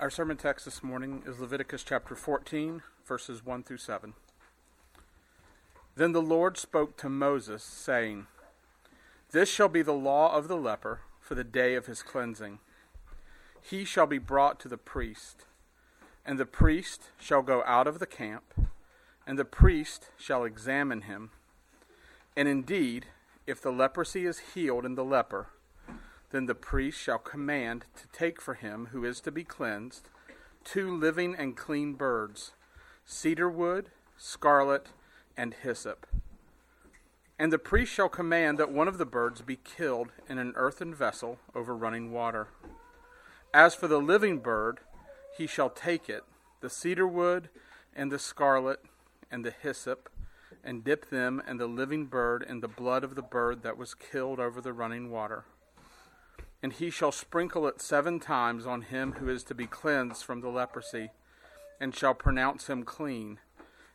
Our 0.00 0.08
sermon 0.08 0.38
text 0.38 0.64
this 0.64 0.82
morning 0.82 1.22
is 1.26 1.40
Leviticus 1.40 1.84
chapter 1.84 2.14
14, 2.14 2.80
verses 3.06 3.44
1 3.44 3.62
through 3.64 3.76
7. 3.76 4.14
Then 5.94 6.12
the 6.12 6.22
Lord 6.22 6.56
spoke 6.56 6.96
to 6.96 7.10
Moses, 7.10 7.62
saying, 7.62 8.26
This 9.32 9.50
shall 9.50 9.68
be 9.68 9.82
the 9.82 9.92
law 9.92 10.34
of 10.34 10.48
the 10.48 10.56
leper 10.56 11.00
for 11.20 11.34
the 11.34 11.44
day 11.44 11.74
of 11.74 11.84
his 11.84 12.02
cleansing. 12.02 12.60
He 13.60 13.84
shall 13.84 14.06
be 14.06 14.16
brought 14.16 14.58
to 14.60 14.68
the 14.68 14.78
priest, 14.78 15.44
and 16.24 16.38
the 16.38 16.46
priest 16.46 17.10
shall 17.20 17.42
go 17.42 17.62
out 17.66 17.86
of 17.86 17.98
the 17.98 18.06
camp, 18.06 18.54
and 19.26 19.38
the 19.38 19.44
priest 19.44 20.06
shall 20.16 20.44
examine 20.44 21.02
him. 21.02 21.28
And 22.34 22.48
indeed, 22.48 23.04
if 23.46 23.60
the 23.60 23.70
leprosy 23.70 24.24
is 24.24 24.54
healed 24.54 24.86
in 24.86 24.94
the 24.94 25.04
leper, 25.04 25.48
then 26.30 26.46
the 26.46 26.54
priest 26.54 26.98
shall 26.98 27.18
command 27.18 27.84
to 27.96 28.06
take 28.08 28.40
for 28.40 28.54
him 28.54 28.88
who 28.92 29.04
is 29.04 29.20
to 29.20 29.32
be 29.32 29.44
cleansed 29.44 30.08
two 30.64 30.94
living 30.94 31.34
and 31.34 31.56
clean 31.56 31.94
birds, 31.94 32.52
cedar 33.04 33.48
wood, 33.48 33.90
scarlet, 34.16 34.88
and 35.36 35.54
hyssop. 35.54 36.06
And 37.38 37.52
the 37.52 37.58
priest 37.58 37.92
shall 37.92 38.10
command 38.10 38.58
that 38.58 38.70
one 38.70 38.88
of 38.88 38.98
the 38.98 39.06
birds 39.06 39.40
be 39.40 39.56
killed 39.56 40.08
in 40.28 40.38
an 40.38 40.52
earthen 40.56 40.94
vessel 40.94 41.38
over 41.54 41.74
running 41.74 42.12
water. 42.12 42.48
As 43.54 43.74
for 43.74 43.88
the 43.88 43.98
living 43.98 44.38
bird, 44.38 44.80
he 45.36 45.46
shall 45.46 45.70
take 45.70 46.08
it, 46.08 46.24
the 46.60 46.68
cedar 46.68 47.06
wood, 47.06 47.48
and 47.96 48.12
the 48.12 48.18
scarlet, 48.18 48.80
and 49.30 49.44
the 49.44 49.54
hyssop, 49.62 50.10
and 50.62 50.84
dip 50.84 51.08
them 51.08 51.42
and 51.46 51.58
the 51.58 51.66
living 51.66 52.06
bird 52.06 52.44
in 52.46 52.60
the 52.60 52.68
blood 52.68 53.02
of 53.02 53.14
the 53.14 53.22
bird 53.22 53.62
that 53.62 53.78
was 53.78 53.94
killed 53.94 54.38
over 54.38 54.60
the 54.60 54.72
running 54.72 55.10
water. 55.10 55.44
And 56.62 56.72
he 56.74 56.90
shall 56.90 57.12
sprinkle 57.12 57.66
it 57.66 57.80
seven 57.80 58.20
times 58.20 58.66
on 58.66 58.82
him 58.82 59.12
who 59.12 59.28
is 59.28 59.42
to 59.44 59.54
be 59.54 59.66
cleansed 59.66 60.24
from 60.24 60.40
the 60.40 60.50
leprosy, 60.50 61.10
and 61.80 61.94
shall 61.94 62.14
pronounce 62.14 62.68
him 62.68 62.82
clean, 62.82 63.38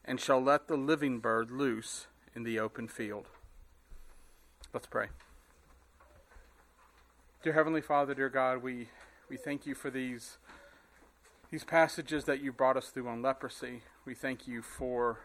and 0.04 0.20
shall 0.20 0.42
let 0.42 0.68
the 0.68 0.76
living 0.76 1.20
bird 1.20 1.52
loose 1.52 2.08
in 2.36 2.44
the 2.44 2.60
open 2.60 2.88
field. 2.88 3.28
Let's 4.74 4.88
pray. 4.88 5.08
Dear 7.44 7.54
Heavenly 7.54 7.82
Father, 7.82 8.16
dear 8.16 8.30
God, 8.30 8.64
we, 8.64 8.90
we 9.30 9.38
thank 9.38 9.68
you 9.68 9.76
for 9.76 9.92
these, 9.92 10.38
these 11.52 11.64
passages 11.64 12.26
that 12.26 12.42
you 12.42 12.52
brought 12.52 12.76
us 12.76 12.90
through 12.90 13.08
on 13.08 13.22
leprosy. 13.22 13.84
We 14.04 14.16
thank 14.16 14.48
you 14.48 14.64
for 14.64 15.20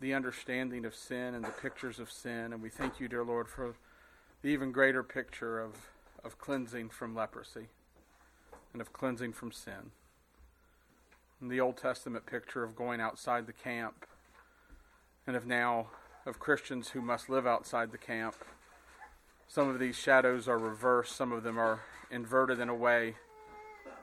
the 0.00 0.14
understanding 0.14 0.86
of 0.86 0.94
sin 0.94 1.34
and 1.34 1.44
the 1.44 1.50
pictures 1.50 1.98
of 1.98 2.10
sin. 2.10 2.54
And 2.54 2.62
we 2.62 2.70
thank 2.70 3.00
you, 3.00 3.08
dear 3.08 3.22
Lord, 3.22 3.48
for 3.48 3.74
the 4.40 4.48
even 4.48 4.72
greater 4.72 5.02
picture 5.02 5.60
of 5.60 5.76
of 6.24 6.38
cleansing 6.38 6.88
from 6.88 7.14
leprosy 7.14 7.68
and 8.72 8.80
of 8.80 8.92
cleansing 8.92 9.32
from 9.32 9.52
sin. 9.52 9.92
In 11.40 11.48
the 11.48 11.60
Old 11.60 11.76
Testament 11.76 12.26
picture 12.26 12.64
of 12.64 12.74
going 12.74 13.00
outside 13.00 13.46
the 13.46 13.52
camp, 13.52 14.06
and 15.26 15.36
of 15.36 15.46
now 15.46 15.88
of 16.26 16.38
Christians 16.38 16.90
who 16.90 17.00
must 17.00 17.28
live 17.28 17.46
outside 17.46 17.92
the 17.92 17.98
camp. 17.98 18.34
Some 19.48 19.68
of 19.68 19.78
these 19.78 19.96
shadows 19.96 20.48
are 20.48 20.58
reversed, 20.58 21.16
some 21.16 21.32
of 21.32 21.42
them 21.42 21.58
are 21.58 21.80
inverted 22.10 22.58
in 22.58 22.68
a 22.68 22.74
way. 22.74 23.14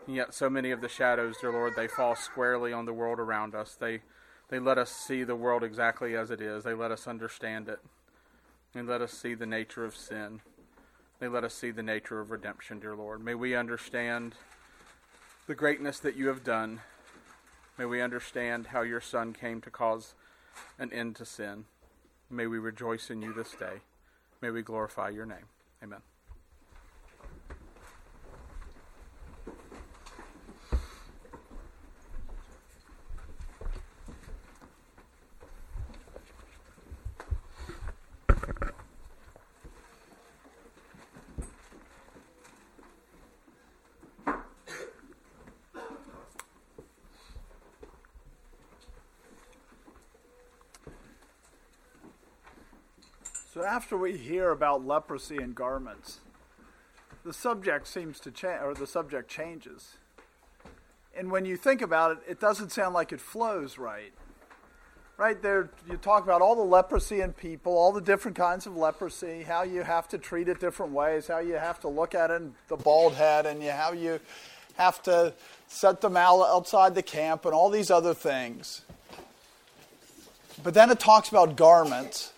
And 0.08 0.16
yet, 0.16 0.34
so 0.34 0.50
many 0.50 0.72
of 0.72 0.82
the 0.82 0.90
shadows, 0.90 1.36
dear 1.40 1.52
Lord, 1.52 1.76
they 1.76 1.88
fall 1.88 2.16
squarely 2.16 2.74
on 2.74 2.86
the 2.86 2.94
world 2.94 3.20
around 3.20 3.54
us. 3.54 3.76
They, 3.80 4.02
they 4.50 4.60
let 4.60 4.78
us 4.78 4.92
see 4.92 5.24
the 5.24 5.36
world 5.36 5.64
exactly 5.64 6.16
as 6.16 6.32
it 6.32 6.42
is, 6.42 6.64
they 6.64 6.74
let 6.74 6.92
us 6.92 7.08
understand 7.08 7.70
it, 7.70 7.80
and 8.74 8.88
let 8.88 9.02
us 9.02 9.14
see 9.14 9.34
the 9.34 9.46
nature 9.46 9.86
of 9.86 9.96
sin. 9.96 10.42
May 11.22 11.28
let 11.28 11.44
us 11.44 11.54
see 11.54 11.70
the 11.70 11.84
nature 11.84 12.20
of 12.20 12.32
redemption, 12.32 12.80
dear 12.80 12.96
Lord. 12.96 13.24
May 13.24 13.36
we 13.36 13.56
understand 13.56 14.34
the 15.46 15.54
greatness 15.54 16.00
that 16.00 16.16
you 16.16 16.30
have 16.30 16.44
done. 16.44 16.82
May 17.78 17.86
we 17.86 18.02
understand 18.02 18.68
how 18.68 18.82
your 18.82 19.02
Son 19.02 19.32
came 19.32 19.62
to 19.62 19.70
cause 19.70 20.16
an 20.80 20.92
end 20.92 21.16
to 21.18 21.26
sin. 21.26 21.66
May 22.32 22.48
we 22.48 22.58
rejoice 22.58 23.12
in 23.12 23.22
you 23.22 23.34
this 23.34 23.52
day. 23.52 23.82
May 24.42 24.50
we 24.50 24.64
glorify 24.64 25.10
your 25.10 25.28
name. 25.28 25.46
Amen. 25.84 26.02
So 53.54 53.66
after 53.66 53.98
we 53.98 54.16
hear 54.16 54.52
about 54.52 54.88
leprosy 54.88 55.36
and 55.36 55.54
garments, 55.54 56.22
the 57.26 57.34
subject 57.34 57.86
seems 57.86 58.22
to 58.22 58.32
change, 58.32 58.62
or 58.64 58.74
the 58.74 58.88
subject 58.88 59.30
changes. 59.30 59.98
And 61.18 61.30
when 61.30 61.44
you 61.44 61.58
think 61.58 61.82
about 61.82 62.12
it, 62.12 62.18
it 62.30 62.40
doesn't 62.40 62.72
sound 62.72 62.94
like 62.94 63.12
it 63.12 63.20
flows 63.20 63.78
right. 63.78 64.14
Right 65.18 65.42
there, 65.42 65.70
you 65.90 65.98
talk 65.98 66.24
about 66.24 66.42
all 66.42 66.56
the 66.56 66.62
leprosy 66.62 67.20
in 67.20 67.34
people, 67.34 67.74
all 67.74 67.92
the 67.92 68.00
different 68.00 68.38
kinds 68.38 68.68
of 68.68 68.78
leprosy, 68.78 69.44
how 69.44 69.64
you 69.64 69.84
have 69.84 70.08
to 70.10 70.18
treat 70.18 70.48
it 70.48 70.62
different 70.62 70.94
ways, 70.94 71.28
how 71.28 71.40
you 71.40 71.56
have 71.56 71.82
to 71.82 71.90
look 71.90 72.16
at 72.16 72.32
it, 72.32 72.36
in 72.36 72.56
the 72.70 72.78
bald 72.78 73.16
head, 73.16 73.46
and 73.46 73.62
you, 73.62 73.72
how 73.72 73.92
you 73.92 74.22
have 74.78 75.04
to 75.04 75.34
set 75.68 76.00
them 76.00 76.16
out 76.16 76.42
outside 76.42 76.96
the 76.96 77.04
camp, 77.04 77.44
and 77.44 77.54
all 77.54 77.70
these 77.70 77.92
other 77.92 78.14
things. 78.14 78.84
But 80.64 80.74
then 80.74 80.90
it 80.90 81.02
talks 81.02 81.28
about 81.28 81.58
garments 81.58 82.32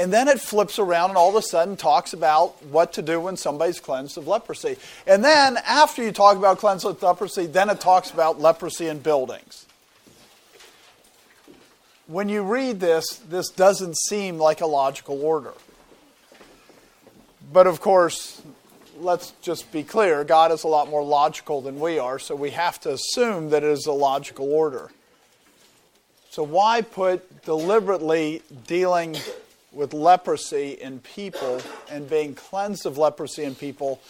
and 0.00 0.10
then 0.10 0.28
it 0.28 0.40
flips 0.40 0.78
around 0.78 1.10
and 1.10 1.18
all 1.18 1.28
of 1.28 1.34
a 1.34 1.42
sudden 1.42 1.76
talks 1.76 2.14
about 2.14 2.64
what 2.64 2.94
to 2.94 3.02
do 3.02 3.20
when 3.20 3.36
somebody's 3.36 3.80
cleansed 3.80 4.16
of 4.16 4.26
leprosy. 4.26 4.78
And 5.06 5.22
then 5.22 5.58
after 5.58 6.02
you 6.02 6.10
talk 6.10 6.38
about 6.38 6.56
cleansed 6.56 6.86
of 6.86 7.02
leprosy, 7.02 7.44
then 7.44 7.68
it 7.68 7.80
talks 7.80 8.10
about 8.10 8.40
leprosy 8.40 8.86
in 8.86 9.00
buildings. 9.00 9.66
When 12.06 12.30
you 12.30 12.42
read 12.42 12.80
this, 12.80 13.16
this 13.28 13.50
doesn't 13.50 13.98
seem 13.98 14.38
like 14.38 14.62
a 14.62 14.66
logical 14.66 15.22
order. 15.22 15.52
But 17.52 17.66
of 17.66 17.82
course, 17.82 18.40
let's 18.98 19.34
just 19.42 19.70
be 19.70 19.82
clear 19.82 20.24
God 20.24 20.50
is 20.50 20.64
a 20.64 20.68
lot 20.68 20.88
more 20.88 21.04
logical 21.04 21.60
than 21.60 21.78
we 21.78 21.98
are, 21.98 22.18
so 22.18 22.34
we 22.34 22.52
have 22.52 22.80
to 22.80 22.92
assume 22.94 23.50
that 23.50 23.62
it 23.62 23.70
is 23.70 23.84
a 23.84 23.92
logical 23.92 24.50
order. 24.50 24.90
So, 26.30 26.42
why 26.42 26.80
put 26.80 27.44
deliberately 27.44 28.40
dealing 28.66 29.18
with 29.72 29.92
leprosy 29.92 30.72
in 30.72 31.00
people 31.00 31.60
and 31.90 32.08
being 32.08 32.34
cleansed 32.34 32.86
of 32.86 32.98
leprosy 32.98 33.44
in 33.44 33.54
people 33.54 34.00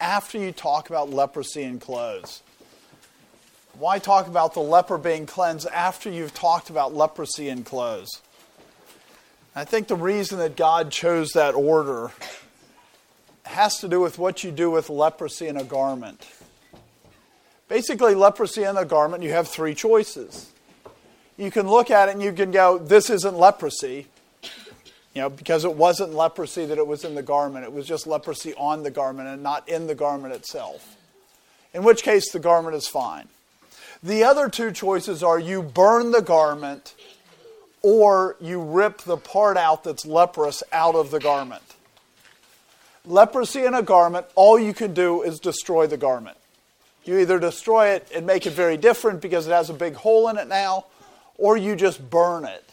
after 0.00 0.38
you 0.38 0.52
talk 0.52 0.88
about 0.88 1.10
leprosy 1.10 1.62
in 1.62 1.78
clothes? 1.78 2.42
Why 3.78 3.98
talk 3.98 4.26
about 4.26 4.54
the 4.54 4.60
leper 4.60 4.98
being 4.98 5.26
cleansed 5.26 5.68
after 5.68 6.10
you've 6.10 6.34
talked 6.34 6.70
about 6.70 6.94
leprosy 6.94 7.48
in 7.48 7.64
clothes? 7.64 8.20
I 9.54 9.64
think 9.64 9.88
the 9.88 9.96
reason 9.96 10.38
that 10.38 10.56
God 10.56 10.90
chose 10.90 11.30
that 11.32 11.54
order 11.54 12.12
has 13.44 13.78
to 13.78 13.88
do 13.88 14.00
with 14.00 14.18
what 14.18 14.44
you 14.44 14.50
do 14.50 14.70
with 14.70 14.90
leprosy 14.90 15.48
in 15.48 15.56
a 15.56 15.64
garment. 15.64 16.26
Basically, 17.68 18.14
leprosy 18.14 18.64
in 18.64 18.76
a 18.76 18.84
garment, 18.84 19.22
you 19.22 19.30
have 19.30 19.48
three 19.48 19.74
choices. 19.74 20.52
You 21.36 21.50
can 21.50 21.68
look 21.68 21.90
at 21.90 22.08
it 22.08 22.12
and 22.12 22.22
you 22.22 22.32
can 22.32 22.50
go, 22.50 22.78
This 22.78 23.10
isn't 23.10 23.36
leprosy, 23.36 24.06
you 25.14 25.22
know, 25.22 25.28
because 25.28 25.64
it 25.64 25.74
wasn't 25.74 26.14
leprosy 26.14 26.64
that 26.66 26.78
it 26.78 26.86
was 26.86 27.04
in 27.04 27.14
the 27.14 27.22
garment, 27.22 27.64
it 27.64 27.72
was 27.72 27.86
just 27.86 28.06
leprosy 28.06 28.54
on 28.54 28.82
the 28.82 28.90
garment 28.90 29.28
and 29.28 29.42
not 29.42 29.68
in 29.68 29.86
the 29.86 29.94
garment 29.94 30.34
itself. 30.34 30.96
In 31.74 31.82
which 31.84 32.02
case, 32.02 32.30
the 32.30 32.38
garment 32.38 32.74
is 32.76 32.86
fine. 32.86 33.28
The 34.02 34.24
other 34.24 34.48
two 34.48 34.72
choices 34.72 35.22
are 35.22 35.38
you 35.38 35.62
burn 35.62 36.10
the 36.10 36.22
garment 36.22 36.94
or 37.82 38.36
you 38.40 38.60
rip 38.60 38.98
the 39.02 39.16
part 39.16 39.56
out 39.56 39.84
that's 39.84 40.06
leprous 40.06 40.62
out 40.72 40.94
of 40.94 41.10
the 41.10 41.20
garment. 41.20 41.62
Leprosy 43.04 43.64
in 43.64 43.74
a 43.74 43.82
garment, 43.82 44.26
all 44.34 44.58
you 44.58 44.74
can 44.74 44.92
do 44.92 45.22
is 45.22 45.40
destroy 45.40 45.86
the 45.86 45.96
garment. 45.96 46.36
You 47.04 47.18
either 47.18 47.38
destroy 47.38 47.88
it 47.88 48.08
and 48.14 48.26
make 48.26 48.46
it 48.46 48.52
very 48.52 48.76
different 48.76 49.20
because 49.20 49.46
it 49.46 49.52
has 49.52 49.70
a 49.70 49.74
big 49.74 49.94
hole 49.94 50.28
in 50.28 50.36
it 50.36 50.48
now, 50.48 50.86
or 51.38 51.56
you 51.56 51.76
just 51.76 52.10
burn 52.10 52.44
it. 52.44 52.69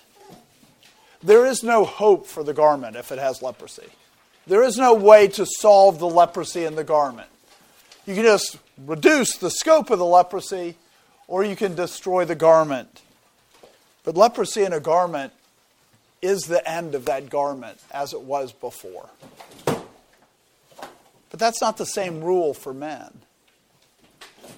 There 1.23 1.45
is 1.45 1.63
no 1.63 1.85
hope 1.85 2.27
for 2.27 2.43
the 2.43 2.53
garment 2.53 2.95
if 2.95 3.11
it 3.11 3.19
has 3.19 3.41
leprosy. 3.41 3.87
There 4.45 4.63
is 4.63 4.77
no 4.77 4.93
way 4.93 5.27
to 5.29 5.45
solve 5.59 5.99
the 5.99 6.07
leprosy 6.07 6.63
in 6.63 6.75
the 6.75 6.83
garment. 6.83 7.29
You 8.05 8.15
can 8.15 8.23
just 8.23 8.57
reduce 8.85 9.35
the 9.37 9.49
scope 9.49 9.89
of 9.89 9.99
the 9.99 10.05
leprosy, 10.05 10.77
or 11.27 11.43
you 11.43 11.55
can 11.55 11.75
destroy 11.75 12.23
the 12.23 12.35
garment. 12.35 13.01
But 14.03 14.15
leprosy 14.15 14.63
in 14.63 14.71
a 14.71 14.79
garment 14.79 15.33
is 16.21 16.43
the 16.43 16.67
end 16.69 16.95
of 16.95 17.05
that 17.05 17.29
garment 17.29 17.79
as 17.91 18.13
it 18.13 18.21
was 18.21 18.53
before. 18.53 19.09
But 21.29 21.39
that's 21.39 21.61
not 21.61 21.77
the 21.77 21.85
same 21.85 22.23
rule 22.23 22.53
for 22.53 22.73
men. 22.73 23.11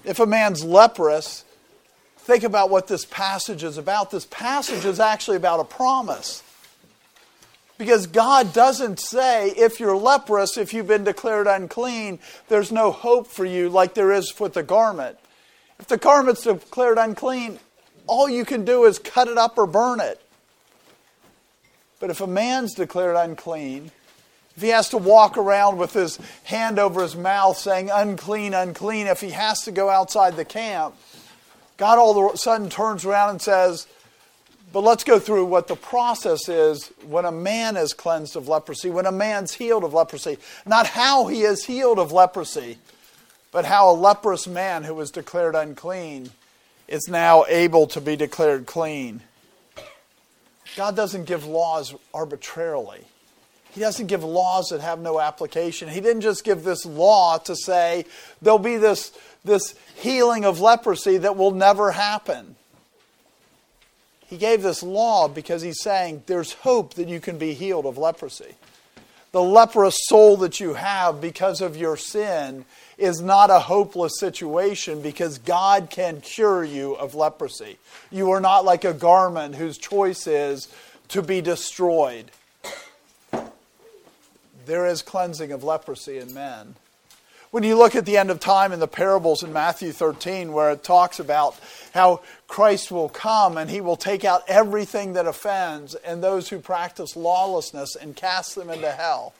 if 0.04 0.20
a 0.20 0.26
man's 0.26 0.62
leprous, 0.64 1.44
think 2.18 2.44
about 2.44 2.70
what 2.70 2.86
this 2.86 3.04
passage 3.04 3.64
is 3.64 3.76
about. 3.76 4.10
This 4.10 4.24
passage 4.26 4.84
is 4.84 5.00
actually 5.00 5.36
about 5.36 5.60
a 5.60 5.64
promise. 5.64 6.42
Because 7.80 8.06
God 8.06 8.52
doesn't 8.52 9.00
say, 9.00 9.52
if 9.52 9.80
you're 9.80 9.96
leprous, 9.96 10.58
if 10.58 10.74
you've 10.74 10.86
been 10.86 11.02
declared 11.02 11.46
unclean, 11.46 12.18
there's 12.48 12.70
no 12.70 12.90
hope 12.90 13.26
for 13.26 13.46
you 13.46 13.70
like 13.70 13.94
there 13.94 14.12
is 14.12 14.38
with 14.38 14.52
the 14.52 14.62
garment. 14.62 15.16
If 15.78 15.86
the 15.86 15.96
garment's 15.96 16.42
declared 16.42 16.98
unclean, 16.98 17.58
all 18.06 18.28
you 18.28 18.44
can 18.44 18.66
do 18.66 18.84
is 18.84 18.98
cut 18.98 19.28
it 19.28 19.38
up 19.38 19.56
or 19.56 19.66
burn 19.66 19.98
it. 20.00 20.20
But 22.00 22.10
if 22.10 22.20
a 22.20 22.26
man's 22.26 22.74
declared 22.74 23.16
unclean, 23.16 23.92
if 24.56 24.62
he 24.62 24.68
has 24.68 24.90
to 24.90 24.98
walk 24.98 25.38
around 25.38 25.78
with 25.78 25.94
his 25.94 26.18
hand 26.44 26.78
over 26.78 27.00
his 27.00 27.16
mouth 27.16 27.56
saying, 27.56 27.88
unclean, 27.90 28.52
unclean, 28.52 29.06
if 29.06 29.22
he 29.22 29.30
has 29.30 29.62
to 29.62 29.72
go 29.72 29.88
outside 29.88 30.36
the 30.36 30.44
camp, 30.44 30.96
God 31.78 31.96
all 31.96 32.28
of 32.28 32.34
a 32.34 32.36
sudden 32.36 32.68
turns 32.68 33.06
around 33.06 33.30
and 33.30 33.40
says, 33.40 33.86
but 34.72 34.80
let's 34.80 35.02
go 35.02 35.18
through 35.18 35.46
what 35.46 35.66
the 35.66 35.76
process 35.76 36.48
is 36.48 36.92
when 37.06 37.24
a 37.24 37.32
man 37.32 37.76
is 37.76 37.92
cleansed 37.92 38.36
of 38.36 38.46
leprosy, 38.46 38.88
when 38.90 39.06
a 39.06 39.12
man's 39.12 39.52
healed 39.52 39.82
of 39.82 39.94
leprosy. 39.94 40.38
Not 40.64 40.86
how 40.86 41.26
he 41.26 41.42
is 41.42 41.64
healed 41.64 41.98
of 41.98 42.12
leprosy, 42.12 42.78
but 43.50 43.64
how 43.64 43.90
a 43.90 43.94
leprous 43.94 44.46
man 44.46 44.84
who 44.84 44.94
was 44.94 45.10
declared 45.10 45.56
unclean 45.56 46.30
is 46.86 47.08
now 47.08 47.44
able 47.48 47.88
to 47.88 48.00
be 48.00 48.14
declared 48.14 48.66
clean. 48.66 49.22
God 50.76 50.94
doesn't 50.94 51.24
give 51.24 51.44
laws 51.44 51.94
arbitrarily. 52.14 53.04
He 53.72 53.80
doesn't 53.80 54.06
give 54.06 54.24
laws 54.24 54.68
that 54.68 54.80
have 54.80 55.00
no 55.00 55.20
application. 55.20 55.88
He 55.88 56.00
didn't 56.00 56.22
just 56.22 56.44
give 56.44 56.64
this 56.64 56.84
law 56.84 57.38
to 57.38 57.56
say 57.56 58.04
there'll 58.42 58.58
be 58.58 58.76
this, 58.76 59.12
this 59.44 59.74
healing 59.96 60.44
of 60.44 60.60
leprosy 60.60 61.18
that 61.18 61.36
will 61.36 61.52
never 61.52 61.92
happen. 61.92 62.56
He 64.30 64.36
gave 64.36 64.62
this 64.62 64.84
law 64.84 65.26
because 65.26 65.60
he's 65.60 65.82
saying 65.82 66.22
there's 66.26 66.52
hope 66.52 66.94
that 66.94 67.08
you 67.08 67.18
can 67.18 67.36
be 67.36 67.52
healed 67.52 67.84
of 67.84 67.98
leprosy. 67.98 68.54
The 69.32 69.42
leprous 69.42 69.96
soul 70.06 70.36
that 70.38 70.60
you 70.60 70.74
have 70.74 71.20
because 71.20 71.60
of 71.60 71.76
your 71.76 71.96
sin 71.96 72.64
is 72.96 73.20
not 73.20 73.50
a 73.50 73.58
hopeless 73.58 74.20
situation 74.20 75.02
because 75.02 75.38
God 75.38 75.90
can 75.90 76.20
cure 76.20 76.62
you 76.62 76.94
of 76.94 77.16
leprosy. 77.16 77.78
You 78.12 78.30
are 78.30 78.40
not 78.40 78.64
like 78.64 78.84
a 78.84 78.94
garment 78.94 79.56
whose 79.56 79.76
choice 79.76 80.28
is 80.28 80.68
to 81.08 81.22
be 81.22 81.40
destroyed. 81.40 82.30
There 84.64 84.86
is 84.86 85.02
cleansing 85.02 85.50
of 85.50 85.64
leprosy 85.64 86.18
in 86.18 86.32
men. 86.32 86.76
When 87.50 87.64
you 87.64 87.76
look 87.76 87.96
at 87.96 88.06
the 88.06 88.16
end 88.16 88.30
of 88.30 88.38
time 88.38 88.70
in 88.70 88.78
the 88.78 88.86
parables 88.86 89.42
in 89.42 89.52
Matthew 89.52 89.90
13, 89.90 90.52
where 90.52 90.70
it 90.70 90.84
talks 90.84 91.18
about 91.18 91.58
how 91.92 92.20
Christ 92.46 92.92
will 92.92 93.08
come 93.08 93.58
and 93.58 93.68
he 93.68 93.80
will 93.80 93.96
take 93.96 94.24
out 94.24 94.44
everything 94.46 95.14
that 95.14 95.26
offends 95.26 95.96
and 95.96 96.22
those 96.22 96.48
who 96.48 96.60
practice 96.60 97.16
lawlessness 97.16 97.96
and 97.96 98.14
cast 98.14 98.54
them 98.54 98.70
into 98.70 98.92
hell. 98.92 99.34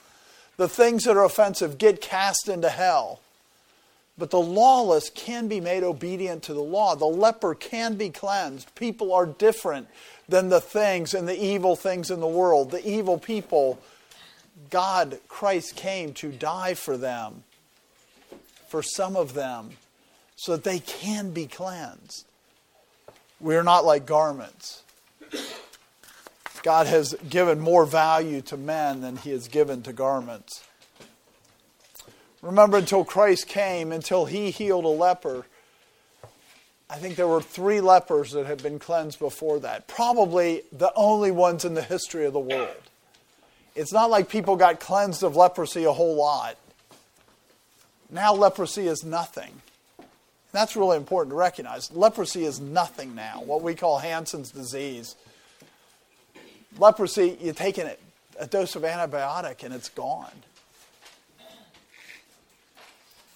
The 0.57 0.67
things 0.67 1.05
that 1.05 1.15
are 1.15 1.23
offensive 1.23 1.77
get 1.77 2.01
cast 2.01 2.49
into 2.49 2.69
hell. 2.69 3.21
But 4.17 4.29
the 4.29 4.41
lawless 4.41 5.09
can 5.09 5.47
be 5.47 5.61
made 5.61 5.83
obedient 5.83 6.43
to 6.43 6.53
the 6.53 6.61
law. 6.61 6.95
The 6.95 7.05
leper 7.05 7.55
can 7.55 7.95
be 7.95 8.09
cleansed. 8.09 8.75
People 8.75 9.13
are 9.13 9.25
different 9.25 9.87
than 10.27 10.49
the 10.49 10.59
things 10.59 11.13
and 11.13 11.29
the 11.29 11.41
evil 11.41 11.77
things 11.77 12.11
in 12.11 12.19
the 12.19 12.27
world. 12.27 12.71
The 12.71 12.85
evil 12.85 13.17
people, 13.17 13.79
God, 14.69 15.19
Christ 15.29 15.77
came 15.77 16.13
to 16.15 16.29
die 16.29 16.73
for 16.73 16.97
them 16.97 17.45
for 18.71 18.81
some 18.81 19.17
of 19.17 19.33
them 19.33 19.71
so 20.37 20.53
that 20.53 20.63
they 20.63 20.79
can 20.79 21.31
be 21.31 21.45
cleansed. 21.45 22.25
We're 23.41 23.63
not 23.63 23.83
like 23.83 24.05
garments. 24.05 24.83
God 26.63 26.87
has 26.87 27.13
given 27.29 27.59
more 27.59 27.85
value 27.85 28.41
to 28.43 28.55
men 28.55 29.01
than 29.01 29.17
he 29.17 29.31
has 29.31 29.49
given 29.49 29.81
to 29.83 29.91
garments. 29.91 30.63
Remember, 32.41 32.77
until 32.77 33.03
Christ 33.03 33.47
came, 33.47 33.91
until 33.91 34.25
he 34.25 34.51
healed 34.51 34.85
a 34.85 34.87
leper, 34.87 35.45
I 36.89 36.95
think 36.95 37.17
there 37.17 37.27
were 37.27 37.41
three 37.41 37.81
lepers 37.81 38.31
that 38.31 38.45
had 38.45 38.63
been 38.63 38.79
cleansed 38.79 39.19
before 39.19 39.59
that. 39.59 39.89
Probably 39.89 40.61
the 40.71 40.93
only 40.95 41.31
ones 41.31 41.65
in 41.65 41.73
the 41.73 41.81
history 41.81 42.25
of 42.25 42.31
the 42.31 42.39
world. 42.39 42.69
It's 43.75 43.91
not 43.91 44.09
like 44.09 44.29
people 44.29 44.55
got 44.55 44.79
cleansed 44.79 45.23
of 45.23 45.35
leprosy 45.35 45.83
a 45.83 45.91
whole 45.91 46.15
lot. 46.15 46.55
Now 48.11 48.33
leprosy 48.33 48.87
is 48.87 49.03
nothing. 49.03 49.61
That's 50.51 50.75
really 50.75 50.97
important 50.97 51.31
to 51.31 51.37
recognize. 51.37 51.91
Leprosy 51.91 52.43
is 52.43 52.59
nothing 52.59 53.15
now, 53.15 53.41
what 53.43 53.61
we 53.61 53.73
call 53.73 53.99
Hansen's 53.99 54.51
disease. 54.51 55.15
Leprosy, 56.77 57.37
you 57.41 57.53
take 57.53 57.77
a, 57.77 57.95
a 58.37 58.47
dose 58.47 58.75
of 58.75 58.83
antibiotic 58.83 59.63
and 59.63 59.73
it's 59.73 59.89
gone. 59.89 60.31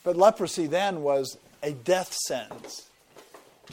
But 0.04 0.18
leprosy 0.18 0.68
then 0.68 1.02
was 1.02 1.38
a 1.64 1.72
death 1.72 2.14
sentence 2.14 2.84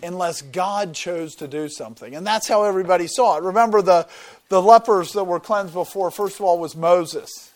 unless 0.02 0.40
God 0.40 0.94
chose 0.94 1.34
to 1.36 1.48
do 1.48 1.68
something. 1.68 2.14
And 2.14 2.26
that's 2.26 2.48
how 2.48 2.64
everybody 2.64 3.06
saw 3.06 3.36
it. 3.36 3.42
Remember, 3.42 3.82
the, 3.82 4.08
the 4.48 4.62
lepers 4.62 5.12
that 5.12 5.24
were 5.24 5.40
cleansed 5.40 5.74
before, 5.74 6.10
first 6.10 6.36
of 6.36 6.42
all, 6.42 6.58
was 6.58 6.74
Moses. 6.74 7.51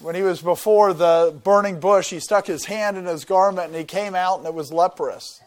When 0.00 0.14
he 0.14 0.22
was 0.22 0.40
before 0.40 0.94
the 0.94 1.34
burning 1.42 1.80
bush, 1.80 2.10
he 2.10 2.20
stuck 2.20 2.46
his 2.46 2.66
hand 2.66 2.96
in 2.96 3.04
his 3.04 3.24
garment 3.24 3.68
and 3.68 3.76
he 3.76 3.84
came 3.84 4.14
out 4.14 4.38
and 4.38 4.46
it 4.46 4.54
was 4.54 4.72
leprous. 4.72 5.40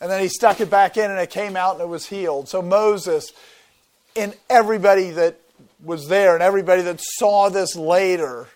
And 0.00 0.10
then 0.10 0.20
he 0.20 0.28
stuck 0.28 0.60
it 0.60 0.70
back 0.70 0.96
in 0.96 1.10
and 1.10 1.20
it 1.20 1.30
came 1.30 1.56
out 1.56 1.74
and 1.74 1.82
it 1.82 1.88
was 1.88 2.06
healed. 2.06 2.48
So 2.48 2.60
Moses 2.60 3.32
and 4.16 4.34
everybody 4.50 5.10
that 5.10 5.40
was 5.82 6.08
there 6.08 6.34
and 6.34 6.42
everybody 6.42 6.82
that 6.82 7.00
saw 7.00 7.48
this 7.48 7.76
later, 7.76 8.48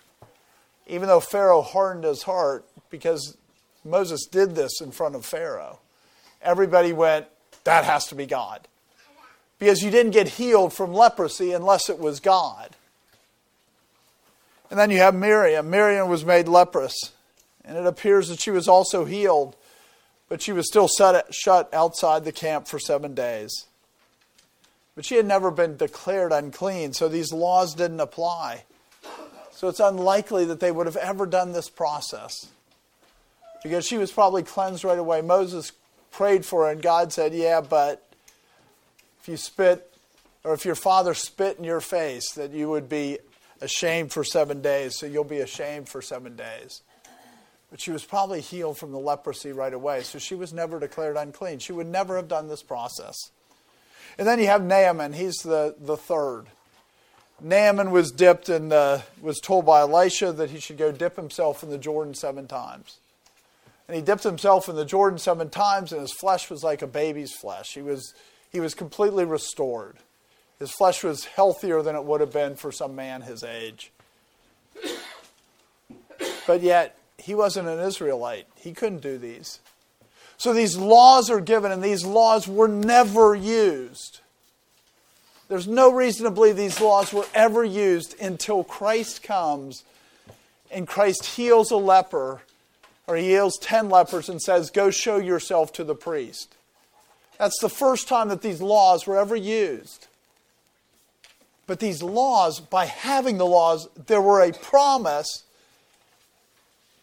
even 0.87 1.07
though 1.07 1.19
Pharaoh 1.19 1.61
hardened 1.61 2.03
his 2.03 2.23
heart 2.23 2.65
because 2.89 3.37
Moses 3.85 4.25
did 4.25 4.55
this 4.55 4.81
in 4.81 4.91
front 4.91 5.15
of 5.15 5.25
Pharaoh, 5.25 5.79
everybody 6.41 6.91
went, 6.91 7.25
that 7.63 7.85
has 7.85 8.07
to 8.07 8.15
be 8.15 8.25
God. 8.25 8.67
Because 9.59 9.81
you 9.81 9.91
didn't 9.91 10.11
get 10.11 10.27
healed 10.27 10.73
from 10.73 10.93
leprosy 10.93 11.51
unless 11.51 11.89
it 11.89 11.99
was 11.99 12.19
God. 12.19 12.75
And 14.69 14.77
then 14.77 14.91
you 14.91 14.97
have 14.97 15.15
Miriam. 15.15 15.69
Miriam 15.69 16.09
was 16.09 16.23
made 16.23 16.47
leprous, 16.47 16.95
and 17.65 17.77
it 17.77 17.85
appears 17.85 18.29
that 18.29 18.41
she 18.41 18.51
was 18.51 18.67
also 18.67 19.05
healed, 19.05 19.55
but 20.27 20.41
she 20.41 20.51
was 20.51 20.67
still 20.67 20.87
set, 20.87 21.33
shut 21.33 21.73
outside 21.73 22.23
the 22.23 22.31
camp 22.31 22.67
for 22.67 22.79
seven 22.79 23.15
days. 23.15 23.65
But 24.95 25.05
she 25.05 25.15
had 25.15 25.25
never 25.25 25.49
been 25.49 25.77
declared 25.77 26.31
unclean, 26.31 26.93
so 26.93 27.07
these 27.07 27.31
laws 27.31 27.73
didn't 27.73 27.99
apply. 27.99 28.65
So 29.51 29.67
it's 29.67 29.79
unlikely 29.79 30.45
that 30.45 30.59
they 30.59 30.71
would 30.71 30.85
have 30.85 30.95
ever 30.97 31.25
done 31.25 31.51
this 31.51 31.69
process 31.69 32.47
because 33.63 33.85
she 33.85 33.97
was 33.97 34.11
probably 34.11 34.43
cleansed 34.43 34.83
right 34.83 34.97
away. 34.97 35.21
Moses 35.21 35.71
prayed 36.11 36.45
for 36.45 36.65
her, 36.65 36.71
and 36.71 36.81
God 36.81 37.11
said, 37.11 37.33
Yeah, 37.33 37.61
but 37.61 38.05
if 39.21 39.27
you 39.27 39.37
spit, 39.37 39.91
or 40.43 40.53
if 40.53 40.65
your 40.65 40.75
father 40.75 41.13
spit 41.13 41.57
in 41.57 41.63
your 41.63 41.81
face, 41.81 42.31
that 42.31 42.51
you 42.51 42.69
would 42.69 42.87
be 42.87 43.19
ashamed 43.61 44.11
for 44.11 44.23
seven 44.23 44.61
days, 44.61 44.97
so 44.97 45.05
you'll 45.05 45.23
be 45.23 45.39
ashamed 45.39 45.89
for 45.89 46.01
seven 46.01 46.35
days. 46.35 46.81
But 47.69 47.81
she 47.81 47.91
was 47.91 48.03
probably 48.03 48.41
healed 48.41 48.77
from 48.77 48.91
the 48.91 48.99
leprosy 48.99 49.51
right 49.51 49.73
away, 49.73 50.01
so 50.01 50.17
she 50.17 50.35
was 50.35 50.51
never 50.51 50.79
declared 50.79 51.17
unclean. 51.17 51.59
She 51.59 51.73
would 51.73 51.87
never 51.87 52.15
have 52.15 52.27
done 52.27 52.47
this 52.47 52.63
process. 52.63 53.15
And 54.17 54.27
then 54.27 54.39
you 54.39 54.47
have 54.47 54.63
Naaman, 54.63 55.13
he's 55.13 55.35
the, 55.37 55.75
the 55.79 55.95
third. 55.95 56.45
Naaman 57.41 57.91
was 57.91 58.11
dipped 58.11 58.49
and 58.49 58.71
was 59.21 59.39
told 59.39 59.65
by 59.65 59.81
Elisha 59.81 60.31
that 60.33 60.49
he 60.49 60.59
should 60.59 60.77
go 60.77 60.91
dip 60.91 61.15
himself 61.15 61.63
in 61.63 61.69
the 61.69 61.77
Jordan 61.77 62.13
seven 62.13 62.47
times. 62.47 62.97
And 63.87 63.95
he 63.95 64.01
dipped 64.01 64.23
himself 64.23 64.67
in 64.69 64.75
the 64.75 64.85
Jordan 64.85 65.17
seven 65.17 65.49
times, 65.49 65.91
and 65.91 66.01
his 66.01 66.13
flesh 66.13 66.49
was 66.49 66.63
like 66.63 66.81
a 66.81 66.87
baby's 66.87 67.33
flesh. 67.33 67.73
He 67.73 67.81
was, 67.81 68.13
he 68.51 68.59
was 68.59 68.73
completely 68.73 69.25
restored. 69.25 69.97
His 70.59 70.71
flesh 70.71 71.03
was 71.03 71.25
healthier 71.25 71.81
than 71.81 71.95
it 71.95 72.03
would 72.03 72.21
have 72.21 72.33
been 72.33 72.55
for 72.55 72.71
some 72.71 72.95
man 72.95 73.21
his 73.21 73.43
age. 73.43 73.91
But 76.45 76.61
yet, 76.61 76.97
he 77.17 77.33
wasn't 77.33 77.69
an 77.69 77.79
Israelite. 77.79 78.47
He 78.55 78.73
couldn't 78.73 79.01
do 79.01 79.17
these. 79.17 79.59
So 80.37 80.53
these 80.53 80.77
laws 80.77 81.29
are 81.29 81.41
given, 81.41 81.71
and 81.71 81.83
these 81.83 82.05
laws 82.05 82.47
were 82.47 82.67
never 82.67 83.35
used. 83.35 84.19
There's 85.47 85.67
no 85.67 85.91
reason 85.91 86.25
to 86.25 86.31
believe 86.31 86.55
these 86.55 86.79
laws 86.79 87.11
were 87.11 87.25
ever 87.33 87.63
used 87.63 88.19
until 88.21 88.63
Christ 88.63 89.23
comes 89.23 89.83
and 90.71 90.87
Christ 90.87 91.25
heals 91.25 91.71
a 91.71 91.77
leper, 91.77 92.41
or 93.07 93.15
he 93.15 93.29
heals 93.29 93.57
10 93.57 93.89
lepers 93.89 94.29
and 94.29 94.41
says, 94.41 94.69
Go 94.69 94.91
show 94.91 95.17
yourself 95.17 95.73
to 95.73 95.83
the 95.83 95.95
priest. 95.95 96.55
That's 97.39 97.59
the 97.59 97.69
first 97.69 98.07
time 98.07 98.29
that 98.29 98.41
these 98.41 98.61
laws 98.61 99.07
were 99.07 99.17
ever 99.17 99.35
used. 99.35 100.07
But 101.69 101.79
these 101.79 102.01
laws, 102.01 102.59
by 102.59 102.85
having 102.85 103.37
the 103.37 103.45
laws, 103.45 103.89
there 104.07 104.23
were 104.23 104.41
a 104.41 104.51
promise 104.51 105.43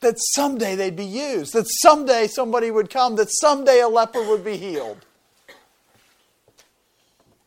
that 0.00 0.16
someday 0.18 0.75
they'd 0.75 0.96
be 0.96 1.04
used, 1.04 1.52
that 1.52 1.66
someday 1.68 2.26
somebody 2.26 2.73
would 2.73 2.90
come, 2.90 3.14
that 3.14 3.28
someday 3.30 3.78
a 3.78 3.87
leper 3.87 4.28
would 4.28 4.44
be 4.44 4.56
healed. 4.56 5.06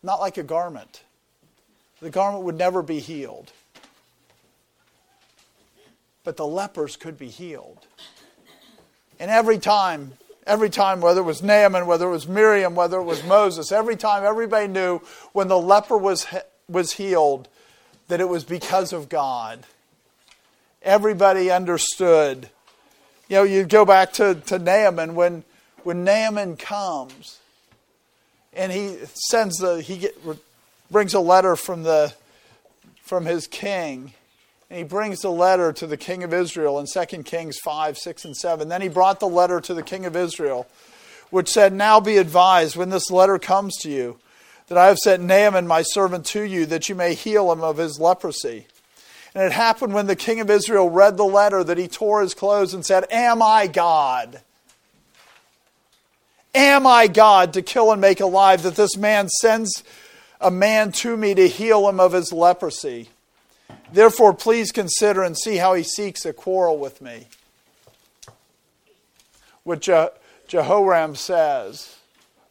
Not 0.01 0.21
like 0.21 0.37
a 0.37 0.43
garment. 0.43 1.03
The 1.99 2.09
garment 2.09 2.45
would 2.45 2.57
never 2.57 2.81
be 2.81 2.99
healed. 2.99 3.51
But 6.23 6.37
the 6.37 6.47
lepers 6.47 6.95
could 6.95 7.17
be 7.17 7.27
healed. 7.27 7.85
And 9.19 9.29
every 9.29 9.57
time, 9.57 10.13
every 10.47 10.69
time, 10.69 11.01
whether 11.01 11.19
it 11.19 11.25
was 11.25 11.43
Naaman, 11.43 11.85
whether 11.85 12.07
it 12.07 12.11
was 12.11 12.29
Miriam, 12.29 12.75
whether 12.75 12.97
it 12.97 13.03
was 13.03 13.25
Moses, 13.25 13.73
every 13.73 13.97
time 13.97 14.23
everybody 14.23 14.67
knew 14.67 15.01
when 15.33 15.49
the 15.49 15.59
leper 15.59 15.97
was, 15.97 16.25
was 16.69 16.93
healed 16.93 17.47
that 18.07 18.21
it 18.21 18.29
was 18.29 18.43
because 18.43 18.93
of 18.93 19.09
God. 19.09 19.65
Everybody 20.81 21.51
understood. 21.51 22.49
You 23.27 23.37
know, 23.37 23.43
you 23.43 23.65
go 23.65 23.85
back 23.85 24.13
to, 24.13 24.35
to 24.35 24.59
Naaman 24.59 25.15
when, 25.15 25.43
when 25.83 26.03
Naaman 26.03 26.57
comes 26.57 27.39
and 28.53 28.71
he 28.71 28.97
sends 29.13 29.57
the, 29.57 29.81
he 29.81 29.97
get, 29.97 30.17
brings 30.89 31.13
a 31.13 31.19
letter 31.19 31.55
from 31.55 31.83
the, 31.83 32.13
from 33.03 33.25
his 33.25 33.47
king 33.47 34.13
and 34.69 34.77
he 34.77 34.83
brings 34.83 35.21
the 35.21 35.31
letter 35.31 35.73
to 35.73 35.87
the 35.87 35.97
king 35.97 36.23
of 36.23 36.33
Israel 36.33 36.79
in 36.79 36.85
2 36.85 37.23
Kings 37.23 37.57
5, 37.57 37.97
6, 37.97 38.25
and 38.25 38.37
7. 38.37 38.69
Then 38.69 38.81
he 38.81 38.87
brought 38.87 39.19
the 39.19 39.27
letter 39.27 39.59
to 39.61 39.73
the 39.73 39.81
king 39.81 40.05
of 40.05 40.15
Israel, 40.15 40.67
which 41.31 41.49
said, 41.49 41.73
Now 41.73 41.99
be 41.99 42.17
advised 42.17 42.75
when 42.75 42.89
this 42.89 43.09
letter 43.09 43.39
comes 43.39 43.75
to 43.77 43.89
you, 43.89 44.19
that 44.69 44.77
I 44.77 44.87
have 44.87 44.99
sent 44.99 45.23
Naaman 45.23 45.67
my 45.67 45.81
servant 45.81 46.25
to 46.27 46.41
you, 46.41 46.65
that 46.67 46.89
you 46.89 46.95
may 46.95 47.15
heal 47.15 47.51
him 47.51 47.61
of 47.61 47.77
his 47.77 47.99
leprosy. 47.99 48.67
And 49.35 49.43
it 49.43 49.51
happened 49.51 49.93
when 49.93 50.07
the 50.07 50.15
king 50.15 50.39
of 50.39 50.49
Israel 50.49 50.89
read 50.89 51.17
the 51.17 51.25
letter 51.25 51.63
that 51.63 51.77
he 51.77 51.87
tore 51.87 52.21
his 52.21 52.33
clothes 52.33 52.73
and 52.73 52.85
said, 52.85 53.05
Am 53.11 53.41
I 53.41 53.67
God? 53.67 54.41
Am 56.55 56.87
I 56.87 57.07
God 57.07 57.53
to 57.53 57.61
kill 57.61 57.91
and 57.91 58.01
make 58.01 58.19
alive 58.19 58.63
that 58.63 58.75
this 58.75 58.97
man 58.97 59.29
sends 59.29 59.83
a 60.41 60.49
man 60.49 60.91
to 60.93 61.15
me 61.15 61.33
to 61.35 61.47
heal 61.47 61.87
him 61.89 61.99
of 61.99 62.13
his 62.13 62.31
leprosy? 62.31 63.09
Therefore, 63.91 64.33
please 64.33 64.71
consider 64.71 65.23
and 65.23 65.37
see 65.37 65.57
how 65.57 65.73
he 65.73 65.83
seeks 65.83 66.25
a 66.25 66.33
quarrel 66.33 66.77
with 66.77 67.01
me. 67.01 67.27
What 69.63 69.81
Je- 69.81 70.09
Jehoram 70.47 71.15
says 71.15 71.98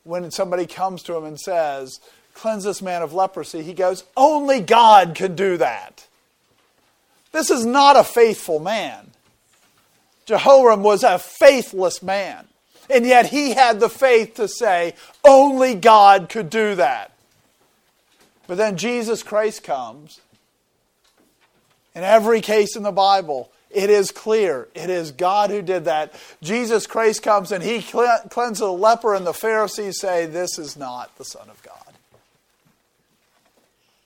when 0.09 0.31
somebody 0.31 0.67
comes 0.67 1.03
to 1.05 1.15
him 1.15 1.25
and 1.25 1.39
says, 1.39 2.01
Cleanse 2.33 2.65
this 2.65 2.81
man 2.81 3.03
of 3.03 3.13
leprosy, 3.13 3.63
he 3.63 3.75
goes, 3.75 4.05
Only 4.17 4.61
God 4.61 5.15
can 5.15 5.35
do 5.35 5.59
that. 5.59 6.07
This 7.33 7.51
is 7.51 7.67
not 7.67 7.97
a 7.97 8.05
faithful 8.05 8.59
man. 8.59 9.11
Jehoram 10.25 10.83
was 10.83 11.05
a 11.05 11.19
faithless 11.19 12.03
man. 12.03 12.47
And 12.89 13.05
yet 13.05 13.27
he 13.27 13.53
had 13.53 13.81
the 13.81 13.91
faith 13.91 14.35
to 14.37 14.49
say, 14.49 14.95
Only 15.25 15.75
God 15.75 16.29
could 16.31 16.49
do 16.49 16.75
that. 16.77 17.13
But 18.47 18.57
then 18.57 18.79
Jesus 18.79 19.23
Christ 19.23 19.63
comes 19.63 20.21
in 21.95 22.03
every 22.03 22.41
case 22.41 22.77
in 22.77 22.83
the 22.83 22.93
Bible, 22.93 23.51
it 23.71 23.91
is 23.91 24.11
clear. 24.11 24.69
It 24.75 24.91
is 24.91 25.13
God 25.13 25.51
who 25.51 25.63
did 25.63 25.85
that. 25.85 26.15
Jesus 26.43 26.87
Christ 26.87 27.23
comes 27.23 27.53
and 27.53 27.63
he 27.63 27.83
cleanses 27.83 28.59
the 28.59 28.73
leper, 28.73 29.15
and 29.15 29.27
the 29.27 29.35
Pharisees 29.35 30.01
say, 30.01 30.27
This 30.27 30.59
is 30.59 30.77
not 30.77 31.17
the 31.19 31.25
Son 31.25 31.49
of 31.51 31.63
God. 31.63 31.75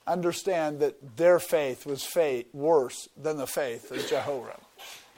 Understand 0.05 0.79
that 0.81 1.15
their 1.15 1.39
faith 1.39 1.85
was 1.85 2.03
faith 2.03 2.47
worse 2.53 3.07
than 3.21 3.37
the 3.37 3.47
faith 3.47 3.89
of 3.89 4.05
Jehoram. 4.07 4.59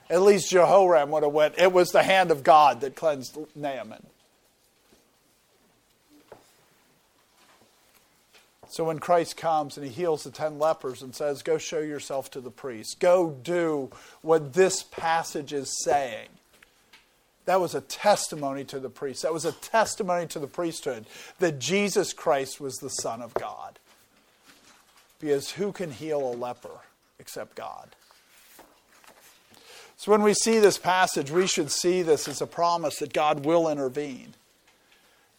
At 0.08 0.22
least 0.22 0.50
Jehoram 0.50 1.10
would 1.10 1.24
have 1.24 1.32
went, 1.32 1.58
it 1.58 1.72
was 1.72 1.90
the 1.90 2.04
hand 2.04 2.30
of 2.30 2.44
God 2.44 2.82
that 2.82 2.94
cleansed 2.94 3.36
Naaman. 3.56 4.06
So 8.68 8.84
when 8.84 8.98
Christ 8.98 9.36
comes 9.36 9.76
and 9.76 9.86
he 9.86 9.92
heals 9.92 10.24
the 10.24 10.30
ten 10.30 10.58
lepers 10.58 11.02
and 11.02 11.14
says, 11.14 11.42
Go 11.42 11.58
show 11.58 11.80
yourself 11.80 12.30
to 12.32 12.40
the 12.40 12.50
priest, 12.50 13.00
go 13.00 13.30
do 13.30 13.90
what 14.22 14.54
this 14.54 14.82
passage 14.82 15.52
is 15.52 15.82
saying. 15.84 16.28
That 17.46 17.60
was 17.60 17.76
a 17.76 17.80
testimony 17.80 18.64
to 18.64 18.80
the 18.80 18.90
priest. 18.90 19.22
That 19.22 19.32
was 19.32 19.44
a 19.44 19.52
testimony 19.52 20.26
to 20.28 20.40
the 20.40 20.48
priesthood 20.48 21.06
that 21.38 21.60
Jesus 21.60 22.12
Christ 22.12 22.60
was 22.60 22.76
the 22.78 22.88
Son 22.88 23.22
of 23.22 23.32
God. 23.34 23.78
Because 25.20 25.52
who 25.52 25.72
can 25.72 25.92
heal 25.92 26.20
a 26.20 26.34
leper 26.34 26.80
except 27.18 27.54
God? 27.54 27.94
So 29.96 30.10
when 30.10 30.22
we 30.22 30.34
see 30.34 30.58
this 30.58 30.76
passage, 30.76 31.30
we 31.30 31.46
should 31.46 31.70
see 31.70 32.02
this 32.02 32.28
as 32.28 32.42
a 32.42 32.46
promise 32.46 32.98
that 32.98 33.12
God 33.12 33.44
will 33.44 33.68
intervene. 33.68 34.34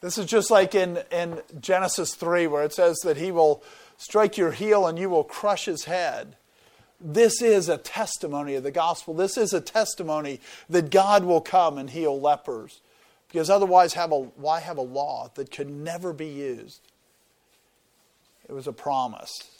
This 0.02 0.18
is 0.18 0.26
just 0.26 0.52
like 0.52 0.76
in, 0.76 1.00
in 1.12 1.42
Genesis 1.60 2.16
3, 2.16 2.48
where 2.48 2.64
it 2.64 2.74
says 2.74 2.98
that 3.04 3.18
he 3.18 3.32
will 3.32 3.64
strike 3.98 4.38
your 4.38 4.52
heel 4.52 4.86
and 4.86 4.98
you 5.00 5.10
will 5.10 5.24
crush 5.24 5.66
his 5.66 5.86
head. 5.86 6.36
This 7.00 7.42
is 7.42 7.70
a 7.70 7.78
testimony 7.78 8.56
of 8.56 8.64
the 8.64 8.72
gospel. 8.72 9.14
This 9.14 9.38
is 9.38 9.54
a 9.54 9.62
testimony 9.62 10.40
that 10.70 10.90
God 10.90 11.24
will 11.24 11.42
come 11.42 11.78
and 11.78 11.90
heal 11.90 12.20
lepers. 12.20 12.80
Because 13.28 13.50
otherwise, 13.50 13.94
have 13.94 14.12
a, 14.12 14.20
why 14.20 14.60
have 14.62 14.78
a 14.78 14.82
law 14.82 15.30
that 15.36 15.52
could 15.52 15.70
never 15.70 16.14
be 16.14 16.28
used? 16.28 16.82
It 18.48 18.54
was 18.54 18.68
a 18.68 18.74
promise. 18.74 19.60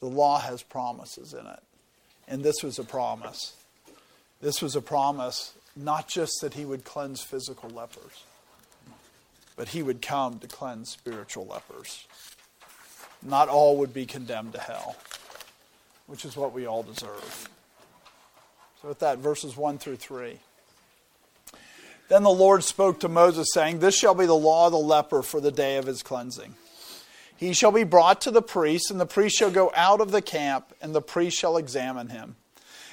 The 0.00 0.06
law 0.06 0.38
has 0.40 0.62
promises 0.62 1.32
in 1.32 1.46
it. 1.46 1.60
And 2.26 2.42
this 2.42 2.62
was 2.62 2.78
a 2.78 2.84
promise. 2.84 3.54
This 4.40 4.60
was 4.60 4.76
a 4.76 4.82
promise 4.82 5.54
not 5.76 6.08
just 6.08 6.40
that 6.42 6.54
he 6.54 6.64
would 6.64 6.84
cleanse 6.84 7.22
physical 7.22 7.70
lepers, 7.70 8.24
but 9.58 9.70
he 9.70 9.82
would 9.82 10.00
come 10.00 10.38
to 10.38 10.46
cleanse 10.46 10.88
spiritual 10.88 11.44
lepers. 11.44 12.06
Not 13.20 13.48
all 13.48 13.76
would 13.78 13.92
be 13.92 14.06
condemned 14.06 14.52
to 14.52 14.60
hell, 14.60 14.96
which 16.06 16.24
is 16.24 16.36
what 16.36 16.52
we 16.54 16.64
all 16.64 16.84
deserve. 16.84 17.48
So, 18.80 18.88
with 18.88 19.00
that, 19.00 19.18
verses 19.18 19.56
1 19.56 19.78
through 19.78 19.96
3. 19.96 20.38
Then 22.08 22.22
the 22.22 22.30
Lord 22.30 22.62
spoke 22.62 23.00
to 23.00 23.08
Moses, 23.08 23.48
saying, 23.52 23.80
This 23.80 23.98
shall 23.98 24.14
be 24.14 24.26
the 24.26 24.32
law 24.32 24.66
of 24.66 24.72
the 24.72 24.78
leper 24.78 25.22
for 25.22 25.40
the 25.40 25.50
day 25.50 25.76
of 25.76 25.86
his 25.86 26.04
cleansing. 26.04 26.54
He 27.36 27.52
shall 27.52 27.72
be 27.72 27.84
brought 27.84 28.20
to 28.22 28.30
the 28.30 28.40
priest, 28.40 28.92
and 28.92 29.00
the 29.00 29.06
priest 29.06 29.36
shall 29.36 29.50
go 29.50 29.72
out 29.74 30.00
of 30.00 30.12
the 30.12 30.22
camp, 30.22 30.72
and 30.80 30.94
the 30.94 31.02
priest 31.02 31.36
shall 31.36 31.56
examine 31.56 32.10
him. 32.10 32.36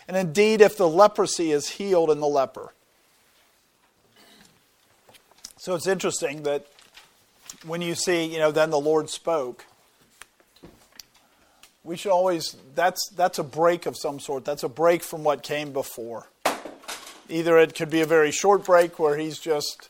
And 0.07 0.17
indeed, 0.17 0.61
if 0.61 0.77
the 0.77 0.89
leprosy 0.89 1.51
is 1.51 1.69
healed 1.69 2.09
in 2.09 2.19
the 2.19 2.27
leper, 2.27 2.73
so 5.65 5.73
it's 5.73 5.87
interesting 5.87 6.43
that 6.43 6.67
when 7.65 7.81
you 7.81 7.95
see, 7.95 8.23
you 8.23 8.37
know, 8.37 8.51
then 8.51 8.69
the 8.69 8.79
Lord 8.79 9.09
spoke, 9.09 9.65
we 11.83 11.97
should 11.97 12.11
always, 12.11 12.55
that's, 12.75 13.09
that's 13.15 13.39
a 13.39 13.43
break 13.43 13.87
of 13.87 13.97
some 13.97 14.19
sort. 14.19 14.45
That's 14.45 14.61
a 14.61 14.69
break 14.69 15.01
from 15.01 15.23
what 15.23 15.41
came 15.41 15.73
before. 15.73 16.27
Either 17.29 17.57
it 17.57 17.73
could 17.73 17.89
be 17.89 18.01
a 18.01 18.05
very 18.05 18.29
short 18.29 18.63
break 18.63 18.99
where 18.99 19.17
he's 19.17 19.39
just, 19.39 19.89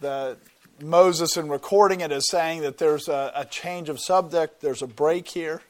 the 0.00 0.38
Moses 0.80 1.36
in 1.36 1.50
recording 1.50 2.00
it 2.00 2.10
is 2.10 2.26
saying 2.30 2.62
that 2.62 2.78
there's 2.78 3.08
a, 3.08 3.32
a 3.34 3.44
change 3.44 3.90
of 3.90 4.00
subject, 4.00 4.62
there's 4.62 4.80
a 4.80 4.86
break 4.86 5.28
here. 5.28 5.60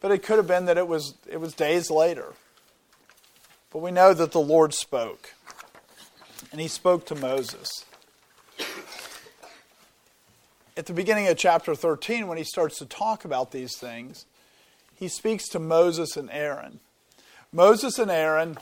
But 0.00 0.10
it 0.10 0.22
could 0.22 0.36
have 0.36 0.46
been 0.46 0.66
that 0.66 0.76
it 0.76 0.86
was, 0.86 1.14
it 1.26 1.40
was 1.40 1.54
days 1.54 1.90
later. 1.90 2.34
But 3.72 3.78
we 3.78 3.90
know 3.90 4.12
that 4.12 4.32
the 4.32 4.38
Lord 4.38 4.74
spoke. 4.74 5.32
And 6.52 6.60
he 6.60 6.68
spoke 6.68 7.06
to 7.06 7.14
Moses 7.14 7.84
at 10.76 10.86
the 10.86 10.92
beginning 10.92 11.26
of 11.28 11.38
chapter 11.38 11.74
13, 11.74 12.26
when 12.26 12.36
he 12.36 12.44
starts 12.44 12.78
to 12.78 12.86
talk 12.86 13.24
about 13.24 13.50
these 13.50 13.76
things, 13.78 14.26
he 14.94 15.08
speaks 15.08 15.48
to 15.48 15.58
Moses 15.58 16.16
and 16.16 16.30
Aaron. 16.30 16.80
Moses 17.50 17.98
and 17.98 18.10
Aaron, 18.10 18.58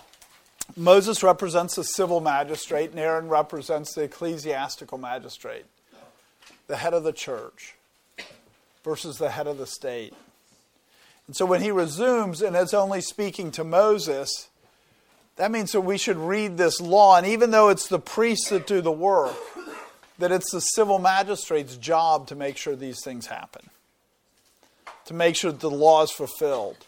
Moses 0.76 1.22
represents 1.22 1.74
the 1.74 1.82
civil 1.82 2.20
magistrate, 2.20 2.90
and 2.90 3.00
Aaron 3.00 3.28
represents 3.28 3.94
the 3.94 4.02
ecclesiastical 4.02 4.96
magistrate, 4.96 5.64
the 6.68 6.76
head 6.76 6.94
of 6.94 7.02
the 7.02 7.12
church 7.12 7.74
versus 8.84 9.16
the 9.16 9.30
head 9.30 9.48
of 9.48 9.58
the 9.58 9.66
state. 9.66 10.14
And 11.26 11.34
so 11.34 11.46
when 11.46 11.62
he 11.62 11.70
resumes 11.70 12.42
and 12.42 12.54
is 12.54 12.74
only 12.74 13.00
speaking 13.00 13.50
to 13.52 13.64
Moses, 13.64 14.48
that 15.36 15.50
means 15.50 15.72
that 15.72 15.80
we 15.80 15.98
should 15.98 16.16
read 16.16 16.56
this 16.56 16.80
law, 16.80 17.16
and 17.16 17.26
even 17.26 17.50
though 17.50 17.68
it's 17.68 17.88
the 17.88 17.98
priests 17.98 18.50
that 18.50 18.66
do 18.66 18.80
the 18.80 18.92
work, 18.92 19.34
that 20.18 20.30
it's 20.30 20.52
the 20.52 20.60
civil 20.60 20.98
magistrate's 20.98 21.76
job 21.76 22.28
to 22.28 22.36
make 22.36 22.56
sure 22.56 22.76
these 22.76 23.02
things 23.02 23.26
happen, 23.26 23.68
to 25.06 25.14
make 25.14 25.36
sure 25.36 25.50
that 25.50 25.60
the 25.60 25.70
law 25.70 26.02
is 26.02 26.10
fulfilled. 26.10 26.86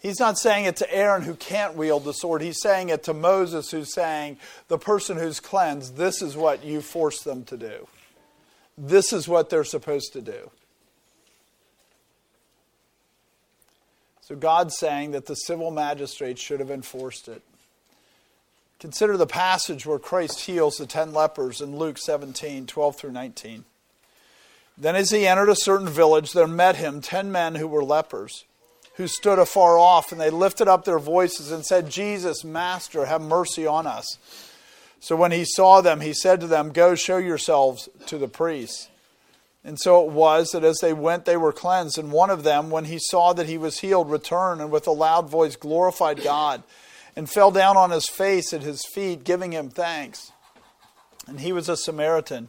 He's 0.00 0.20
not 0.20 0.38
saying 0.38 0.64
it 0.64 0.76
to 0.76 0.94
Aaron 0.94 1.22
who 1.22 1.34
can't 1.34 1.74
wield 1.74 2.04
the 2.04 2.12
sword. 2.12 2.40
He's 2.40 2.60
saying 2.60 2.88
it 2.88 3.02
to 3.04 3.14
Moses 3.14 3.70
who's 3.70 3.92
saying, 3.92 4.38
the 4.68 4.78
person 4.78 5.16
who's 5.16 5.40
cleansed, 5.40 5.96
this 5.96 6.22
is 6.22 6.36
what 6.36 6.64
you 6.64 6.80
force 6.80 7.22
them 7.22 7.44
to 7.46 7.56
do. 7.56 7.88
This 8.76 9.12
is 9.12 9.26
what 9.26 9.50
they're 9.50 9.64
supposed 9.64 10.12
to 10.12 10.20
do. 10.20 10.50
So 14.28 14.36
God's 14.36 14.76
saying 14.76 15.12
that 15.12 15.24
the 15.24 15.34
civil 15.34 15.70
magistrates 15.70 16.42
should 16.42 16.60
have 16.60 16.70
enforced 16.70 17.28
it. 17.28 17.40
Consider 18.78 19.16
the 19.16 19.26
passage 19.26 19.86
where 19.86 19.98
Christ 19.98 20.40
heals 20.40 20.76
the 20.76 20.84
ten 20.84 21.14
lepers 21.14 21.62
in 21.62 21.78
Luke 21.78 21.96
17 21.96 22.66
12 22.66 22.96
through 22.96 23.12
19. 23.12 23.64
Then, 24.76 24.96
as 24.96 25.10
he 25.10 25.26
entered 25.26 25.48
a 25.48 25.56
certain 25.56 25.88
village, 25.88 26.34
there 26.34 26.46
met 26.46 26.76
him 26.76 27.00
ten 27.00 27.32
men 27.32 27.54
who 27.54 27.66
were 27.66 27.82
lepers, 27.82 28.44
who 28.96 29.08
stood 29.08 29.38
afar 29.38 29.78
off, 29.78 30.12
and 30.12 30.20
they 30.20 30.28
lifted 30.28 30.68
up 30.68 30.84
their 30.84 30.98
voices 30.98 31.50
and 31.50 31.64
said, 31.64 31.88
Jesus, 31.88 32.44
Master, 32.44 33.06
have 33.06 33.22
mercy 33.22 33.66
on 33.66 33.86
us. 33.86 34.18
So 35.00 35.16
when 35.16 35.32
he 35.32 35.46
saw 35.46 35.80
them, 35.80 36.02
he 36.02 36.12
said 36.12 36.42
to 36.42 36.46
them, 36.46 36.72
Go 36.72 36.94
show 36.94 37.16
yourselves 37.16 37.88
to 38.04 38.18
the 38.18 38.28
priests. 38.28 38.90
And 39.68 39.78
so 39.78 40.02
it 40.02 40.10
was 40.10 40.52
that 40.52 40.64
as 40.64 40.78
they 40.78 40.94
went, 40.94 41.26
they 41.26 41.36
were 41.36 41.52
cleansed. 41.52 41.98
And 41.98 42.10
one 42.10 42.30
of 42.30 42.42
them, 42.42 42.70
when 42.70 42.86
he 42.86 42.98
saw 42.98 43.34
that 43.34 43.46
he 43.46 43.58
was 43.58 43.80
healed, 43.80 44.10
returned 44.10 44.62
and 44.62 44.70
with 44.70 44.86
a 44.86 44.92
loud 44.92 45.28
voice 45.28 45.56
glorified 45.56 46.24
God 46.24 46.62
and 47.14 47.28
fell 47.28 47.50
down 47.50 47.76
on 47.76 47.90
his 47.90 48.08
face 48.08 48.54
at 48.54 48.62
his 48.62 48.82
feet, 48.94 49.24
giving 49.24 49.52
him 49.52 49.68
thanks. 49.68 50.32
And 51.26 51.40
he 51.40 51.52
was 51.52 51.68
a 51.68 51.76
Samaritan. 51.76 52.48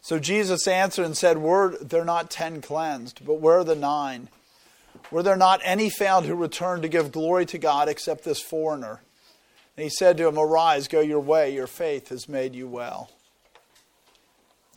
So 0.00 0.18
Jesus 0.18 0.66
answered 0.66 1.04
and 1.04 1.18
said, 1.18 1.36
Were 1.36 1.76
there 1.82 2.06
not 2.06 2.30
ten 2.30 2.62
cleansed, 2.62 3.26
but 3.26 3.42
where 3.42 3.58
are 3.58 3.64
the 3.64 3.76
nine? 3.76 4.30
Were 5.10 5.22
there 5.22 5.36
not 5.36 5.60
any 5.64 5.90
found 5.90 6.24
who 6.24 6.34
returned 6.34 6.80
to 6.80 6.88
give 6.88 7.12
glory 7.12 7.44
to 7.44 7.58
God 7.58 7.90
except 7.90 8.24
this 8.24 8.40
foreigner? 8.40 9.02
And 9.76 9.84
he 9.84 9.90
said 9.90 10.16
to 10.16 10.26
him, 10.26 10.38
Arise, 10.38 10.88
go 10.88 11.00
your 11.00 11.20
way, 11.20 11.52
your 11.52 11.66
faith 11.66 12.08
has 12.08 12.26
made 12.26 12.54
you 12.54 12.66
well. 12.66 13.10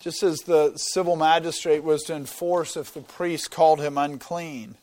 Just 0.02 0.24
as 0.24 0.40
the 0.40 0.74
civil 0.78 1.16
magistrate 1.16 1.84
was 1.84 2.02
to 2.04 2.16
enforce 2.16 2.76
if 2.76 2.92
the 2.92 3.02
priest 3.02 3.52
called 3.52 3.80
him 3.80 4.00
unclean, 4.00 4.76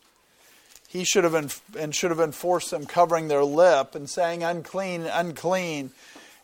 he 0.87 1.04
should 1.04 1.25
have 1.25 1.60
and 1.76 1.94
should 1.94 2.12
have 2.12 2.20
enforced 2.20 2.70
them 2.70 2.87
covering 2.87 3.26
their 3.26 3.42
lip 3.42 3.96
and 3.96 4.08
saying 4.08 4.44
unclean, 4.44 5.02
unclean, 5.02 5.90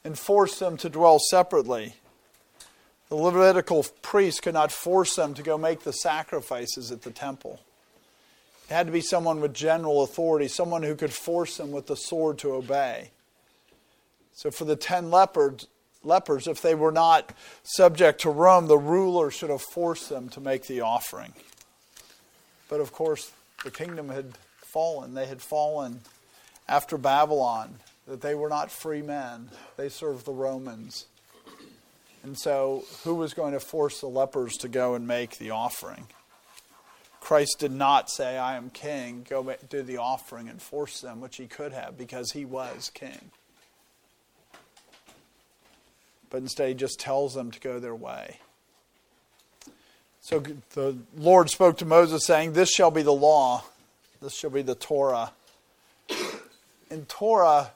and 0.02 0.18
forced 0.18 0.58
them 0.58 0.76
to 0.78 0.88
dwell 0.88 1.20
separately. 1.20 1.94
The 3.10 3.14
Levitical 3.14 3.86
priest 4.02 4.42
could 4.42 4.54
not 4.54 4.72
force 4.72 5.14
them 5.14 5.34
to 5.34 5.42
go 5.44 5.56
make 5.56 5.84
the 5.84 5.92
sacrifices 5.92 6.90
at 6.90 7.02
the 7.02 7.12
temple. 7.12 7.60
It 8.68 8.74
had 8.74 8.86
to 8.86 8.92
be 8.92 9.02
someone 9.02 9.40
with 9.40 9.54
general 9.54 10.02
authority, 10.02 10.48
someone 10.48 10.82
who 10.82 10.96
could 10.96 11.12
force 11.12 11.58
them 11.58 11.70
with 11.70 11.86
the 11.86 11.96
sword 11.96 12.38
to 12.38 12.54
obey. 12.54 13.12
So 14.32 14.50
for 14.50 14.64
the 14.64 14.74
ten 14.74 15.12
lepers, 15.12 15.68
lepers, 16.04 16.46
if 16.46 16.61
they 16.61 16.75
were 16.75 16.92
not 16.92 17.32
subject 17.62 18.20
to 18.23 18.30
Rome, 18.30 18.66
the 18.66 18.78
ruler 18.78 19.30
should 19.30 19.50
have 19.50 19.62
forced 19.62 20.08
them 20.08 20.28
to 20.30 20.40
make 20.40 20.66
the 20.66 20.80
offering. 20.80 21.32
But 22.68 22.80
of 22.80 22.92
course, 22.92 23.32
the 23.62 23.70
kingdom 23.70 24.08
had 24.08 24.34
fallen. 24.73 25.14
They 25.14 25.26
had 25.26 25.42
fallen 25.42 26.00
after 26.68 26.96
Babylon, 26.96 27.80
that 28.06 28.20
they 28.20 28.34
were 28.34 28.49
not 28.49 28.70
free 28.70 29.02
men. 29.02 29.50
They 29.76 29.88
served 29.88 30.25
the 30.25 30.32
Romans. 30.32 31.06
And 32.23 32.38
so, 32.38 32.84
who 33.04 33.14
was 33.14 33.34
going 33.34 33.52
to 33.52 33.61
force 33.61 34.00
the 34.00 34.06
lepers 34.06 34.54
to 34.58 34.68
go 34.68 34.94
and 34.94 35.06
make 35.06 35.38
the 35.38 35.50
offering? 35.50 36.06
Christ 37.20 37.56
did 37.58 37.73
not 37.73 38.11
say, 38.11 38.37
I 38.37 38.56
am 38.56 38.70
king, 38.70 39.26
go 39.28 39.54
do 39.68 39.82
the 39.82 39.99
offering 39.99 40.49
and 40.49 40.61
force 40.61 41.00
them, 41.00 41.20
which 41.20 41.37
he 41.37 41.46
could 41.46 41.73
have 41.73 41.96
because 41.96 42.32
he 42.32 42.44
was 42.44 42.90
king 42.92 43.30
but 46.34 46.42
instead 46.42 46.66
he 46.66 46.74
just 46.74 46.98
tells 46.98 47.32
them 47.32 47.52
to 47.52 47.60
go 47.60 47.78
their 47.78 47.94
way. 47.94 48.40
So 50.20 50.42
the 50.72 50.98
Lord 51.16 51.48
spoke 51.48 51.78
to 51.78 51.84
Moses, 51.84 52.26
saying, 52.26 52.54
This 52.54 52.72
shall 52.72 52.90
be 52.90 53.02
the 53.02 53.12
law, 53.12 53.62
this 54.20 54.34
shall 54.34 54.50
be 54.50 54.62
the 54.62 54.74
Torah. 54.74 55.30
In 56.90 57.06
Torah, 57.06 57.70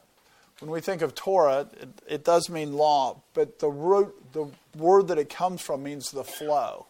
when 0.59 0.73
we 0.73 0.81
think 0.81 1.03
of 1.03 1.15
Torah, 1.15 1.69
it, 1.81 1.89
it 2.09 2.25
root, 2.25 2.51
mean 2.51 2.73
law, 2.73 3.21
but 3.33 3.61
the, 3.61 3.69
root, 3.69 4.13
the 4.33 4.51
word 4.77 5.07
that 5.07 5.19
it 5.19 5.31
comes 5.31 5.61
from 5.61 5.85
means 5.85 6.11
the 6.11 6.25
flow. 6.25 6.87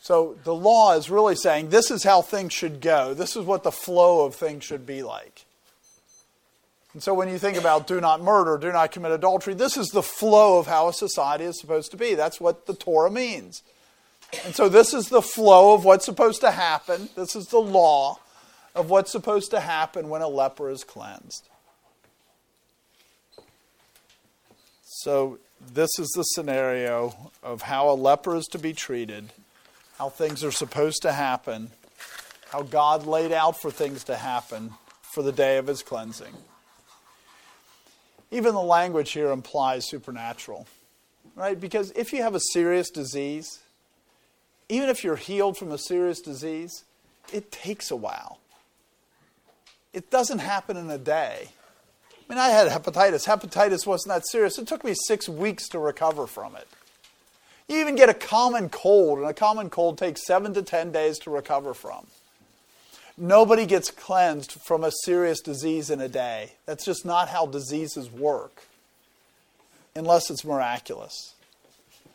So 0.00 0.38
the 0.44 0.54
law 0.54 0.96
is 0.96 1.10
really 1.10 1.36
saying 1.36 1.68
this 1.68 1.90
is 1.90 2.04
how 2.04 2.22
things 2.22 2.54
should 2.54 2.80
go. 2.80 3.12
This 3.12 3.36
is 3.36 3.44
what 3.44 3.64
the 3.64 3.70
flow 3.70 4.24
of 4.24 4.34
things 4.34 4.64
should 4.64 4.86
be 4.86 5.02
like. 5.02 5.44
And 6.94 7.02
so 7.02 7.12
when 7.12 7.28
you 7.28 7.38
think 7.38 7.56
about 7.56 7.86
do 7.86 8.00
not 8.00 8.22
murder, 8.22 8.56
do 8.58 8.72
not 8.72 8.92
commit 8.92 9.12
adultery, 9.12 9.54
this 9.54 9.76
is 9.76 9.88
the 9.88 10.02
flow 10.02 10.58
of 10.58 10.66
how 10.66 10.88
a 10.88 10.92
society 10.92 11.44
is 11.44 11.60
supposed 11.60 11.90
to 11.90 11.96
be. 11.96 12.14
That's 12.14 12.40
what 12.40 12.66
the 12.66 12.74
Torah 12.74 13.10
means. 13.10 13.62
And 14.44 14.54
so 14.54 14.68
this 14.68 14.92
is 14.92 15.08
the 15.08 15.22
flow 15.22 15.74
of 15.74 15.84
what's 15.84 16.04
supposed 16.04 16.40
to 16.40 16.50
happen. 16.50 17.08
This 17.14 17.36
is 17.36 17.46
the 17.46 17.58
law 17.58 18.18
of 18.74 18.90
what's 18.90 19.12
supposed 19.12 19.50
to 19.50 19.60
happen 19.60 20.08
when 20.08 20.22
a 20.22 20.28
leper 20.28 20.70
is 20.70 20.84
cleansed. 20.84 21.48
So 24.82 25.38
this 25.72 25.90
is 25.98 26.08
the 26.16 26.24
scenario 26.24 27.30
of 27.42 27.62
how 27.62 27.90
a 27.90 27.94
leper 27.94 28.36
is 28.36 28.46
to 28.48 28.58
be 28.58 28.72
treated, 28.72 29.30
how 29.98 30.08
things 30.08 30.42
are 30.42 30.50
supposed 30.50 31.02
to 31.02 31.12
happen, 31.12 31.70
how 32.50 32.62
God 32.62 33.06
laid 33.06 33.32
out 33.32 33.60
for 33.60 33.70
things 33.70 34.04
to 34.04 34.16
happen 34.16 34.72
for 35.02 35.22
the 35.22 35.32
day 35.32 35.58
of 35.58 35.66
his 35.66 35.82
cleansing. 35.82 36.34
Even 38.30 38.54
the 38.54 38.60
language 38.60 39.12
here 39.12 39.30
implies 39.30 39.88
supernatural, 39.88 40.66
right? 41.34 41.58
Because 41.58 41.90
if 41.92 42.12
you 42.12 42.22
have 42.22 42.34
a 42.34 42.40
serious 42.52 42.90
disease, 42.90 43.60
even 44.68 44.88
if 44.88 45.02
you're 45.02 45.16
healed 45.16 45.56
from 45.56 45.72
a 45.72 45.78
serious 45.78 46.20
disease, 46.20 46.84
it 47.32 47.50
takes 47.50 47.90
a 47.90 47.96
while. 47.96 48.38
It 49.92 50.10
doesn't 50.10 50.40
happen 50.40 50.76
in 50.76 50.90
a 50.90 50.98
day. 50.98 51.48
I 52.12 52.32
mean, 52.32 52.38
I 52.38 52.48
had 52.48 52.68
hepatitis. 52.68 53.26
Hepatitis 53.26 53.86
wasn't 53.86 54.14
that 54.14 54.28
serious. 54.28 54.58
It 54.58 54.68
took 54.68 54.84
me 54.84 54.94
six 55.06 55.28
weeks 55.28 55.66
to 55.70 55.78
recover 55.78 56.26
from 56.26 56.56
it. 56.56 56.68
You 57.68 57.80
even 57.80 57.96
get 57.96 58.10
a 58.10 58.14
common 58.14 58.68
cold, 58.68 59.18
and 59.18 59.28
a 59.28 59.34
common 59.34 59.70
cold 59.70 59.96
takes 59.96 60.26
seven 60.26 60.52
to 60.54 60.62
ten 60.62 60.92
days 60.92 61.18
to 61.20 61.30
recover 61.30 61.72
from. 61.72 62.06
Nobody 63.20 63.66
gets 63.66 63.90
cleansed 63.90 64.52
from 64.52 64.84
a 64.84 64.92
serious 65.04 65.40
disease 65.40 65.90
in 65.90 66.00
a 66.00 66.08
day. 66.08 66.52
That's 66.66 66.84
just 66.84 67.04
not 67.04 67.28
how 67.28 67.46
diseases 67.46 68.10
work, 68.10 68.62
unless 69.96 70.30
it's 70.30 70.44
miraculous. 70.44 71.34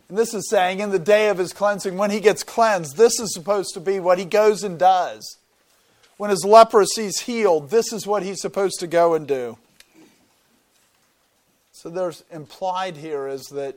And 0.07 0.17
this 0.17 0.33
is 0.33 0.49
saying, 0.49 0.79
in 0.79 0.91
the 0.91 0.99
day 0.99 1.29
of 1.29 1.37
his 1.37 1.53
cleansing, 1.53 1.97
when 1.97 2.11
he 2.11 2.19
gets 2.19 2.43
cleansed, 2.43 2.97
this 2.97 3.19
is 3.19 3.33
supposed 3.33 3.73
to 3.73 3.79
be 3.79 3.99
what 3.99 4.17
he 4.17 4.25
goes 4.25 4.63
and 4.63 4.79
does. 4.79 5.37
When 6.17 6.29
his 6.29 6.45
leprosy 6.45 7.05
is 7.05 7.21
healed, 7.21 7.69
this 7.69 7.91
is 7.91 8.07
what 8.07 8.23
he's 8.23 8.39
supposed 8.39 8.79
to 8.79 8.87
go 8.87 9.13
and 9.13 9.27
do. 9.27 9.57
So 11.71 11.89
there's 11.89 12.23
implied 12.31 12.95
here 12.95 13.27
is 13.27 13.43
that 13.47 13.75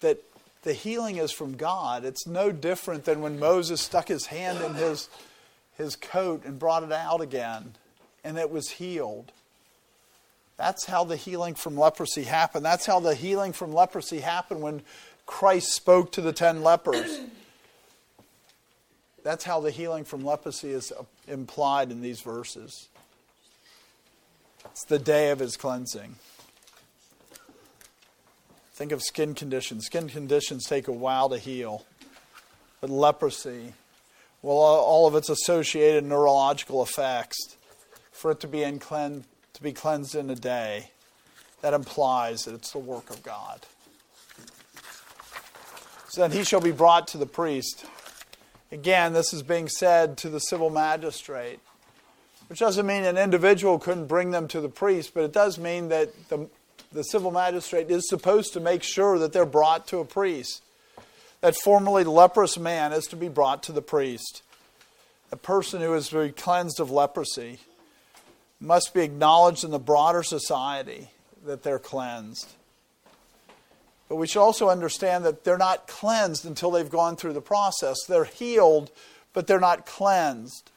that 0.00 0.18
the 0.62 0.74
healing 0.74 1.16
is 1.16 1.32
from 1.32 1.56
God. 1.56 2.04
It's 2.04 2.26
no 2.26 2.52
different 2.52 3.04
than 3.04 3.22
when 3.22 3.38
Moses 3.38 3.80
stuck 3.80 4.08
his 4.08 4.26
hand 4.26 4.62
in 4.62 4.74
his 4.74 5.08
his 5.82 5.96
coat 5.96 6.44
and 6.44 6.58
brought 6.58 6.82
it 6.82 6.92
out 6.92 7.20
again, 7.20 7.74
and 8.24 8.38
it 8.38 8.50
was 8.50 8.70
healed. 8.70 9.32
That's 10.56 10.86
how 10.86 11.04
the 11.04 11.16
healing 11.16 11.54
from 11.54 11.76
leprosy 11.76 12.22
happened. 12.24 12.64
That's 12.64 12.86
how 12.86 13.00
the 13.00 13.14
healing 13.14 13.52
from 13.52 13.72
leprosy 13.72 14.20
happened 14.20 14.62
when 14.62 14.82
Christ 15.26 15.74
spoke 15.74 16.12
to 16.12 16.20
the 16.20 16.32
ten 16.32 16.62
lepers. 16.62 17.20
That's 19.24 19.44
how 19.44 19.60
the 19.60 19.70
healing 19.70 20.02
from 20.02 20.24
leprosy 20.24 20.70
is 20.70 20.90
uh, 20.90 21.04
implied 21.28 21.92
in 21.92 22.00
these 22.00 22.20
verses. 22.22 22.88
It's 24.64 24.84
the 24.84 24.98
day 24.98 25.30
of 25.30 25.38
his 25.38 25.56
cleansing. 25.56 26.16
Think 28.74 28.90
of 28.90 29.00
skin 29.00 29.34
conditions. 29.34 29.86
Skin 29.86 30.08
conditions 30.08 30.66
take 30.66 30.88
a 30.88 30.92
while 30.92 31.28
to 31.28 31.38
heal, 31.38 31.84
but 32.80 32.90
leprosy 32.90 33.74
well, 34.42 34.56
all 34.56 35.06
of 35.06 35.14
its 35.14 35.28
associated 35.28 36.04
neurological 36.04 36.82
effects, 36.82 37.56
for 38.10 38.32
it 38.32 38.40
to 38.40 38.48
be, 38.48 38.64
clean, 38.78 39.24
to 39.52 39.62
be 39.62 39.72
cleansed 39.72 40.16
in 40.16 40.28
a 40.30 40.34
day, 40.34 40.90
that 41.60 41.74
implies 41.74 42.44
that 42.44 42.54
it's 42.54 42.72
the 42.72 42.78
work 42.78 43.08
of 43.08 43.22
God. 43.22 43.60
So 46.08 46.20
then 46.20 46.32
he 46.32 46.42
shall 46.42 46.60
be 46.60 46.72
brought 46.72 47.06
to 47.08 47.18
the 47.18 47.26
priest. 47.26 47.86
Again, 48.72 49.12
this 49.12 49.32
is 49.32 49.42
being 49.42 49.68
said 49.68 50.18
to 50.18 50.28
the 50.28 50.40
civil 50.40 50.70
magistrate, 50.70 51.60
which 52.48 52.58
doesn't 52.58 52.84
mean 52.84 53.04
an 53.04 53.16
individual 53.16 53.78
couldn't 53.78 54.08
bring 54.08 54.32
them 54.32 54.48
to 54.48 54.60
the 54.60 54.68
priest, 54.68 55.14
but 55.14 55.22
it 55.22 55.32
does 55.32 55.56
mean 55.56 55.88
that 55.88 56.10
the, 56.28 56.48
the 56.90 57.04
civil 57.04 57.30
magistrate 57.30 57.90
is 57.90 58.08
supposed 58.08 58.52
to 58.54 58.60
make 58.60 58.82
sure 58.82 59.18
that 59.20 59.32
they're 59.32 59.46
brought 59.46 59.86
to 59.88 59.98
a 59.98 60.04
priest 60.04 60.62
that 61.42 61.56
formerly 61.56 62.04
leprous 62.04 62.56
man 62.56 62.92
is 62.92 63.06
to 63.08 63.16
be 63.16 63.28
brought 63.28 63.64
to 63.64 63.72
the 63.72 63.82
priest. 63.82 64.42
A 65.30 65.36
person 65.36 65.82
who 65.82 65.92
is 65.94 66.08
very 66.08 66.32
cleansed 66.32 66.80
of 66.80 66.90
leprosy 66.90 67.58
must 68.60 68.94
be 68.94 69.02
acknowledged 69.02 69.64
in 69.64 69.70
the 69.70 69.78
broader 69.78 70.22
society 70.22 71.10
that 71.44 71.62
they're 71.62 71.80
cleansed. 71.80 72.48
But 74.08 74.16
we 74.16 74.26
should 74.26 74.42
also 74.42 74.68
understand 74.68 75.24
that 75.24 75.42
they're 75.42 75.58
not 75.58 75.88
cleansed 75.88 76.44
until 76.44 76.70
they've 76.70 76.88
gone 76.88 77.16
through 77.16 77.32
the 77.32 77.40
process. 77.40 77.96
They're 78.06 78.24
healed, 78.24 78.92
but 79.32 79.46
they're 79.46 79.58
not 79.58 79.84
cleansed. 79.84 80.70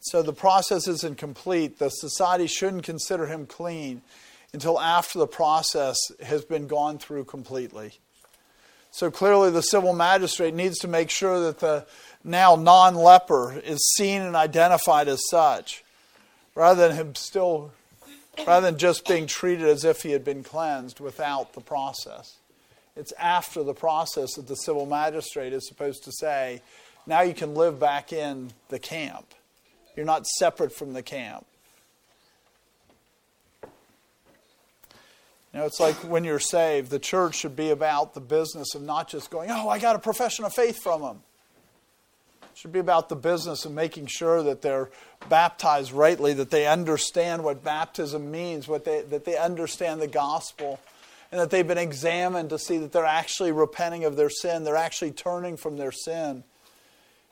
So 0.00 0.22
the 0.22 0.32
process 0.32 0.86
isn't 0.86 1.16
complete. 1.16 1.78
The 1.78 1.88
society 1.88 2.46
shouldn't 2.46 2.82
consider 2.82 3.26
him 3.26 3.46
clean 3.46 4.02
until 4.52 4.78
after 4.78 5.18
the 5.18 5.26
process 5.26 5.96
has 6.22 6.44
been 6.44 6.66
gone 6.66 6.98
through 6.98 7.24
completely. 7.24 7.92
So 8.96 9.10
clearly, 9.10 9.50
the 9.50 9.60
civil 9.60 9.92
magistrate 9.92 10.54
needs 10.54 10.78
to 10.78 10.88
make 10.88 11.10
sure 11.10 11.38
that 11.40 11.58
the 11.58 11.84
now 12.24 12.56
non 12.56 12.94
leper 12.94 13.52
is 13.62 13.92
seen 13.94 14.22
and 14.22 14.34
identified 14.34 15.06
as 15.06 15.20
such, 15.28 15.84
rather 16.54 16.88
than 16.88 16.96
him 16.96 17.14
still, 17.14 17.72
rather 18.46 18.64
than 18.64 18.78
just 18.78 19.06
being 19.06 19.26
treated 19.26 19.68
as 19.68 19.84
if 19.84 20.00
he 20.00 20.12
had 20.12 20.24
been 20.24 20.42
cleansed 20.42 20.98
without 20.98 21.52
the 21.52 21.60
process. 21.60 22.36
It's 22.96 23.12
after 23.20 23.62
the 23.62 23.74
process 23.74 24.32
that 24.36 24.48
the 24.48 24.56
civil 24.56 24.86
magistrate 24.86 25.52
is 25.52 25.68
supposed 25.68 26.02
to 26.04 26.12
say, 26.12 26.62
now 27.06 27.20
you 27.20 27.34
can 27.34 27.54
live 27.54 27.78
back 27.78 28.14
in 28.14 28.50
the 28.70 28.78
camp. 28.78 29.26
You're 29.94 30.06
not 30.06 30.26
separate 30.26 30.72
from 30.72 30.94
the 30.94 31.02
camp. 31.02 31.44
You 35.56 35.62
know, 35.62 35.66
it's 35.68 35.80
like 35.80 35.94
when 36.04 36.22
you're 36.24 36.38
saved, 36.38 36.90
the 36.90 36.98
church 36.98 37.36
should 37.36 37.56
be 37.56 37.70
about 37.70 38.12
the 38.12 38.20
business 38.20 38.74
of 38.74 38.82
not 38.82 39.08
just 39.08 39.30
going, 39.30 39.50
oh, 39.50 39.70
I 39.70 39.78
got 39.78 39.96
a 39.96 39.98
profession 39.98 40.44
of 40.44 40.52
faith 40.52 40.82
from 40.82 41.00
them. 41.00 41.22
It 42.42 42.58
should 42.58 42.72
be 42.72 42.78
about 42.78 43.08
the 43.08 43.16
business 43.16 43.64
of 43.64 43.72
making 43.72 44.08
sure 44.08 44.42
that 44.42 44.60
they're 44.60 44.90
baptized 45.30 45.92
rightly, 45.92 46.34
that 46.34 46.50
they 46.50 46.66
understand 46.66 47.42
what 47.42 47.64
baptism 47.64 48.30
means, 48.30 48.68
what 48.68 48.84
they, 48.84 49.00
that 49.00 49.24
they 49.24 49.38
understand 49.38 50.02
the 50.02 50.06
gospel, 50.06 50.78
and 51.32 51.40
that 51.40 51.48
they've 51.48 51.66
been 51.66 51.78
examined 51.78 52.50
to 52.50 52.58
see 52.58 52.76
that 52.76 52.92
they're 52.92 53.06
actually 53.06 53.50
repenting 53.50 54.04
of 54.04 54.16
their 54.16 54.28
sin, 54.28 54.62
they're 54.62 54.76
actually 54.76 55.12
turning 55.12 55.56
from 55.56 55.78
their 55.78 55.90
sin. 55.90 56.44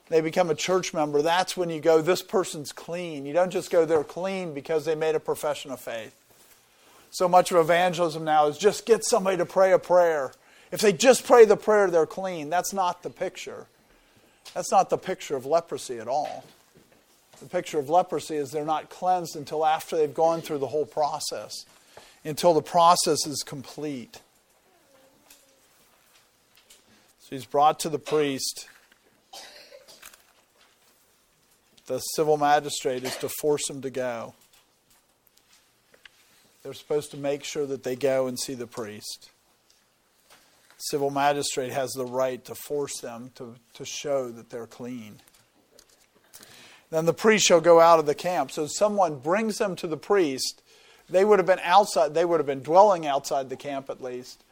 They 0.09 0.23
become 0.23 0.49
a 0.49 0.55
church 0.55 0.95
member. 0.95 1.21
That's 1.21 1.59
when 1.59 1.69
you 1.69 1.83
go, 1.83 2.01
this 2.01 2.23
person's 2.23 2.73
clean. 2.73 3.27
You 3.27 3.35
don't 3.35 3.51
just 3.51 3.71
go, 3.71 3.85
they're 3.85 4.03
clean 4.03 4.55
because 4.55 4.87
they 4.87 4.95
made 4.95 5.15
a 5.15 5.21
profession 5.21 5.71
of 5.71 5.79
faith 5.79 6.24
so 7.15 7.29
much 7.29 7.53
of 7.53 7.59
evangelism 7.59 8.25
now 8.25 8.49
is 8.49 8.59
just 8.59 8.87
get 8.87 9.05
somebody 9.05 9.37
to 9.37 9.47
pray 9.47 9.71
a 9.71 9.79
prayer. 9.79 10.33
If 10.73 10.81
they 10.81 10.93
just 10.93 11.25
pray 11.25 11.45
the 11.45 11.57
prayer, 11.57 11.89
they're 11.89 12.07
clean. 12.07 12.51
That's 12.51 12.73
not 12.73 13.05
the 13.05 13.11
picture. 13.11 13.67
That's 14.53 14.73
not 14.73 14.91
the 14.91 14.99
picture 14.99 15.37
of 15.37 15.47
leprosy 15.47 16.01
at 16.01 16.09
all. 16.09 16.45
The 17.39 17.47
picture 17.47 17.79
of 17.79 17.89
leprosy 17.89 18.35
is 18.35 18.51
they're 18.51 18.65
not 18.65 18.91
cleansed 18.91 19.37
until 19.37 19.65
after 19.65 19.97
they've 19.97 20.13
gone 20.13 20.41
through 20.41 20.59
the 20.59 20.67
whole 20.67 20.87
process, 20.87 21.65
until 22.25 22.53
the 22.53 22.63
process 22.63 23.25
is 23.29 23.45
complete. 23.47 24.21
So 27.21 27.29
he's 27.31 27.45
brought 27.45 27.79
to 27.81 27.89
the 27.89 28.01
priest. 28.01 28.69
The 31.87 32.01
civil 32.01 32.39
magistrate 32.39 33.05
is 33.05 33.17
to 33.19 33.29
force 33.41 33.71
him 33.71 33.83
to 33.83 33.91
go. 33.91 34.35
They're 36.65 36.73
supposed 36.73 37.11
to 37.11 37.19
make 37.19 37.45
sure 37.45 37.67
that 37.67 37.83
they 37.83 37.95
go 37.95 38.27
and 38.27 38.41
see 38.41 38.55
the 38.55 38.67
priest. 38.67 39.29
Civil 40.79 41.11
magistrate 41.11 41.73
has 41.73 41.91
the 41.93 42.07
right 42.07 42.43
to 42.47 42.55
force 42.55 43.01
them 43.01 43.33
to, 43.35 43.57
to 43.75 43.85
show 43.85 44.31
that 44.31 44.49
they're 44.49 44.67
clean. 44.67 45.17
Then 46.89 47.05
the 47.05 47.13
priest 47.13 47.45
shall 47.45 47.61
go 47.61 47.81
out 47.81 47.99
of 47.99 48.07
the 48.07 48.15
camp. 48.15 48.51
So 48.51 48.67
someone 48.67 49.19
brings 49.19 49.59
them 49.59 49.77
to 49.77 49.87
the 49.87 49.99
priest. 49.99 50.63
They 51.11 51.23
would 51.23 51.39
have 51.39 51.45
been 51.47 51.61
outside, 51.63 52.15
they 52.15 52.25
would 52.25 52.41
have 52.41 52.47
been 52.47 52.63
dwelling 52.63 53.07
outside 53.07 53.51
the 53.51 53.57
camp 53.57 53.91
at 53.91 54.03
least. 54.03 54.43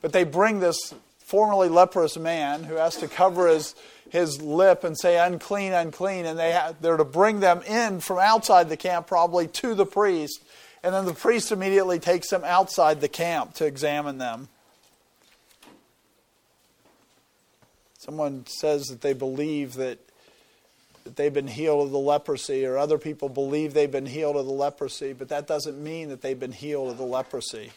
But 0.00 0.12
they 0.12 0.24
bring 0.24 0.58
this 0.58 0.94
formerly 1.18 1.68
leprous 1.68 2.16
man 2.16 2.64
who 2.64 2.74
has 2.74 2.96
to 2.96 3.06
cover 3.06 3.46
his, 3.46 3.76
his 4.08 4.42
lip 4.42 4.82
and 4.82 4.98
say, 4.98 5.16
unclean, 5.16 5.74
unclean. 5.74 6.26
And 6.26 6.36
they 6.36 6.50
have, 6.50 6.82
they're 6.82 6.96
to 6.96 7.04
bring 7.04 7.38
them 7.38 7.62
in 7.62 8.00
from 8.00 8.18
outside 8.18 8.68
the 8.68 8.76
camp, 8.76 9.06
probably 9.06 9.46
to 9.46 9.76
the 9.76 9.86
priest. 9.86 10.42
And 10.82 10.94
then 10.94 11.04
the 11.04 11.14
priest 11.14 11.52
immediately 11.52 11.98
takes 11.98 12.30
them 12.30 12.42
outside 12.44 13.00
the 13.00 13.08
camp 13.08 13.54
to 13.54 13.66
examine 13.66 14.18
them. 14.18 14.48
Someone 17.98 18.46
says 18.46 18.86
that 18.86 19.02
they 19.02 19.12
believe 19.12 19.74
that, 19.74 19.98
that 21.04 21.16
they've 21.16 21.34
been 21.34 21.46
healed 21.46 21.86
of 21.86 21.92
the 21.92 21.98
leprosy, 21.98 22.64
or 22.64 22.78
other 22.78 22.96
people 22.96 23.28
believe 23.28 23.74
they've 23.74 23.92
been 23.92 24.06
healed 24.06 24.36
of 24.36 24.46
the 24.46 24.52
leprosy, 24.52 25.12
but 25.12 25.28
that 25.28 25.46
doesn't 25.46 25.78
mean 25.78 26.08
that 26.08 26.22
they've 26.22 26.40
been 26.40 26.52
healed 26.52 26.90
of 26.90 26.96
the 26.96 27.04
leprosy. 27.04 27.72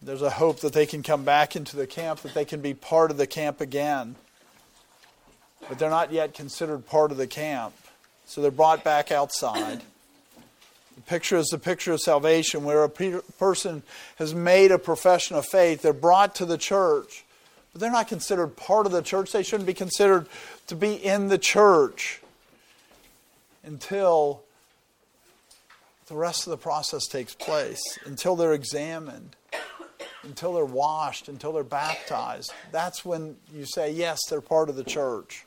There's 0.00 0.22
a 0.22 0.30
hope 0.30 0.60
that 0.60 0.72
they 0.72 0.86
can 0.86 1.02
come 1.02 1.22
back 1.22 1.54
into 1.54 1.76
the 1.76 1.86
camp, 1.86 2.20
that 2.22 2.32
they 2.34 2.46
can 2.46 2.62
be 2.62 2.72
part 2.72 3.10
of 3.10 3.18
the 3.18 3.26
camp 3.26 3.60
again. 3.60 4.16
But 5.68 5.78
they're 5.78 5.90
not 5.90 6.12
yet 6.12 6.34
considered 6.34 6.86
part 6.86 7.12
of 7.12 7.18
the 7.18 7.28
camp. 7.28 7.74
So 8.24 8.40
they're 8.40 8.50
brought 8.50 8.82
back 8.82 9.12
outside. 9.12 9.82
The 11.04 11.10
picture 11.10 11.36
is 11.36 11.48
the 11.48 11.58
picture 11.58 11.92
of 11.92 12.00
salvation 12.00 12.62
where 12.62 12.84
a 12.84 12.88
person 12.88 13.82
has 14.16 14.34
made 14.34 14.70
a 14.70 14.78
profession 14.78 15.34
of 15.36 15.44
faith. 15.44 15.82
They're 15.82 15.92
brought 15.92 16.36
to 16.36 16.46
the 16.46 16.56
church, 16.56 17.24
but 17.72 17.80
they're 17.80 17.90
not 17.90 18.06
considered 18.06 18.56
part 18.56 18.86
of 18.86 18.92
the 18.92 19.02
church. 19.02 19.32
They 19.32 19.42
shouldn't 19.42 19.66
be 19.66 19.74
considered 19.74 20.28
to 20.68 20.76
be 20.76 20.94
in 20.94 21.26
the 21.26 21.38
church 21.38 22.20
until 23.64 24.42
the 26.06 26.14
rest 26.14 26.46
of 26.46 26.52
the 26.52 26.56
process 26.56 27.08
takes 27.08 27.34
place, 27.34 27.82
until 28.04 28.36
they're 28.36 28.52
examined, 28.52 29.34
until 30.22 30.52
they're 30.52 30.64
washed, 30.64 31.28
until 31.28 31.52
they're 31.52 31.64
baptized. 31.64 32.52
That's 32.70 33.04
when 33.04 33.36
you 33.52 33.64
say, 33.66 33.90
yes, 33.90 34.20
they're 34.30 34.40
part 34.40 34.68
of 34.68 34.76
the 34.76 34.84
church 34.84 35.46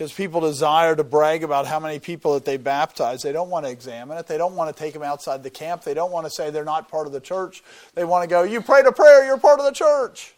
because 0.00 0.14
people 0.14 0.40
desire 0.40 0.96
to 0.96 1.04
brag 1.04 1.44
about 1.44 1.66
how 1.66 1.78
many 1.78 1.98
people 1.98 2.32
that 2.32 2.46
they 2.46 2.56
baptize. 2.56 3.20
They 3.20 3.32
don't 3.32 3.50
want 3.50 3.66
to 3.66 3.70
examine 3.70 4.16
it. 4.16 4.26
They 4.26 4.38
don't 4.38 4.56
want 4.56 4.74
to 4.74 4.82
take 4.82 4.94
them 4.94 5.02
outside 5.02 5.42
the 5.42 5.50
camp. 5.50 5.82
They 5.82 5.92
don't 5.92 6.10
want 6.10 6.24
to 6.24 6.30
say 6.30 6.48
they're 6.48 6.64
not 6.64 6.88
part 6.90 7.06
of 7.06 7.12
the 7.12 7.20
church. 7.20 7.62
They 7.94 8.04
want 8.04 8.22
to 8.22 8.26
go, 8.26 8.42
You 8.42 8.62
prayed 8.62 8.86
a 8.86 8.92
prayer, 8.92 9.26
you're 9.26 9.36
part 9.36 9.58
of 9.58 9.66
the 9.66 9.72
church. 9.72 10.32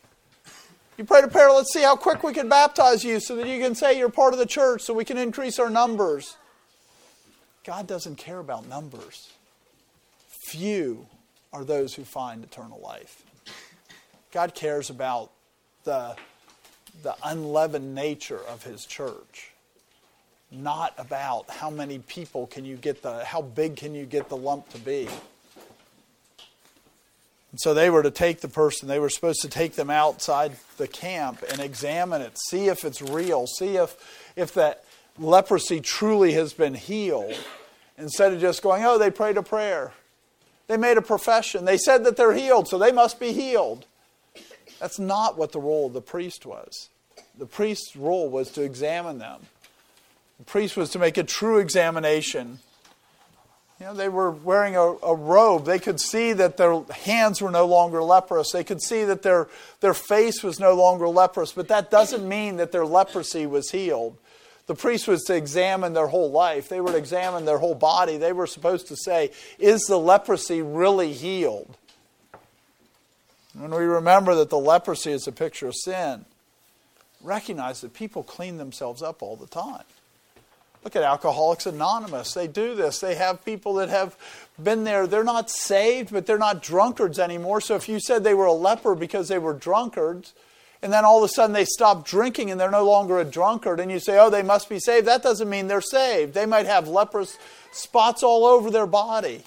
You 0.98 1.04
prayed 1.04 1.22
a 1.22 1.28
prayer, 1.28 1.52
let's 1.52 1.72
see 1.72 1.82
how 1.82 1.94
quick 1.94 2.24
we 2.24 2.32
can 2.32 2.48
baptize 2.48 3.04
you 3.04 3.20
so 3.20 3.36
that 3.36 3.46
you 3.46 3.60
can 3.60 3.76
say 3.76 3.96
you're 3.96 4.08
part 4.08 4.32
of 4.32 4.40
the 4.40 4.46
church 4.46 4.82
so 4.82 4.94
we 4.94 5.04
can 5.04 5.16
increase 5.16 5.60
our 5.60 5.70
numbers. 5.70 6.36
God 7.62 7.86
doesn't 7.86 8.16
care 8.16 8.40
about 8.40 8.68
numbers. 8.68 9.30
Few 10.48 11.06
are 11.52 11.62
those 11.62 11.94
who 11.94 12.02
find 12.02 12.42
eternal 12.42 12.80
life. 12.80 13.22
God 14.32 14.56
cares 14.56 14.90
about 14.90 15.30
the, 15.84 16.16
the 17.04 17.14
unleavened 17.22 17.94
nature 17.94 18.40
of 18.48 18.64
His 18.64 18.84
church 18.84 19.51
not 20.52 20.94
about 20.98 21.50
how 21.50 21.70
many 21.70 21.98
people 21.98 22.46
can 22.46 22.64
you 22.64 22.76
get 22.76 23.02
the, 23.02 23.24
how 23.24 23.42
big 23.42 23.76
can 23.76 23.94
you 23.94 24.04
get 24.04 24.28
the 24.28 24.36
lump 24.36 24.68
to 24.70 24.78
be. 24.78 25.08
And 27.50 27.60
so 27.60 27.74
they 27.74 27.90
were 27.90 28.02
to 28.02 28.10
take 28.10 28.40
the 28.40 28.48
person, 28.48 28.88
they 28.88 28.98
were 28.98 29.10
supposed 29.10 29.42
to 29.42 29.48
take 29.48 29.74
them 29.74 29.90
outside 29.90 30.52
the 30.76 30.88
camp 30.88 31.42
and 31.50 31.60
examine 31.60 32.22
it, 32.22 32.38
see 32.38 32.68
if 32.68 32.84
it's 32.84 33.02
real, 33.02 33.46
see 33.46 33.76
if, 33.76 34.32
if 34.36 34.54
that 34.54 34.84
leprosy 35.18 35.80
truly 35.80 36.32
has 36.32 36.52
been 36.52 36.74
healed. 36.74 37.34
Instead 37.98 38.32
of 38.32 38.40
just 38.40 38.62
going, 38.62 38.84
oh, 38.84 38.98
they 38.98 39.10
prayed 39.10 39.36
a 39.36 39.42
prayer. 39.42 39.92
They 40.66 40.76
made 40.76 40.96
a 40.96 41.02
profession. 41.02 41.64
They 41.66 41.76
said 41.76 42.04
that 42.04 42.16
they're 42.16 42.32
healed, 42.32 42.68
so 42.68 42.78
they 42.78 42.92
must 42.92 43.20
be 43.20 43.32
healed. 43.32 43.84
That's 44.80 44.98
not 44.98 45.36
what 45.36 45.52
the 45.52 45.60
role 45.60 45.86
of 45.86 45.92
the 45.92 46.00
priest 46.00 46.46
was. 46.46 46.88
The 47.38 47.46
priest's 47.46 47.94
role 47.94 48.28
was 48.30 48.50
to 48.52 48.62
examine 48.62 49.18
them 49.18 49.42
the 50.42 50.50
priest 50.50 50.76
was 50.76 50.90
to 50.90 50.98
make 50.98 51.18
a 51.18 51.22
true 51.22 51.58
examination. 51.58 52.58
You 53.78 53.86
know, 53.86 53.94
they 53.94 54.08
were 54.08 54.32
wearing 54.32 54.74
a, 54.74 54.80
a, 54.80 55.14
robe. 55.14 55.66
They 55.66 55.78
could 55.78 56.00
see 56.00 56.32
that 56.32 56.56
their 56.56 56.82
hands 56.82 57.40
were 57.40 57.52
no 57.52 57.64
longer 57.64 58.02
leprous. 58.02 58.50
They 58.50 58.64
could 58.64 58.82
see 58.82 59.04
that 59.04 59.22
their, 59.22 59.46
their 59.78 59.94
face 59.94 60.42
was 60.42 60.58
no 60.58 60.74
longer 60.74 61.06
leprous. 61.06 61.52
But 61.52 61.68
that 61.68 61.92
doesn't 61.92 62.28
mean 62.28 62.56
that 62.56 62.72
their 62.72 62.84
leprosy 62.84 63.46
was 63.46 63.70
healed. 63.70 64.16
The 64.66 64.74
priest 64.74 65.06
was 65.06 65.22
to 65.24 65.36
examine 65.36 65.92
their 65.92 66.08
whole 66.08 66.32
life, 66.32 66.68
they 66.68 66.80
were 66.80 66.90
to 66.90 66.98
examine 66.98 67.44
their 67.44 67.58
whole 67.58 67.76
body. 67.76 68.16
They 68.16 68.32
were 68.32 68.48
supposed 68.48 68.88
to 68.88 68.96
say, 68.96 69.30
Is 69.60 69.82
the 69.82 69.96
leprosy 69.96 70.60
really 70.60 71.12
healed? 71.12 71.76
When 73.54 73.70
we 73.70 73.84
remember 73.84 74.34
that 74.34 74.50
the 74.50 74.58
leprosy 74.58 75.12
is 75.12 75.28
a 75.28 75.32
picture 75.32 75.68
of 75.68 75.76
sin, 75.76 76.24
recognize 77.20 77.80
that 77.82 77.94
people 77.94 78.24
clean 78.24 78.56
themselves 78.56 79.02
up 79.02 79.22
all 79.22 79.36
the 79.36 79.46
time. 79.46 79.84
Look 80.84 80.96
at 80.96 81.02
Alcoholics 81.02 81.66
Anonymous. 81.66 82.34
They 82.34 82.48
do 82.48 82.74
this. 82.74 82.98
They 82.98 83.14
have 83.14 83.44
people 83.44 83.74
that 83.74 83.88
have 83.88 84.16
been 84.60 84.84
there. 84.84 85.06
They're 85.06 85.22
not 85.22 85.48
saved, 85.48 86.12
but 86.12 86.26
they're 86.26 86.38
not 86.38 86.62
drunkards 86.62 87.18
anymore. 87.18 87.60
So 87.60 87.76
if 87.76 87.88
you 87.88 88.00
said 88.00 88.24
they 88.24 88.34
were 88.34 88.46
a 88.46 88.52
leper 88.52 88.94
because 88.94 89.28
they 89.28 89.38
were 89.38 89.54
drunkards, 89.54 90.34
and 90.82 90.92
then 90.92 91.04
all 91.04 91.18
of 91.18 91.24
a 91.24 91.32
sudden 91.32 91.54
they 91.54 91.64
stop 91.64 92.04
drinking 92.04 92.50
and 92.50 92.60
they're 92.60 92.68
no 92.68 92.84
longer 92.84 93.20
a 93.20 93.24
drunkard, 93.24 93.78
and 93.78 93.92
you 93.92 94.00
say, 94.00 94.18
oh, 94.18 94.28
they 94.28 94.42
must 94.42 94.68
be 94.68 94.80
saved, 94.80 95.06
that 95.06 95.22
doesn't 95.22 95.48
mean 95.48 95.68
they're 95.68 95.80
saved. 95.80 96.34
They 96.34 96.46
might 96.46 96.66
have 96.66 96.88
leprous 96.88 97.38
spots 97.70 98.24
all 98.24 98.44
over 98.44 98.68
their 98.68 98.88
body. 98.88 99.44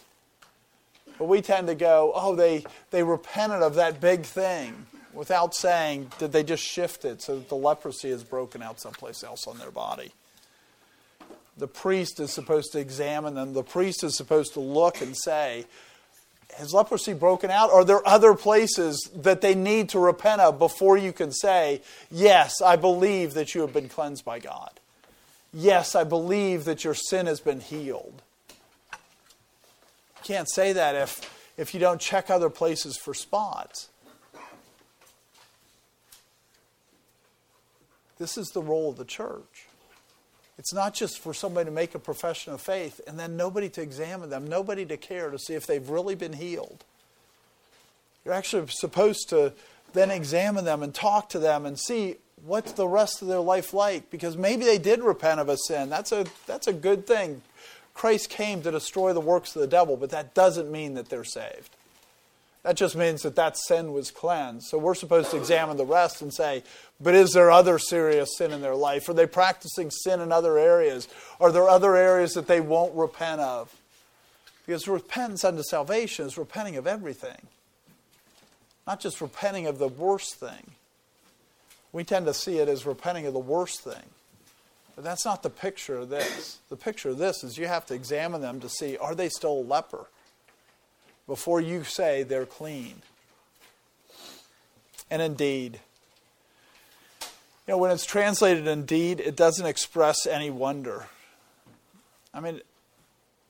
But 1.20 1.26
we 1.26 1.42
tend 1.42 1.68
to 1.68 1.76
go, 1.76 2.14
oh, 2.16 2.36
they, 2.36 2.64
they 2.92 3.04
repented 3.04 3.62
of 3.62 3.76
that 3.76 4.00
big 4.00 4.24
thing. 4.24 4.86
without 5.16 5.56
saying, 5.56 6.12
did 6.20 6.32
they 6.32 6.44
just 6.44 6.64
shift 6.64 7.06
it 7.06 7.22
so 7.22 7.36
that 7.38 7.50
the 7.50 7.56
leprosy 7.56 8.10
is 8.10 8.24
broken 8.24 8.62
out 8.62 8.80
someplace 8.80 9.24
else 9.24 9.48
on 9.48 9.58
their 9.58 9.72
body? 9.72 10.12
The 11.58 11.68
priest 11.68 12.20
is 12.20 12.34
supposed 12.34 12.72
to 12.74 12.80
examine 12.80 13.36
them. 13.36 13.54
The 13.54 13.64
priest 13.64 14.04
is 14.04 14.18
supposed 14.18 14.54
to 14.54 14.60
look 14.60 15.02
and 15.02 15.16
say, 15.16 15.66
has 16.58 16.74
leprosy 16.74 17.14
broken 17.14 17.52
out? 17.52 17.72
Are 17.72 17.84
there 17.84 18.06
other 18.08 18.34
places 18.34 19.10
that 19.16 19.42
they 19.42 19.56
need 19.56 19.90
to 19.90 20.00
repent 20.00 20.42
of 20.42 20.58
before 20.58 20.98
you 20.98 21.12
can 21.12 21.32
say, 21.32 21.82
Yes, 22.10 22.62
I 22.62 22.76
believe 22.76 23.34
that 23.34 23.54
you 23.54 23.62
have 23.62 23.74
been 23.74 23.90
cleansed 23.90 24.24
by 24.24 24.40
God? 24.40 24.80
Yes, 25.54 25.96
I 25.96 26.04
believe 26.04 26.66
that 26.66 26.84
your 26.84 26.94
sin 26.94 27.26
has 27.26 27.40
been 27.40 27.60
healed. 27.60 28.22
You 28.92 30.24
can't 30.24 30.50
say 30.50 30.74
that 30.74 30.96
if, 30.96 31.22
if 31.58 31.74
you 31.74 31.80
don't 31.80 32.00
check 32.00 32.30
other 32.30 32.50
places 32.50 32.98
for 32.98 33.14
spots. 33.14 33.90
This 38.18 38.38
is 38.38 38.50
the 38.50 38.62
role 38.62 38.90
of 38.90 38.98
the 38.98 39.06
church. 39.06 39.65
It's 40.58 40.74
not 40.74 40.94
just 40.94 41.20
for 41.20 41.34
somebody 41.34 41.66
to 41.66 41.72
make 41.72 41.96
a 41.96 42.00
profession 42.00 42.54
of 42.54 42.62
faith 42.62 43.02
and 43.08 43.20
then 43.20 43.36
nobody 43.36 43.70
to 43.70 43.82
examine 43.82 44.30
them, 44.30 44.48
nobody 44.48 44.86
to 44.86 44.98
care 44.98 45.30
to 45.30 45.38
see 45.38 45.54
if 45.54 45.68
they've 45.68 45.90
really 45.90 46.16
been 46.16 46.34
healed. 46.34 46.84
You're 48.24 48.34
actually 48.34 48.68
supposed 48.70 49.30
to 49.30 49.54
then 49.94 50.12
examine 50.12 50.66
them 50.66 50.82
and 50.82 50.94
talk 50.94 51.30
to 51.30 51.40
them 51.40 51.66
and 51.66 51.78
see 51.80 52.16
what's 52.46 52.74
the 52.74 52.88
rest 52.88 53.22
of 53.22 53.28
their 53.28 53.40
life 53.40 53.74
like 53.74 54.10
because 54.10 54.38
maybe 54.38 54.66
they 54.66 54.78
did 54.78 55.02
repent 55.02 55.40
of 55.40 55.50
a 55.50 55.58
sin. 55.58 55.90
That's 55.90 56.12
a 56.12 56.26
that's 56.48 56.68
a 56.68 56.74
good 56.74 57.06
thing. 57.06 57.42
Christ 57.94 58.30
came 58.30 58.62
to 58.62 58.72
destroy 58.72 59.14
the 59.14 59.22
works 59.22 59.56
of 59.56 59.62
the 59.62 59.68
devil, 59.68 59.96
but 59.96 60.10
that 60.10 60.34
doesn't 60.34 60.70
mean 60.70 60.96
that 60.96 61.10
they're 61.10 61.24
saved. 61.24 61.70
That 62.66 62.78
just 62.78 62.96
means 62.96 63.22
that 63.22 63.36
that 63.36 63.60
sin 63.60 63.94
was 63.94 64.10
cleansed. 64.10 64.70
So 64.70 64.80
we're 64.80 64.96
supposed 64.96 65.30
to 65.30 65.38
examine 65.38 65.78
the 65.78 65.86
rest 65.86 66.24
and 66.24 66.34
say, 66.34 66.64
but 67.00 67.14
is 67.14 67.32
there 67.32 67.52
other 67.52 67.78
serious 67.78 68.36
sin 68.40 68.52
in 68.52 68.62
their 68.62 68.74
life? 68.74 69.08
Are 69.08 69.14
they 69.14 69.28
practicing 69.28 69.92
sin 69.92 70.20
in 70.20 70.32
other 70.32 70.58
areas? 70.58 71.08
Are 71.40 71.52
there 71.52 71.70
other 71.70 71.96
areas 71.96 72.34
that 72.34 72.48
they 72.48 72.62
won't 72.62 72.96
repent 72.96 73.40
of? 73.40 73.72
Because 74.66 74.88
repentance 74.88 75.44
unto 75.44 75.62
salvation 75.62 76.26
is 76.26 76.40
repenting 76.40 76.76
of 76.76 76.88
everything, 76.88 77.38
not 78.88 79.00
just 79.00 79.22
repenting 79.22 79.68
of 79.68 79.78
the 79.78 79.88
worst 79.88 80.34
thing. 80.34 80.72
We 81.94 82.04
tend 82.04 82.26
to 82.26 82.34
see 82.34 82.58
it 82.58 82.68
as 82.68 82.84
repenting 82.84 83.28
of 83.28 83.34
the 83.34 83.40
worst 83.40 83.82
thing. 83.82 84.10
But 84.96 85.04
that's 85.04 85.24
not 85.24 85.44
the 85.44 85.52
picture 85.52 85.98
of 85.98 86.10
this. 86.10 86.58
The 86.70 86.78
picture 86.78 87.10
of 87.10 87.20
this 87.20 87.44
is 87.44 87.60
you 87.60 87.68
have 87.68 87.86
to 87.86 87.94
examine 87.94 88.42
them 88.42 88.60
to 88.62 88.70
see 88.70 88.98
are 88.98 89.14
they 89.14 89.30
still 89.30 89.60
a 89.60 89.62
leper? 89.62 90.08
Before 91.28 91.62
you 91.62 91.84
say 91.84 92.24
they're 92.24 92.46
clean. 92.46 93.02
And 95.10 95.22
indeed, 95.22 95.80
you 97.22 97.74
know, 97.74 97.78
when 97.78 97.92
it's 97.92 98.06
translated 98.06 98.68
indeed, 98.68 99.20
it 99.20 99.36
doesn't 99.36 99.66
express 99.66 100.26
any 100.26 100.50
wonder. 100.50 101.08
I 102.34 102.40
mean, 102.40 102.62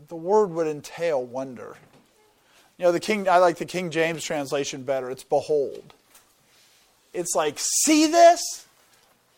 the 0.08 0.16
word 0.16 0.52
would 0.52 0.68
entail 0.68 1.24
wonder. 1.24 1.76
You 2.78 2.86
know, 2.86 2.92
the 2.92 3.00
King 3.00 3.28
I 3.28 3.38
like 3.38 3.58
the 3.58 3.66
King 3.66 3.90
James 3.90 4.24
translation 4.24 4.84
better. 4.84 5.10
It's 5.10 5.24
behold. 5.24 5.94
It's 7.14 7.34
like, 7.36 7.56
see 7.58 8.08
this? 8.08 8.66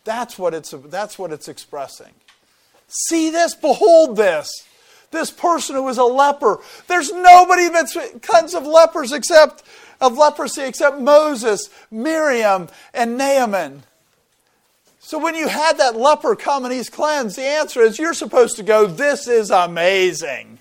That's 0.04 0.38
what 0.38 0.54
it's 0.54 0.70
that's 0.86 1.18
what 1.18 1.32
it's 1.32 1.48
expressing. 1.48 2.12
See 2.88 3.30
this? 3.30 3.54
Behold 3.54 4.16
this 4.16 4.50
this 5.10 5.30
person 5.30 5.76
who 5.76 5.82
was 5.82 5.98
a 5.98 6.04
leper. 6.04 6.58
There's 6.86 7.12
nobody 7.12 7.68
that's 7.68 7.96
cleansed 8.20 8.54
of 8.54 8.66
lepers 8.66 9.12
except 9.12 9.62
of 10.00 10.16
leprosy 10.16 10.62
except 10.62 10.98
Moses, 11.00 11.70
Miriam, 11.90 12.68
and 12.94 13.16
Naaman. 13.18 13.82
So 15.00 15.18
when 15.18 15.34
you 15.34 15.48
had 15.48 15.78
that 15.78 15.96
leper 15.96 16.36
come 16.36 16.64
and 16.64 16.72
he's 16.72 16.90
cleansed, 16.90 17.36
the 17.36 17.42
answer 17.42 17.80
is 17.80 17.98
you're 17.98 18.14
supposed 18.14 18.56
to 18.56 18.62
go, 18.62 18.86
This 18.86 19.26
is 19.26 19.50
amazing. 19.50 20.58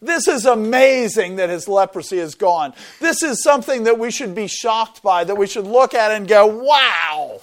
This 0.00 0.28
is 0.28 0.46
amazing 0.46 1.36
that 1.36 1.50
his 1.50 1.66
leprosy 1.66 2.18
is 2.18 2.34
gone. 2.34 2.74
This 3.00 3.22
is 3.22 3.42
something 3.42 3.84
that 3.84 3.98
we 3.98 4.10
should 4.10 4.34
be 4.34 4.46
shocked 4.46 5.02
by, 5.02 5.24
that 5.24 5.36
we 5.36 5.46
should 5.46 5.66
look 5.66 5.94
at 5.94 6.12
and 6.12 6.28
go, 6.28 6.46
Wow. 6.46 7.40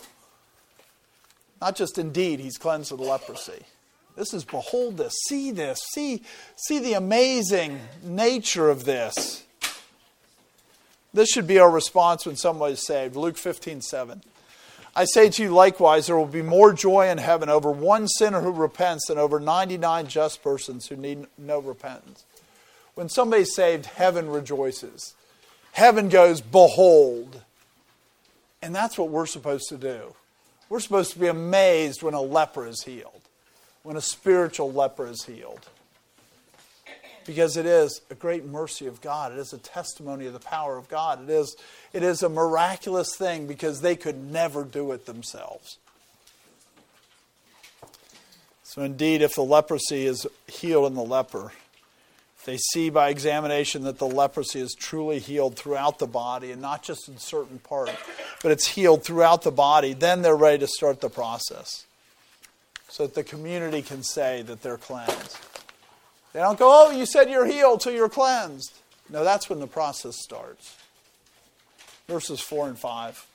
Not 1.60 1.76
just 1.76 1.98
indeed, 1.98 2.40
he's 2.40 2.58
cleansed 2.58 2.92
of 2.92 3.00
the 3.00 3.06
leprosy. 3.06 3.66
This 4.16 4.34
is 4.34 4.44
behold 4.44 4.98
this, 4.98 5.14
see 5.28 5.52
this, 5.52 5.80
see, 5.92 6.22
see 6.56 6.80
the 6.80 6.94
amazing 6.94 7.80
nature 8.04 8.70
of 8.70 8.86
this. 8.86 9.44
This 11.14 11.30
should 11.30 11.48
be 11.48 11.60
our 11.60 11.70
response 11.70 12.26
when 12.26 12.36
somebody 12.36 12.74
is 12.74 12.86
saved. 12.86 13.16
Luke 13.16 13.38
15, 13.38 13.82
7. 13.82 14.22
I 14.96 15.06
say 15.06 15.30
to 15.30 15.44
you 15.44 15.50
likewise, 15.50 16.06
there 16.06 16.18
will 16.18 16.26
be 16.26 16.44
more 16.44 16.74
joy 16.74 17.10
in 17.10 17.18
heaven 17.18 17.50
over 17.50 17.72
one 17.72 18.08
sinner 18.08 18.42
who 18.42 18.52
repents 18.52 19.08
than 19.08 19.18
over 19.18 19.40
99 19.40 20.08
just 20.08 20.44
persons 20.44 20.88
who 20.88 20.96
need 20.96 21.26
no 21.38 21.60
repentance. 21.60 22.26
When 22.94 23.10
somebody's 23.10 23.56
saved, 23.56 23.88
heaven 23.88 24.30
rejoices. 24.30 25.16
Heaven 25.72 26.10
goes, 26.10 26.42
behold. 26.42 27.42
And 28.62 28.76
that's 28.76 29.00
what 29.00 29.10
we're 29.10 29.26
supposed 29.26 29.70
to 29.70 29.78
do. 29.78 30.16
We're 30.70 30.80
supposed 30.80 31.14
to 31.14 31.20
be 31.20 31.28
amazed 31.28 32.04
when 32.04 32.14
a 32.14 32.22
leper 32.22 32.68
is 32.68 32.84
healed 32.84 33.23
when 33.84 33.98
a 33.98 34.02
spiritual 34.02 34.72
leper 34.72 35.08
is 35.08 35.26
healed. 35.26 35.68
Because 37.26 37.56
it 37.56 37.66
is 37.66 38.02
a 38.10 38.16
great 38.16 38.46
mercy 38.46 38.86
of 38.86 39.00
God. 39.00 39.32
It 39.32 39.38
is 39.38 39.54
a 39.54 39.58
testimony 39.58 40.26
of 40.26 40.34
the 40.34 40.40
power 40.40 40.78
of 40.78 40.90
God. 40.90 41.24
It 41.24 41.30
is, 41.30 41.56
it 41.94 42.04
is 42.04 42.22
a 42.24 42.30
miraculous 42.30 43.16
thing 43.16 43.48
because 43.48 43.80
they 43.80 43.96
could 43.96 44.32
never 44.32 44.64
do 44.64 44.92
it 44.92 45.06
themselves. 45.06 45.78
So, 48.64 48.82
indeed, 48.82 49.22
if 49.22 49.36
the 49.36 49.44
leprosy 49.44 50.06
is 50.06 50.26
healed 50.48 50.88
in 50.88 50.96
the 50.96 51.04
leper, 51.04 51.54
they 52.46 52.58
see 52.58 52.90
by 52.90 53.10
examination 53.10 53.84
that 53.84 54.00
the 54.00 54.08
leprosy 54.08 54.60
is 54.60 54.74
truly 54.74 55.20
healed 55.20 55.56
throughout 55.56 56.00
the 56.00 56.08
body 56.08 56.52
and 56.52 56.62
not 56.62 56.84
just 56.84 57.08
in 57.08 57.18
certain 57.18 57.60
parts, 57.60 57.94
but 58.42 58.52
it's 58.52 58.68
healed 58.68 59.04
throughout 59.04 59.44
the 59.44 59.52
body, 59.52 59.94
then 59.94 60.22
they're 60.22 60.36
ready 60.36 60.58
to 60.58 60.68
start 60.68 61.00
the 61.00 61.10
process 61.10 61.86
so 62.94 63.08
that 63.08 63.16
the 63.16 63.24
community 63.24 63.82
can 63.82 64.04
say 64.04 64.44
that 64.44 64.62
they're 64.62 64.78
cleansed. 64.78 65.40
They 66.32 66.42
don't 66.42 66.60
go, 66.60 66.70
oh, 66.70 66.92
you 66.92 67.08
said 67.08 67.28
you're 67.28 67.48
healed, 67.48 67.82
so 67.82 67.90
you're 67.90 68.08
cleansed. 68.08 68.72
No, 69.10 69.24
that's 69.24 69.50
when 69.50 69.60
the 69.60 69.66
process 69.66 70.16
starts. 70.16 70.76
Verses 72.08 72.40
4 72.40 72.68
and 72.68 72.78
5. 72.78 73.26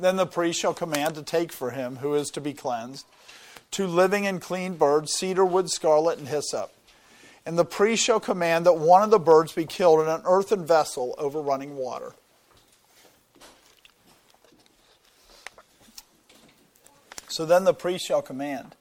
Then 0.00 0.16
the 0.16 0.24
priest 0.24 0.58
shall 0.58 0.72
command 0.72 1.14
to 1.16 1.22
take 1.22 1.52
for 1.52 1.72
him 1.72 1.96
who 1.96 2.14
is 2.14 2.30
to 2.30 2.40
be 2.40 2.54
cleansed 2.54 3.04
two 3.70 3.86
living 3.86 4.26
and 4.26 4.40
clean 4.40 4.76
birds, 4.76 5.12
cedar 5.12 5.44
wood, 5.44 5.68
scarlet, 5.68 6.18
and 6.18 6.28
hyssop. 6.28 6.72
And 7.44 7.58
the 7.58 7.66
priest 7.66 8.02
shall 8.02 8.20
command 8.20 8.64
that 8.64 8.78
one 8.78 9.02
of 9.02 9.10
the 9.10 9.18
birds 9.18 9.52
be 9.52 9.66
killed 9.66 10.00
in 10.00 10.08
an 10.08 10.22
earthen 10.24 10.64
vessel 10.64 11.14
over 11.18 11.42
running 11.42 11.76
water. 11.76 12.14
So 17.36 17.44
then 17.44 17.64
the 17.64 17.74
priest 17.74 18.06
shall 18.06 18.22
command. 18.22 18.74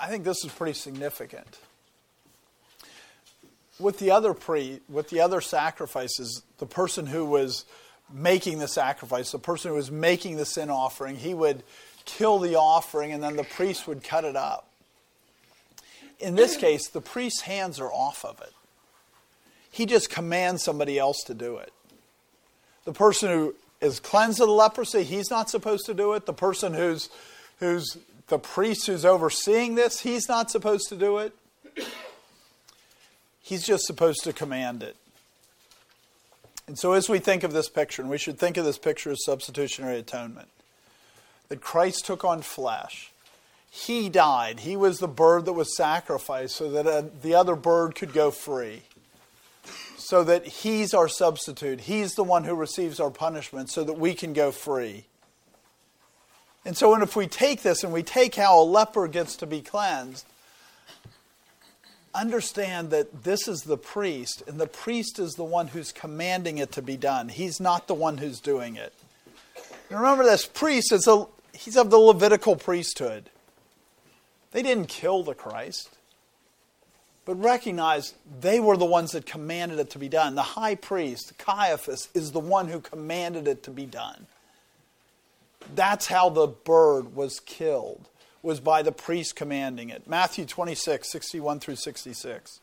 I 0.00 0.06
think 0.06 0.24
this 0.24 0.42
is 0.42 0.50
pretty 0.50 0.72
significant. 0.72 1.58
With 3.78 3.98
the 3.98 4.10
other 4.10 4.32
pre, 4.32 4.80
with 4.88 5.10
the 5.10 5.20
other 5.20 5.42
sacrifices, 5.42 6.42
the 6.56 6.64
person 6.64 7.04
who 7.04 7.26
was 7.26 7.66
making 8.10 8.58
the 8.58 8.68
sacrifice, 8.68 9.32
the 9.32 9.38
person 9.38 9.72
who 9.72 9.74
was 9.74 9.90
making 9.90 10.38
the 10.38 10.46
sin 10.46 10.70
offering, 10.70 11.16
he 11.16 11.34
would 11.34 11.62
kill 12.06 12.38
the 12.38 12.54
offering 12.54 13.12
and 13.12 13.22
then 13.22 13.36
the 13.36 13.44
priest 13.44 13.86
would 13.86 14.02
cut 14.02 14.24
it 14.24 14.34
up. 14.34 14.66
In 16.20 16.36
this 16.36 16.56
case, 16.56 16.88
the 16.88 17.02
priest's 17.02 17.42
hands 17.42 17.80
are 17.80 17.92
off 17.92 18.24
of 18.24 18.40
it. 18.40 18.54
He 19.70 19.84
just 19.84 20.08
commands 20.08 20.62
somebody 20.62 20.98
else 20.98 21.22
to 21.26 21.34
do 21.34 21.58
it. 21.58 21.70
The 22.86 22.94
person 22.94 23.28
who 23.28 23.54
is 23.82 24.00
cleansed 24.00 24.40
of 24.40 24.46
the 24.46 24.54
leprosy, 24.54 25.02
he's 25.02 25.30
not 25.30 25.50
supposed 25.50 25.84
to 25.86 25.94
do 25.94 26.12
it. 26.14 26.24
The 26.24 26.32
person 26.32 26.72
who's, 26.72 27.10
who's 27.58 27.98
the 28.28 28.38
priest 28.38 28.86
who's 28.86 29.04
overseeing 29.04 29.74
this, 29.74 30.00
he's 30.00 30.28
not 30.28 30.50
supposed 30.50 30.88
to 30.88 30.96
do 30.96 31.18
it. 31.18 31.34
He's 33.42 33.66
just 33.66 33.84
supposed 33.84 34.22
to 34.24 34.32
command 34.32 34.84
it. 34.84 34.96
And 36.68 36.78
so, 36.78 36.92
as 36.92 37.08
we 37.08 37.18
think 37.18 37.42
of 37.42 37.52
this 37.52 37.68
picture, 37.68 38.00
and 38.00 38.10
we 38.10 38.18
should 38.18 38.38
think 38.38 38.56
of 38.56 38.64
this 38.64 38.78
picture 38.78 39.10
as 39.10 39.24
substitutionary 39.24 39.98
atonement, 39.98 40.48
that 41.48 41.60
Christ 41.60 42.06
took 42.06 42.24
on 42.24 42.40
flesh. 42.40 43.10
He 43.68 44.08
died. 44.08 44.60
He 44.60 44.76
was 44.76 44.98
the 44.98 45.08
bird 45.08 45.44
that 45.46 45.54
was 45.54 45.76
sacrificed 45.76 46.54
so 46.54 46.70
that 46.70 46.86
uh, 46.86 47.02
the 47.20 47.34
other 47.34 47.56
bird 47.56 47.96
could 47.96 48.12
go 48.12 48.30
free 48.30 48.82
so 50.12 50.22
that 50.22 50.46
He's 50.46 50.92
our 50.92 51.08
substitute. 51.08 51.80
He's 51.80 52.12
the 52.16 52.22
one 52.22 52.44
who 52.44 52.54
receives 52.54 53.00
our 53.00 53.08
punishment 53.08 53.70
so 53.70 53.82
that 53.82 53.94
we 53.94 54.12
can 54.12 54.34
go 54.34 54.52
free. 54.52 55.06
And 56.66 56.76
so, 56.76 56.92
and 56.92 57.02
if 57.02 57.16
we 57.16 57.26
take 57.26 57.62
this 57.62 57.82
and 57.82 57.94
we 57.94 58.02
take 58.02 58.34
how 58.34 58.60
a 58.60 58.62
leper 58.62 59.08
gets 59.08 59.36
to 59.36 59.46
be 59.46 59.62
cleansed, 59.62 60.26
understand 62.14 62.90
that 62.90 63.24
this 63.24 63.48
is 63.48 63.62
the 63.62 63.78
priest, 63.78 64.42
and 64.46 64.60
the 64.60 64.66
priest 64.66 65.18
is 65.18 65.36
the 65.36 65.44
one 65.44 65.68
who's 65.68 65.92
commanding 65.92 66.58
it 66.58 66.72
to 66.72 66.82
be 66.82 66.98
done. 66.98 67.30
He's 67.30 67.58
not 67.58 67.88
the 67.88 67.94
one 67.94 68.18
who's 68.18 68.38
doing 68.38 68.76
it. 68.76 68.92
And 69.88 69.98
remember, 69.98 70.24
this 70.24 70.44
priest 70.44 70.92
is 70.92 71.06
a 71.06 71.24
he's 71.54 71.78
of 71.78 71.88
the 71.88 71.96
Levitical 71.96 72.56
priesthood. 72.56 73.30
They 74.50 74.62
didn't 74.62 74.88
kill 74.88 75.22
the 75.22 75.34
Christ, 75.34 75.88
but 77.24 77.34
recognize 77.36 78.14
they 78.40 78.58
were 78.58 78.76
the 78.76 78.84
ones 78.84 79.12
that 79.12 79.26
commanded 79.26 79.78
it 79.78 79.90
to 79.90 79.98
be 79.98 80.08
done. 80.08 80.34
The 80.34 80.42
high 80.42 80.74
priest, 80.74 81.34
Caiaphas, 81.38 82.08
is 82.14 82.32
the 82.32 82.40
one 82.40 82.68
who 82.68 82.80
commanded 82.80 83.46
it 83.46 83.62
to 83.64 83.70
be 83.70 83.86
done. 83.86 84.26
That's 85.74 86.08
how 86.08 86.28
the 86.28 86.48
bird 86.48 87.14
was 87.14 87.38
killed, 87.40 88.08
was 88.42 88.58
by 88.58 88.82
the 88.82 88.92
priest 88.92 89.36
commanding 89.36 89.90
it. 89.90 90.08
Matthew 90.08 90.44
26, 90.44 91.10
61 91.10 91.60
through 91.60 91.76
66. 91.76 92.60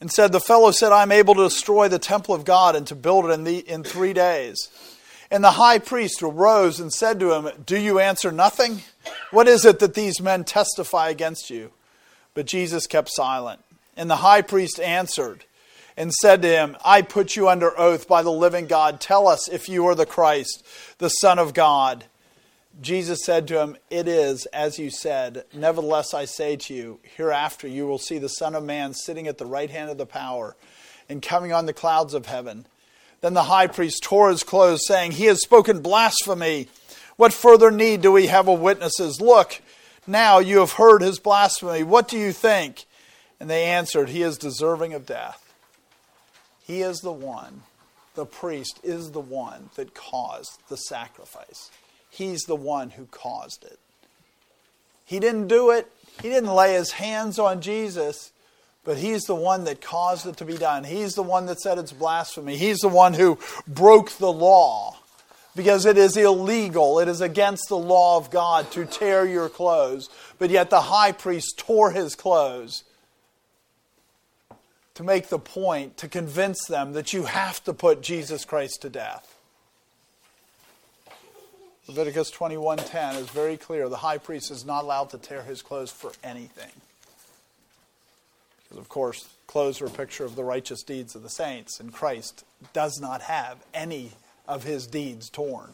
And 0.00 0.10
said, 0.10 0.32
The 0.32 0.40
fellow 0.40 0.70
said, 0.70 0.92
I 0.92 1.02
am 1.02 1.12
able 1.12 1.34
to 1.34 1.44
destroy 1.44 1.88
the 1.88 1.98
temple 1.98 2.34
of 2.34 2.44
God 2.44 2.74
and 2.74 2.86
to 2.86 2.94
build 2.94 3.26
it 3.26 3.30
in, 3.30 3.44
the, 3.44 3.58
in 3.58 3.84
three 3.84 4.14
days. 4.14 4.68
And 5.30 5.44
the 5.44 5.52
high 5.52 5.78
priest 5.78 6.22
arose 6.22 6.80
and 6.80 6.92
said 6.92 7.20
to 7.20 7.32
him, 7.34 7.48
Do 7.64 7.78
you 7.78 7.98
answer 7.98 8.32
nothing? 8.32 8.82
What 9.30 9.46
is 9.46 9.64
it 9.64 9.78
that 9.78 9.94
these 9.94 10.20
men 10.20 10.44
testify 10.44 11.10
against 11.10 11.50
you? 11.50 11.70
But 12.34 12.46
Jesus 12.46 12.86
kept 12.86 13.10
silent. 13.10 13.60
And 13.96 14.10
the 14.10 14.16
high 14.16 14.42
priest 14.42 14.80
answered 14.80 15.44
and 15.96 16.12
said 16.12 16.42
to 16.42 16.48
him, 16.48 16.76
I 16.84 17.02
put 17.02 17.36
you 17.36 17.48
under 17.48 17.78
oath 17.78 18.08
by 18.08 18.22
the 18.22 18.32
living 18.32 18.66
God. 18.66 19.00
Tell 19.00 19.28
us 19.28 19.48
if 19.48 19.68
you 19.68 19.86
are 19.86 19.94
the 19.94 20.06
Christ, 20.06 20.64
the 20.98 21.08
Son 21.08 21.38
of 21.38 21.54
God. 21.54 22.04
Jesus 22.80 23.24
said 23.24 23.46
to 23.48 23.60
him, 23.60 23.76
It 23.90 24.08
is 24.08 24.46
as 24.46 24.78
you 24.78 24.90
said. 24.90 25.44
Nevertheless, 25.52 26.14
I 26.14 26.24
say 26.24 26.56
to 26.56 26.74
you, 26.74 27.00
hereafter 27.16 27.68
you 27.68 27.86
will 27.86 27.98
see 27.98 28.18
the 28.18 28.28
Son 28.28 28.54
of 28.54 28.64
Man 28.64 28.94
sitting 28.94 29.28
at 29.28 29.36
the 29.36 29.46
right 29.46 29.70
hand 29.70 29.90
of 29.90 29.98
the 29.98 30.06
power 30.06 30.56
and 31.08 31.20
coming 31.20 31.52
on 31.52 31.66
the 31.66 31.74
clouds 31.74 32.14
of 32.14 32.26
heaven. 32.26 32.66
Then 33.20 33.34
the 33.34 33.44
high 33.44 33.66
priest 33.66 34.02
tore 34.02 34.30
his 34.30 34.42
clothes, 34.42 34.86
saying, 34.86 35.12
He 35.12 35.26
has 35.26 35.42
spoken 35.42 35.80
blasphemy. 35.80 36.68
What 37.16 37.32
further 37.32 37.70
need 37.70 38.00
do 38.00 38.10
we 38.10 38.28
have 38.28 38.48
of 38.48 38.60
witnesses? 38.60 39.20
Look, 39.20 39.60
now 40.06 40.38
you 40.38 40.58
have 40.58 40.72
heard 40.72 41.02
his 41.02 41.18
blasphemy. 41.18 41.82
What 41.82 42.08
do 42.08 42.18
you 42.18 42.32
think? 42.32 42.86
And 43.38 43.48
they 43.48 43.64
answered, 43.64 44.08
He 44.08 44.22
is 44.22 44.38
deserving 44.38 44.94
of 44.94 45.06
death. 45.06 45.54
He 46.64 46.80
is 46.80 47.00
the 47.00 47.12
one, 47.12 47.62
the 48.14 48.26
priest 48.26 48.80
is 48.82 49.10
the 49.10 49.20
one 49.20 49.70
that 49.74 49.94
caused 49.94 50.58
the 50.68 50.76
sacrifice. 50.76 51.70
He's 52.10 52.42
the 52.42 52.56
one 52.56 52.90
who 52.90 53.06
caused 53.06 53.64
it. 53.64 53.78
He 55.04 55.18
didn't 55.18 55.48
do 55.48 55.70
it, 55.70 55.90
he 56.20 56.28
didn't 56.28 56.54
lay 56.54 56.74
his 56.74 56.92
hands 56.92 57.38
on 57.38 57.60
Jesus. 57.60 58.32
But 58.84 58.98
he's 58.98 59.22
the 59.22 59.34
one 59.36 59.62
that 59.64 59.80
caused 59.80 60.26
it 60.26 60.38
to 60.38 60.44
be 60.44 60.56
done. 60.56 60.82
He's 60.82 61.14
the 61.14 61.22
one 61.22 61.46
that 61.46 61.60
said 61.60 61.78
it's 61.78 61.92
blasphemy. 61.92 62.56
He's 62.56 62.78
the 62.78 62.88
one 62.88 63.14
who 63.14 63.38
broke 63.68 64.10
the 64.10 64.32
law 64.32 64.96
because 65.54 65.84
it 65.86 65.98
is 65.98 66.16
illegal. 66.16 66.98
It 66.98 67.08
is 67.08 67.20
against 67.20 67.68
the 67.68 67.76
law 67.76 68.16
of 68.16 68.30
God 68.30 68.70
to 68.72 68.86
tear 68.86 69.26
your 69.26 69.48
clothes. 69.48 70.08
But 70.38 70.50
yet 70.50 70.70
the 70.70 70.82
high 70.82 71.12
priest 71.12 71.58
tore 71.58 71.90
his 71.90 72.14
clothes 72.14 72.84
to 74.94 75.02
make 75.02 75.28
the 75.28 75.38
point, 75.38 75.96
to 75.98 76.08
convince 76.08 76.66
them 76.66 76.92
that 76.92 77.12
you 77.12 77.24
have 77.24 77.62
to 77.64 77.72
put 77.72 78.02
Jesus 78.02 78.44
Christ 78.44 78.82
to 78.82 78.90
death. 78.90 79.38
Leviticus 81.88 82.30
21:10 82.30 83.16
is 83.16 83.28
very 83.30 83.56
clear. 83.56 83.88
The 83.88 83.96
high 83.98 84.18
priest 84.18 84.50
is 84.50 84.64
not 84.64 84.84
allowed 84.84 85.10
to 85.10 85.18
tear 85.18 85.42
his 85.42 85.62
clothes 85.62 85.90
for 85.90 86.12
anything. 86.22 86.70
Because, 88.62 88.78
of 88.78 88.88
course, 88.88 89.26
clothes 89.46 89.80
are 89.80 89.86
a 89.86 89.90
picture 89.90 90.24
of 90.24 90.36
the 90.36 90.44
righteous 90.44 90.82
deeds 90.82 91.14
of 91.14 91.22
the 91.22 91.28
saints, 91.28 91.80
and 91.80 91.92
Christ 91.92 92.44
does 92.72 93.00
not 93.00 93.22
have 93.22 93.58
any 93.74 94.12
of 94.46 94.64
his 94.64 94.86
deeds 94.86 95.30
torn. 95.30 95.70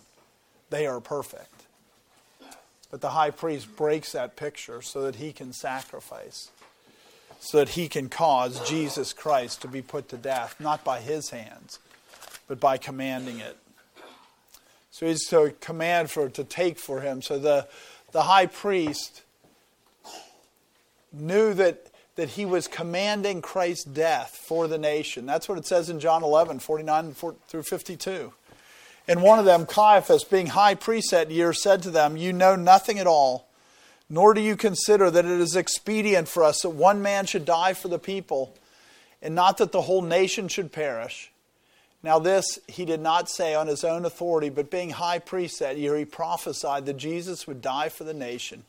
They 0.70 0.86
are 0.86 1.00
perfect. 1.00 1.64
But 2.90 3.00
the 3.00 3.10
high 3.10 3.30
priest 3.30 3.74
breaks 3.76 4.12
that 4.12 4.36
picture 4.36 4.80
so 4.82 5.02
that 5.02 5.16
he 5.16 5.32
can 5.32 5.52
sacrifice, 5.52 6.50
so 7.40 7.58
that 7.58 7.70
he 7.70 7.88
can 7.88 8.08
cause 8.08 8.66
Jesus 8.68 9.12
Christ 9.12 9.62
to 9.62 9.68
be 9.68 9.82
put 9.82 10.08
to 10.10 10.16
death, 10.16 10.56
not 10.58 10.84
by 10.84 11.00
his 11.00 11.30
hands, 11.30 11.78
but 12.46 12.58
by 12.60 12.78
commanding 12.78 13.40
it. 13.40 13.56
So 14.90 15.06
he's 15.06 15.26
to 15.28 15.54
command 15.60 16.10
for 16.10 16.28
to 16.30 16.44
take 16.44 16.78
for 16.78 17.00
him. 17.00 17.22
So 17.22 17.38
the, 17.38 17.68
the 18.12 18.22
high 18.22 18.46
priest 18.46 19.22
knew 21.12 21.54
that 21.54 21.88
that 22.18 22.30
he 22.30 22.44
was 22.44 22.66
commanding 22.66 23.40
Christ's 23.40 23.84
death 23.84 24.42
for 24.44 24.66
the 24.66 24.76
nation. 24.76 25.24
That's 25.24 25.48
what 25.48 25.56
it 25.56 25.64
says 25.64 25.88
in 25.88 26.00
John 26.00 26.24
11, 26.24 26.58
49 26.58 27.14
through 27.14 27.62
52. 27.62 28.32
And 29.08 29.22
one 29.22 29.38
of 29.38 29.46
them, 29.46 29.64
Caiaphas, 29.64 30.24
being 30.24 30.48
high 30.48 30.74
priest 30.74 31.10
that 31.10 31.30
year, 31.30 31.52
said 31.54 31.82
to 31.82 31.90
them, 31.90 32.16
You 32.16 32.32
know 32.32 32.54
nothing 32.54 32.98
at 32.98 33.06
all, 33.06 33.48
nor 34.10 34.34
do 34.34 34.40
you 34.40 34.54
consider 34.54 35.10
that 35.10 35.24
it 35.24 35.40
is 35.40 35.56
expedient 35.56 36.28
for 36.28 36.44
us 36.44 36.60
that 36.60 36.70
one 36.70 37.00
man 37.00 37.24
should 37.24 37.46
die 37.46 37.72
for 37.72 37.88
the 37.88 37.98
people, 37.98 38.54
and 39.22 39.34
not 39.34 39.56
that 39.58 39.72
the 39.72 39.82
whole 39.82 40.02
nation 40.02 40.46
should 40.48 40.72
perish. 40.72 41.32
Now, 42.02 42.18
this 42.18 42.58
he 42.68 42.84
did 42.84 43.00
not 43.00 43.28
say 43.28 43.54
on 43.54 43.66
his 43.66 43.82
own 43.82 44.04
authority, 44.04 44.50
but 44.50 44.70
being 44.70 44.90
high 44.90 45.18
priest 45.18 45.58
that 45.58 45.78
year, 45.78 45.96
he 45.96 46.04
prophesied 46.04 46.86
that 46.86 46.96
Jesus 46.98 47.46
would 47.46 47.62
die 47.62 47.88
for 47.88 48.04
the 48.04 48.14
nation 48.14 48.64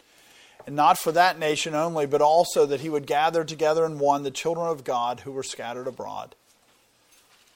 and 0.66 0.76
not 0.76 0.98
for 0.98 1.12
that 1.12 1.40
nation 1.40 1.74
only, 1.74 2.06
but 2.06 2.22
also 2.22 2.66
that 2.66 2.82
he 2.82 2.90
would 2.90 3.08
gather 3.08 3.44
together 3.44 3.86
in 3.86 4.00
one 4.00 4.24
the 4.24 4.32
children 4.32 4.68
of 4.68 4.84
God 4.84 5.22
who 5.22 5.32
were 5.32 5.44
scattered 5.44 5.88
abroad. 5.88 6.36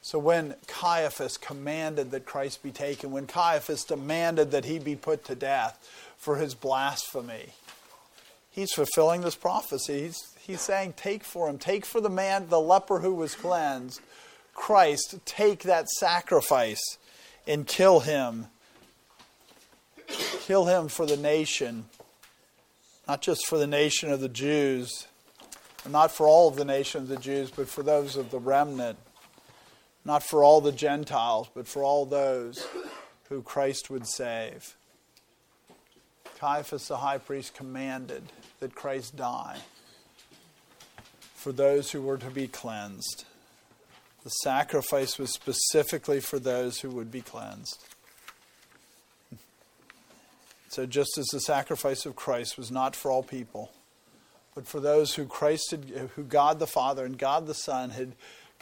So 0.03 0.19
when 0.19 0.53
Caiaphas 0.67 1.37
commanded 1.37 2.11
that 2.11 2.25
Christ 2.25 2.61
be 2.61 2.69
taken, 2.69 3.11
when 3.11 3.25
Caiaphas 3.25 3.85
demanded 3.85 4.51
that 4.51 4.65
he 4.65 4.77
be 4.77 4.95
put 4.95 5.25
to 5.25 5.33
death 5.33 5.79
for 6.17 6.35
his 6.35 6.53
blasphemy, 6.53 7.53
he's 8.51 8.73
fulfilling 8.73 9.21
this 9.21 9.35
prophecy. 9.35 10.03
He's, 10.03 10.35
he's 10.39 10.61
saying, 10.61 10.93
Take 10.97 11.23
for 11.23 11.49
him, 11.49 11.57
take 11.57 11.85
for 11.85 12.01
the 12.01 12.09
man, 12.09 12.49
the 12.49 12.59
leper 12.59 12.99
who 12.99 13.15
was 13.15 13.33
cleansed, 13.33 14.01
Christ, 14.53 15.15
take 15.25 15.63
that 15.63 15.89
sacrifice 15.89 16.99
and 17.47 17.65
kill 17.65 18.01
him. 18.01 18.47
Kill 20.41 20.65
him 20.65 20.89
for 20.89 21.07
the 21.07 21.17
nation 21.17 21.85
not 23.07 23.21
just 23.21 23.45
for 23.47 23.57
the 23.57 23.67
nation 23.67 24.11
of 24.11 24.21
the 24.21 24.29
Jews, 24.29 25.07
not 25.89 26.11
for 26.11 26.27
all 26.27 26.47
of 26.47 26.55
the 26.55 26.65
nation 26.65 27.01
of 27.01 27.07
the 27.07 27.17
Jews, 27.17 27.51
but 27.51 27.67
for 27.67 27.83
those 27.83 28.15
of 28.15 28.31
the 28.31 28.39
remnant, 28.39 28.97
not 30.05 30.23
for 30.23 30.43
all 30.43 30.61
the 30.61 30.71
Gentiles, 30.71 31.49
but 31.53 31.67
for 31.67 31.83
all 31.83 32.05
those 32.05 32.67
who 33.29 33.41
Christ 33.41 33.89
would 33.89 34.07
save. 34.07 34.75
Caiaphas 36.39 36.87
the 36.87 36.97
high 36.97 37.19
priest 37.19 37.53
commanded 37.53 38.23
that 38.59 38.75
Christ 38.75 39.15
die 39.15 39.59
for 41.33 41.51
those 41.51 41.91
who 41.91 42.01
were 42.01 42.17
to 42.17 42.29
be 42.29 42.47
cleansed. 42.47 43.25
The 44.23 44.29
sacrifice 44.29 45.17
was 45.19 45.33
specifically 45.33 46.19
for 46.19 46.39
those 46.39 46.79
who 46.79 46.89
would 46.89 47.11
be 47.11 47.21
cleansed. 47.21 47.83
So, 50.69 50.85
just 50.85 51.17
as 51.17 51.27
the 51.27 51.39
sacrifice 51.39 52.05
of 52.05 52.15
Christ 52.15 52.57
was 52.57 52.71
not 52.71 52.95
for 52.95 53.11
all 53.11 53.23
people, 53.23 53.71
but 54.55 54.65
for 54.65 54.79
those 54.79 55.15
who 55.15 55.25
Christ 55.25 55.71
had, 55.71 56.09
who 56.15 56.23
God 56.23 56.59
the 56.59 56.67
Father 56.67 57.05
and 57.05 57.17
God 57.17 57.45
the 57.47 57.53
Son 57.53 57.91
had 57.91 58.13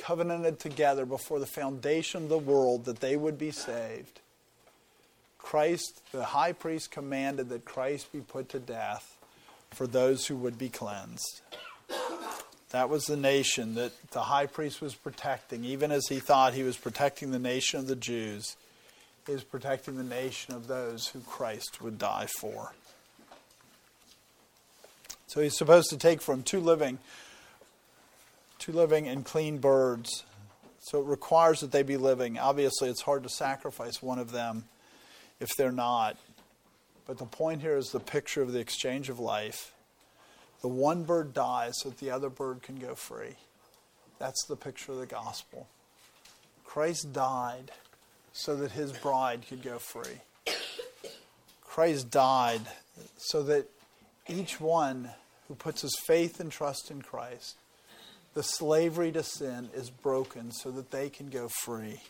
covenanted 0.01 0.59
together 0.59 1.05
before 1.05 1.39
the 1.39 1.45
foundation 1.45 2.23
of 2.23 2.29
the 2.29 2.37
world 2.37 2.85
that 2.85 2.99
they 2.99 3.15
would 3.15 3.37
be 3.37 3.51
saved, 3.51 4.19
Christ, 5.37 6.01
the 6.11 6.25
high 6.25 6.53
priest, 6.53 6.91
commanded 6.91 7.49
that 7.49 7.65
Christ 7.65 8.11
be 8.11 8.19
put 8.19 8.49
to 8.49 8.59
death 8.59 9.17
for 9.71 9.87
those 9.87 10.27
who 10.27 10.35
would 10.35 10.57
be 10.57 10.69
cleansed. 10.69 11.41
That 12.71 12.89
was 12.89 13.03
the 13.03 13.17
nation 13.17 13.75
that 13.75 13.91
the 14.11 14.21
high 14.21 14.45
priest 14.45 14.81
was 14.81 14.95
protecting, 14.95 15.65
even 15.65 15.91
as 15.91 16.07
he 16.07 16.19
thought 16.19 16.53
he 16.53 16.63
was 16.63 16.77
protecting 16.77 17.31
the 17.31 17.39
nation 17.39 17.79
of 17.79 17.87
the 17.87 17.95
Jews 17.95 18.55
is 19.27 19.43
protecting 19.43 19.97
the 19.97 20.03
nation 20.03 20.55
of 20.55 20.67
those 20.67 21.07
who 21.07 21.19
Christ 21.19 21.81
would 21.81 21.97
die 21.97 22.27
for. 22.39 22.73
So 25.27 25.41
he's 25.41 25.57
supposed 25.57 25.89
to 25.91 25.97
take 25.97 26.21
from 26.21 26.43
two 26.43 26.59
living, 26.59 26.99
two 28.61 28.71
living 28.71 29.07
and 29.07 29.25
clean 29.25 29.57
birds. 29.57 30.23
So 30.79 31.01
it 31.01 31.07
requires 31.07 31.59
that 31.59 31.71
they 31.71 31.83
be 31.83 31.97
living. 31.97 32.37
Obviously, 32.39 32.89
it's 32.89 33.01
hard 33.01 33.23
to 33.23 33.29
sacrifice 33.29 34.01
one 34.01 34.19
of 34.19 34.31
them 34.31 34.65
if 35.39 35.49
they're 35.57 35.71
not. 35.71 36.17
But 37.05 37.17
the 37.17 37.25
point 37.25 37.61
here 37.61 37.75
is 37.75 37.91
the 37.91 37.99
picture 37.99 38.41
of 38.41 38.53
the 38.53 38.59
exchange 38.59 39.09
of 39.09 39.19
life. 39.19 39.73
The 40.61 40.67
one 40.67 41.03
bird 41.03 41.33
dies 41.33 41.73
so 41.81 41.89
that 41.89 41.97
the 41.97 42.11
other 42.11 42.29
bird 42.29 42.61
can 42.61 42.75
go 42.75 42.93
free. 42.93 43.35
That's 44.19 44.45
the 44.45 44.55
picture 44.55 44.91
of 44.91 44.99
the 44.99 45.07
gospel. 45.07 45.67
Christ 46.63 47.11
died 47.11 47.71
so 48.31 48.55
that 48.55 48.71
his 48.71 48.91
bride 48.91 49.41
could 49.49 49.63
go 49.63 49.79
free. 49.79 50.21
Christ 51.63 52.11
died 52.11 52.61
so 53.17 53.41
that 53.43 53.67
each 54.27 54.61
one 54.61 55.09
who 55.47 55.55
puts 55.55 55.81
his 55.81 55.97
faith 56.05 56.39
and 56.39 56.51
trust 56.51 56.91
in 56.91 57.01
Christ, 57.01 57.55
the 58.33 58.43
slavery 58.43 59.11
to 59.11 59.23
sin 59.23 59.69
is 59.75 59.89
broken 59.89 60.51
so 60.51 60.71
that 60.71 60.91
they 60.91 61.09
can 61.09 61.29
go 61.29 61.49
free. 61.63 62.01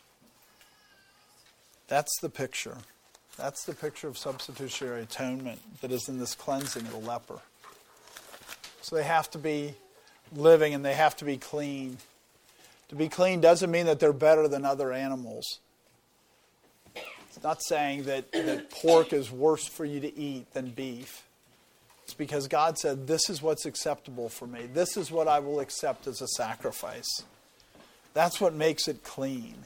That's 1.88 2.20
the 2.22 2.30
picture. 2.30 2.78
That's 3.38 3.66
the 3.66 3.74
picture 3.74 4.08
of 4.08 4.18
substitutionary 4.18 5.04
atonement 5.04 5.60
that 5.82 5.92
is 5.92 6.08
in 6.08 6.20
this 6.20 6.36
cleansing 6.36 6.84
of 6.84 6.92
the 6.92 6.98
leper. 6.98 7.40
So 8.82 8.96
they 8.96 9.04
have 9.04 9.30
to 9.32 9.38
be 9.38 9.74
living 10.36 10.74
and 10.74 10.86
they 10.86 10.94
have 10.94 11.16
to 11.18 11.26
be 11.26 11.38
clean. 11.38 11.98
To 12.90 12.96
be 12.96 13.10
clean 13.10 13.42
doesn't 13.42 13.72
mean 13.72 13.86
that 13.88 14.00
they're 14.00 14.14
better 14.14 14.48
than 14.48 14.66
other 14.66 14.92
animals. 14.92 15.60
It's 16.96 17.42
not 17.44 17.64
saying 17.64 18.04
that, 18.04 18.32
that 18.34 18.70
pork 18.70 19.14
is 19.14 19.32
worse 19.32 19.66
for 19.66 19.86
you 19.86 20.00
to 20.02 20.18
eat 20.20 20.54
than 20.54 20.70
beef. 20.70 21.24
It's 22.12 22.18
because 22.18 22.50
God 22.50 22.78
said, 22.78 23.08
This 23.08 23.30
is 23.30 23.42
what's 23.42 23.66
acceptable 23.66 24.28
for 24.28 24.46
me. 24.46 24.66
This 24.66 24.98
is 24.98 25.12
what 25.12 25.30
I 25.30 25.40
will 25.40 25.62
accept 25.62 26.08
as 26.08 26.22
a 26.22 26.28
sacrifice. 26.28 27.24
That's 28.14 28.42
what 28.42 28.54
makes 28.54 28.90
it 28.90 29.02
clean. 29.02 29.66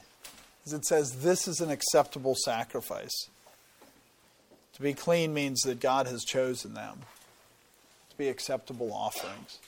As 0.64 0.72
it 0.72 0.84
says, 0.84 1.22
This 1.22 1.48
is 1.48 1.60
an 1.60 1.72
acceptable 1.72 2.36
sacrifice. 2.44 3.30
To 4.74 4.80
be 4.80 4.94
clean 4.94 5.34
means 5.34 5.62
that 5.62 5.80
God 5.80 6.06
has 6.06 6.22
chosen 6.22 6.74
them 6.74 7.00
to 8.10 8.16
be 8.16 8.28
acceptable 8.28 8.92
offerings. 8.92 9.58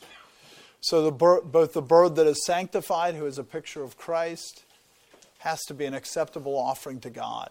So 0.81 1.03
the 1.03 1.11
bird, 1.11 1.51
both 1.51 1.73
the 1.73 1.83
bird 1.83 2.15
that 2.15 2.29
is 2.29 2.47
sanctified, 2.47 3.17
who 3.17 3.27
is 3.27 3.39
a 3.39 3.45
picture 3.45 3.83
of 3.83 3.99
Christ, 3.99 4.63
has 5.39 5.65
to 5.65 5.75
be 5.75 5.85
an 5.85 5.95
acceptable 5.95 6.57
offering 6.57 7.01
to 7.01 7.11
God. 7.11 7.51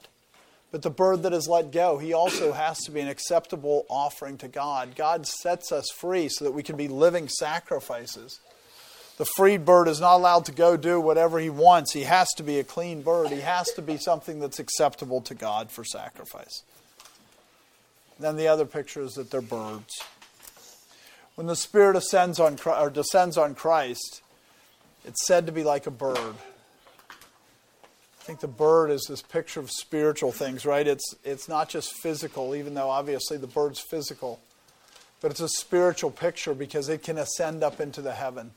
But 0.71 0.81
the 0.81 0.89
bird 0.89 1.23
that 1.23 1.33
is 1.33 1.47
let 1.47 1.71
go, 1.71 1.97
he 1.97 2.13
also 2.13 2.51
has 2.51 2.79
to 2.83 2.91
be 2.91 2.99
an 2.99 3.07
acceptable 3.07 3.85
offering 3.89 4.37
to 4.39 4.47
God. 4.47 4.95
God 4.95 5.25
sets 5.25 5.71
us 5.71 5.85
free 5.97 6.27
so 6.29 6.43
that 6.43 6.51
we 6.51 6.63
can 6.63 6.75
be 6.75 6.89
living 6.89 7.29
sacrifices. 7.29 8.39
The 9.17 9.25
freed 9.25 9.65
bird 9.65 9.87
is 9.87 10.01
not 10.01 10.15
allowed 10.15 10.45
to 10.45 10.51
go 10.51 10.77
do 10.77 10.99
whatever 10.99 11.39
he 11.39 11.49
wants. 11.49 11.93
He 11.93 12.03
has 12.03 12.27
to 12.37 12.43
be 12.43 12.59
a 12.59 12.63
clean 12.63 13.01
bird. 13.01 13.29
He 13.29 13.39
has 13.39 13.71
to 13.73 13.81
be 13.81 13.97
something 13.97 14.39
that's 14.39 14.59
acceptable 14.59 15.21
to 15.21 15.33
God 15.33 15.71
for 15.71 15.83
sacrifice. 15.83 16.63
Then 18.19 18.35
the 18.35 18.47
other 18.47 18.65
picture 18.65 19.01
is 19.01 19.13
that 19.13 19.31
they're 19.31 19.41
birds. 19.41 19.93
When 21.35 21.47
the 21.47 21.55
Spirit 21.55 21.95
ascends 21.95 22.39
on, 22.39 22.57
or 22.65 22.89
descends 22.89 23.37
on 23.37 23.55
Christ, 23.55 24.21
it's 25.05 25.25
said 25.25 25.45
to 25.45 25.51
be 25.51 25.63
like 25.63 25.87
a 25.87 25.91
bird. 25.91 26.35
I 28.27 28.29
think 28.29 28.41
the 28.41 28.47
bird 28.49 28.91
is 28.91 29.05
this 29.07 29.21
picture 29.21 29.61
of 29.61 29.71
spiritual 29.71 30.33
things, 30.33 30.65
right? 30.65 30.85
It's, 30.85 31.15
it's 31.23 31.47
not 31.47 31.69
just 31.69 31.93
physical, 31.93 32.55
even 32.55 32.73
though 32.73 32.89
obviously 32.89 33.37
the 33.37 33.47
bird's 33.47 33.79
physical, 33.79 34.41
but 35.21 35.31
it's 35.31 35.39
a 35.39 35.47
spiritual 35.47 36.11
picture 36.11 36.53
because 36.53 36.89
it 36.89 37.03
can 37.03 37.17
ascend 37.17 37.63
up 37.63 37.79
into 37.79 38.01
the 38.01 38.11
heaven, 38.11 38.51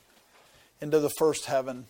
into 0.81 0.99
the 0.99 1.11
first 1.11 1.47
heaven. 1.47 1.87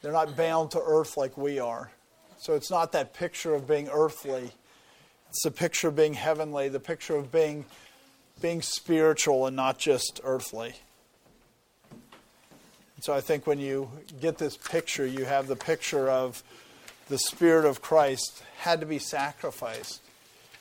They're 0.00 0.12
not 0.12 0.36
bound 0.36 0.70
to 0.70 0.80
earth 0.80 1.16
like 1.16 1.36
we 1.36 1.58
are. 1.58 1.90
So 2.38 2.54
it's 2.54 2.70
not 2.70 2.92
that 2.92 3.12
picture 3.12 3.52
of 3.52 3.66
being 3.66 3.88
earthly. 3.88 4.52
It's 5.30 5.42
the 5.42 5.50
picture 5.50 5.88
of 5.88 5.96
being 5.96 6.14
heavenly, 6.14 6.68
the 6.68 6.78
picture 6.78 7.16
of 7.16 7.32
being, 7.32 7.64
being 8.40 8.62
spiritual 8.62 9.44
and 9.44 9.56
not 9.56 9.80
just 9.80 10.20
earthly. 10.22 10.76
So 13.00 13.14
I 13.14 13.20
think 13.20 13.46
when 13.46 13.58
you 13.58 13.90
get 14.20 14.36
this 14.38 14.56
picture, 14.56 15.06
you 15.06 15.24
have 15.24 15.46
the 15.46 15.56
picture 15.56 16.10
of 16.10 16.42
the 17.08 17.18
Spirit 17.18 17.64
of 17.64 17.80
Christ 17.80 18.42
had 18.58 18.80
to 18.80 18.86
be 18.86 18.98
sacrificed 18.98 20.00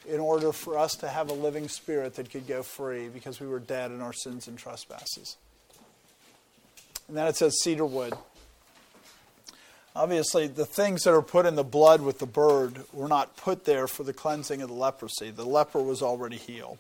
in 0.07 0.19
order 0.19 0.51
for 0.51 0.77
us 0.77 0.95
to 0.95 1.07
have 1.07 1.29
a 1.29 1.33
living 1.33 1.67
spirit 1.67 2.15
that 2.15 2.29
could 2.31 2.47
go 2.47 2.63
free 2.63 3.09
because 3.09 3.39
we 3.39 3.47
were 3.47 3.59
dead 3.59 3.91
in 3.91 4.01
our 4.01 4.13
sins 4.13 4.47
and 4.47 4.57
trespasses. 4.57 5.37
And 7.07 7.17
then 7.17 7.27
it 7.27 7.35
says 7.35 7.59
cedar 7.61 7.85
wood. 7.85 8.13
Obviously, 9.95 10.47
the 10.47 10.65
things 10.65 11.03
that 11.03 11.13
are 11.13 11.21
put 11.21 11.45
in 11.45 11.55
the 11.55 11.63
blood 11.63 12.01
with 12.01 12.19
the 12.19 12.25
bird 12.25 12.83
were 12.93 13.07
not 13.07 13.35
put 13.35 13.65
there 13.65 13.87
for 13.87 14.03
the 14.03 14.13
cleansing 14.13 14.61
of 14.61 14.69
the 14.69 14.75
leprosy. 14.75 15.29
The 15.29 15.45
leper 15.45 15.81
was 15.81 16.01
already 16.01 16.37
healed. 16.37 16.77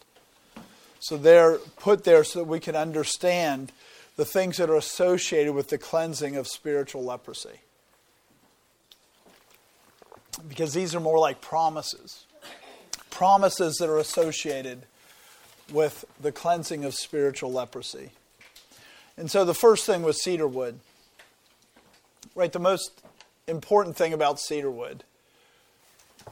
So 0.99 1.17
they're 1.17 1.57
put 1.57 2.03
there 2.03 2.23
so 2.23 2.39
that 2.39 2.45
we 2.45 2.59
can 2.59 2.75
understand 2.75 3.71
the 4.19 4.25
things 4.25 4.57
that 4.57 4.69
are 4.69 4.75
associated 4.75 5.53
with 5.53 5.69
the 5.69 5.77
cleansing 5.77 6.35
of 6.35 6.45
spiritual 6.45 7.01
leprosy. 7.01 7.61
Because 10.45 10.73
these 10.73 10.93
are 10.93 10.99
more 10.99 11.17
like 11.17 11.39
promises. 11.39 12.25
Promises 13.09 13.77
that 13.77 13.87
are 13.87 13.97
associated 13.97 14.81
with 15.71 16.03
the 16.19 16.33
cleansing 16.33 16.83
of 16.83 16.95
spiritual 16.95 17.53
leprosy. 17.53 18.09
And 19.15 19.31
so 19.31 19.45
the 19.45 19.53
first 19.53 19.85
thing 19.85 20.03
was 20.03 20.21
cedar 20.21 20.49
wood. 20.49 20.81
Right, 22.35 22.51
the 22.51 22.59
most 22.59 23.01
important 23.47 23.95
thing 23.95 24.11
about 24.11 24.41
cedar 24.41 24.69
wood. 24.69 25.05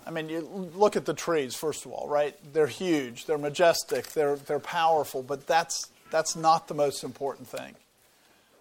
I 0.06 0.12
mean, 0.12 0.28
you 0.28 0.42
look 0.76 0.98
at 0.98 1.06
the 1.06 1.14
trees, 1.14 1.56
first 1.56 1.86
of 1.86 1.94
all, 1.94 2.10
right? 2.10 2.36
They're 2.52 2.68
huge, 2.68 3.28
they're 3.28 3.38
majestic, 3.38 4.08
they're, 4.08 4.36
they're 4.36 4.60
powerful, 4.60 5.24
but 5.24 5.48
that's 5.48 5.90
that's 6.12 6.36
not 6.36 6.68
the 6.68 6.74
most 6.74 7.04
important 7.04 7.48
thing. 7.48 7.76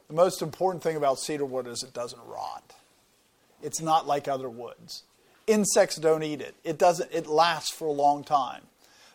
The 0.09 0.15
most 0.15 0.43
important 0.43 0.83
thing 0.83 0.97
about 0.97 1.19
cedar 1.19 1.45
wood 1.45 1.67
is 1.67 1.83
it 1.83 1.93
doesn't 1.93 2.21
rot. 2.27 2.75
It's 3.63 3.81
not 3.81 4.07
like 4.07 4.29
other 4.29 4.49
woods. 4.49 5.03
Insects 5.47 5.97
don't 5.97 6.23
eat 6.23 6.41
it. 6.41 6.55
It 6.65 6.79
doesn't 6.79 7.11
it 7.13 7.27
lasts 7.27 7.73
for 7.73 7.87
a 7.87 7.93
long 7.93 8.25
time. 8.25 8.63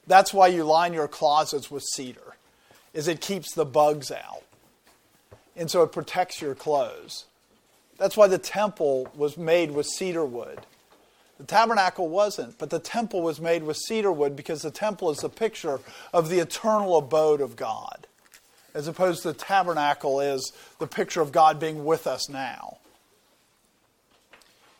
That's 0.07 0.34
why 0.34 0.47
you 0.47 0.63
line 0.63 0.93
your 0.93 1.07
closets 1.07 1.69
with 1.69 1.84
cedar. 1.84 2.36
Is 2.93 3.07
it 3.07 3.21
keeps 3.21 3.53
the 3.53 3.65
bugs 3.65 4.11
out. 4.11 4.43
And 5.55 5.69
so 5.69 5.84
it 5.84 5.91
protects 5.91 6.41
your 6.41 6.55
clothes. 6.55 7.25
That's 7.97 8.17
why 8.17 8.27
the 8.27 8.38
temple 8.38 9.09
was 9.15 9.38
made 9.38 9.71
with 9.71 9.86
cedar 9.86 10.25
wood. 10.25 10.59
The 11.38 11.45
tabernacle 11.45 12.09
wasn't, 12.09 12.57
but 12.57 12.69
the 12.69 12.79
temple 12.79 13.21
was 13.21 13.39
made 13.39 13.63
with 13.63 13.77
cedar 13.77 14.11
wood 14.11 14.36
because 14.36 14.61
the 14.61 14.71
temple 14.71 15.09
is 15.09 15.23
a 15.23 15.29
picture 15.29 15.79
of 16.13 16.29
the 16.29 16.39
eternal 16.39 16.97
abode 16.97 17.41
of 17.41 17.55
God 17.55 18.07
as 18.74 18.88
opposed 18.88 19.24
to 19.24 19.30
the 19.30 19.34
tabernacle 19.34 20.19
is 20.19 20.53
the 20.80 20.88
picture 20.88 21.22
of 21.22 21.32
God 21.32 21.59
being 21.59 21.86
with 21.86 22.07
us 22.07 22.30
now. 22.30 22.78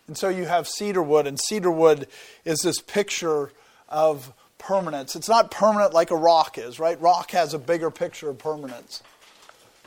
And 0.08 0.18
so 0.18 0.30
you 0.30 0.46
have 0.46 0.68
cedar 0.68 1.02
wood, 1.02 1.28
and 1.28 1.40
cedar 1.40 1.72
wood 1.72 2.08
is 2.44 2.60
this 2.60 2.82
picture 2.82 3.52
of 3.88 4.34
permanence. 4.58 5.16
It's 5.16 5.30
not 5.30 5.52
permanent 5.52 5.94
like 5.94 6.12
a 6.12 6.16
rock 6.16 6.58
is, 6.58 6.80
right? 6.80 7.00
Rock 7.02 7.32
has 7.32 7.54
a 7.54 7.60
bigger 7.60 7.90
picture 7.90 8.30
of 8.30 8.38
permanence. 8.38 9.02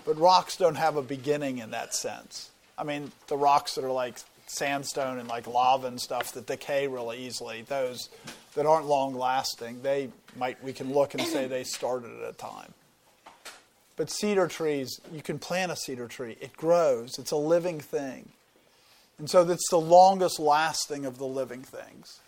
But 0.05 0.19
rocks 0.19 0.57
don't 0.57 0.75
have 0.75 0.97
a 0.97 1.03
beginning 1.03 1.59
in 1.59 1.71
that 1.71 1.95
sense. 1.95 2.51
I 2.77 2.85
mean, 2.85 3.13
the 3.29 3.37
rocks 3.37 3.75
that 3.77 3.85
are 3.85 3.93
like 3.93 4.19
sandstone 4.47 5.19
and 5.19 5.29
like 5.29 5.47
lava 5.47 5.87
and 5.87 6.01
stuff 6.01 6.33
that 6.33 6.47
decay 6.47 6.87
really 6.87 7.27
easily, 7.27 7.63
those 7.63 8.09
that 8.55 8.67
aren't 8.67 8.87
long 8.87 9.15
lasting, 9.15 9.83
they 9.83 10.11
might 10.37 10.63
we 10.63 10.73
can 10.73 10.93
look 10.93 11.15
and 11.15 11.23
say 11.23 11.47
they 11.47 11.65
started 11.65 12.11
at 12.23 12.31
a 12.31 12.33
time. 12.33 12.73
But 13.97 14.11
cedar 14.11 14.49
trees, 14.49 15.01
you 15.13 15.23
can 15.23 15.39
plant 15.39 15.71
a 15.71 15.77
cedar 15.77 16.09
tree. 16.09 16.37
It 16.41 16.57
grows, 16.57 17.19
it's 17.19 17.31
a 17.31 17.37
living 17.37 17.81
thing. 17.81 18.31
And 19.19 19.31
so 19.31 19.49
it's 19.49 19.71
the 19.71 19.79
longest 19.79 20.41
lasting 20.41 21.07
of 21.07 21.19
the 21.19 21.27
living 21.27 21.63
things. 21.63 22.21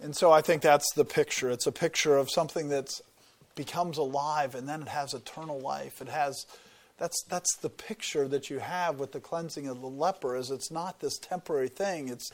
And 0.00 0.16
so 0.16 0.30
I 0.30 0.40
think 0.40 0.62
that's 0.62 0.92
the 0.94 1.04
picture. 1.04 1.50
It's 1.50 1.66
a 1.66 1.72
picture 1.72 2.16
of 2.16 2.30
something 2.30 2.68
that 2.68 2.90
becomes 3.54 3.98
alive 3.98 4.54
and 4.54 4.68
then 4.68 4.82
it 4.82 4.88
has 4.88 5.14
eternal 5.14 5.60
life. 5.60 6.00
It 6.00 6.08
has 6.08 6.46
that's 6.98 7.24
that's 7.28 7.56
the 7.56 7.70
picture 7.70 8.28
that 8.28 8.50
you 8.50 8.60
have 8.60 8.98
with 8.98 9.12
the 9.12 9.20
cleansing 9.20 9.66
of 9.66 9.80
the 9.80 9.88
leper 9.88 10.36
is 10.36 10.50
it's 10.50 10.70
not 10.70 11.00
this 11.00 11.18
temporary 11.18 11.68
thing. 11.68 12.08
It's 12.08 12.30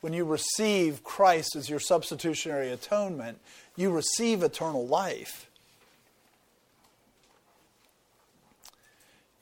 when 0.00 0.12
you 0.12 0.24
receive 0.24 1.04
Christ 1.04 1.56
as 1.56 1.68
your 1.68 1.80
substitutionary 1.80 2.70
atonement, 2.70 3.38
you 3.76 3.90
receive 3.90 4.42
eternal 4.42 4.86
life. 4.86 5.47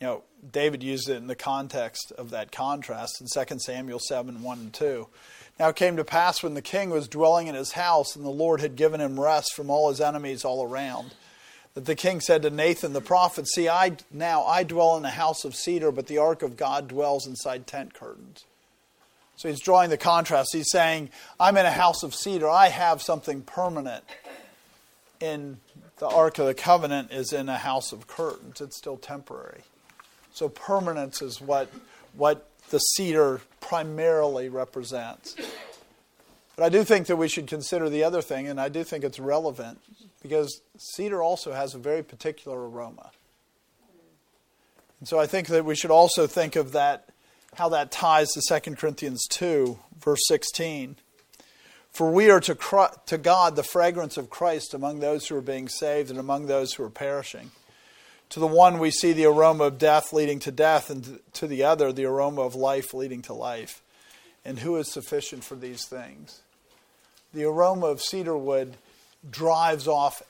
You 0.01 0.07
know, 0.07 0.23
David 0.53 0.83
used 0.83 1.09
it 1.09 1.17
in 1.17 1.27
the 1.27 1.35
context 1.35 2.13
of 2.17 2.31
that 2.31 2.53
contrast 2.53 3.21
in 3.21 3.27
2 3.47 3.59
Samuel 3.59 3.99
7 3.99 4.43
1 4.43 4.59
and 4.59 4.73
2. 4.73 5.09
Now 5.59 5.69
it 5.69 5.77
came 5.77 5.97
to 5.97 6.05
pass 6.05 6.43
when 6.43 6.55
the 6.55 6.63
king 6.63 6.91
was 6.91 7.09
dwelling 7.09 7.47
in 7.47 7.55
his 7.55 7.73
house, 7.73 8.15
and 8.15 8.25
the 8.25 8.31
Lord 8.31 8.61
had 8.61 8.77
given 8.77 9.01
him 9.01 9.19
rest 9.19 9.55
from 9.55 9.71
all 9.71 9.89
his 9.89 10.01
enemies 10.01 10.45
all 10.45 10.63
around, 10.63 11.15
that 11.75 11.87
the 11.87 11.95
king 11.95 12.21
said 12.21 12.43
to 12.43 12.51
Nathan 12.51 12.93
the 12.93 13.01
prophet, 13.01 13.49
See, 13.49 13.69
I 13.69 13.97
now 14.13 14.45
I 14.45 14.65
dwell 14.65 14.97
in 14.97 15.05
a 15.05 15.11
house 15.11 15.45
of 15.45 15.55
cedar, 15.55 15.91
but 15.91 16.07
the 16.07 16.19
ark 16.19 16.43
of 16.43 16.57
God 16.57 16.89
dwells 16.89 17.27
inside 17.27 17.67
tent 17.67 17.95
curtains. 17.95 18.45
So 19.37 19.49
he's 19.49 19.61
drawing 19.61 19.91
the 19.91 19.99
contrast. 19.99 20.51
He's 20.53 20.71
saying, 20.71 21.11
I'm 21.39 21.57
in 21.57 21.67
a 21.67 21.71
house 21.71 22.03
of 22.03 22.15
cedar. 22.15 22.49
I 22.49 22.69
have 22.69 23.03
something 23.03 23.43
permanent. 23.43 24.05
In 25.21 25.59
the 25.99 26.09
Ark 26.09 26.39
of 26.39 26.47
the 26.47 26.55
Covenant 26.55 27.11
is 27.11 27.33
in 27.33 27.49
a 27.49 27.57
house 27.57 27.93
of 27.93 28.07
curtains. 28.07 28.61
It's 28.61 28.77
still 28.77 28.99
temporary. 28.99 29.63
So 30.37 30.51
permanence 30.51 31.23
is 31.23 31.41
what, 31.41 31.73
what 32.13 32.51
the 32.69 32.79
cedar 32.79 33.41
primarily 33.63 34.51
represents. 34.51 35.35
But 36.57 36.65
I 36.65 36.69
do 36.69 36.85
think 36.85 37.07
that 37.07 37.17
we 37.17 37.27
should 37.27 37.47
consider 37.47 37.89
the 37.89 38.05
other 38.05 38.21
thing, 38.21 38.47
and 38.47 38.61
I 38.61 38.69
do 38.69 38.85
think 38.85 39.03
it's 39.03 39.19
relevant 39.19 39.79
because 40.23 40.61
cedar 40.77 41.23
also 41.23 41.55
has 41.55 41.75
a 41.75 41.79
very 41.79 42.03
particular 42.03 42.69
aroma. 42.69 43.13
And 45.01 45.09
so 45.09 45.19
I 45.19 45.25
think 45.25 45.47
that 45.49 45.65
we 45.65 45.75
should 45.75 45.91
also 45.91 46.27
think 46.27 46.55
of 46.55 46.73
that, 46.73 47.09
how 47.55 47.71
that 47.71 47.91
ties 47.91 48.29
to 48.33 48.61
2 48.61 48.75
Corinthians 48.75 49.27
2, 49.29 49.79
verse 49.99 50.21
16. 50.29 50.97
For 51.93 52.11
we 52.11 52.29
are 52.29 52.41
to, 52.41 52.91
to 53.07 53.17
God 53.17 53.57
the 53.57 53.63
fragrance 53.63 54.19
of 54.19 54.29
Christ 54.29 54.75
among 54.75 55.01
those 55.01 55.29
who 55.29 55.37
are 55.39 55.41
being 55.41 55.71
saved 55.71 56.11
and 56.11 56.19
among 56.19 56.45
those 56.45 56.75
who 56.75 56.85
are 56.85 56.91
perishing. 56.91 57.53
To 58.31 58.41
the 58.41 58.47
one 58.47 58.79
we 58.79 58.91
see 58.91 59.13
the 59.13 59.27
aroma 59.27 59.65
of 59.65 59.79
death 59.79 60.13
leading 60.13 60.41
to 60.41 60.51
death, 60.51 60.91
and 60.91 61.21
to 61.35 61.47
the 61.47 61.63
other 61.65 61.93
the 61.93 62.05
aroma 62.05 62.43
of 62.43 62.55
life 62.55 62.93
leading 62.93 63.23
to 63.23 63.33
life. 63.33 63.83
And 64.45 64.59
who 64.59 64.77
is 64.77 64.93
sufficient 64.93 65.45
for 65.45 65.55
these 65.55 65.87
things? 65.87 66.41
The 67.33 67.45
aroma 67.45 67.87
of 67.87 68.01
cedar 68.01 68.37
wood 68.37 68.77
drives 69.29 69.89
off 69.89 70.23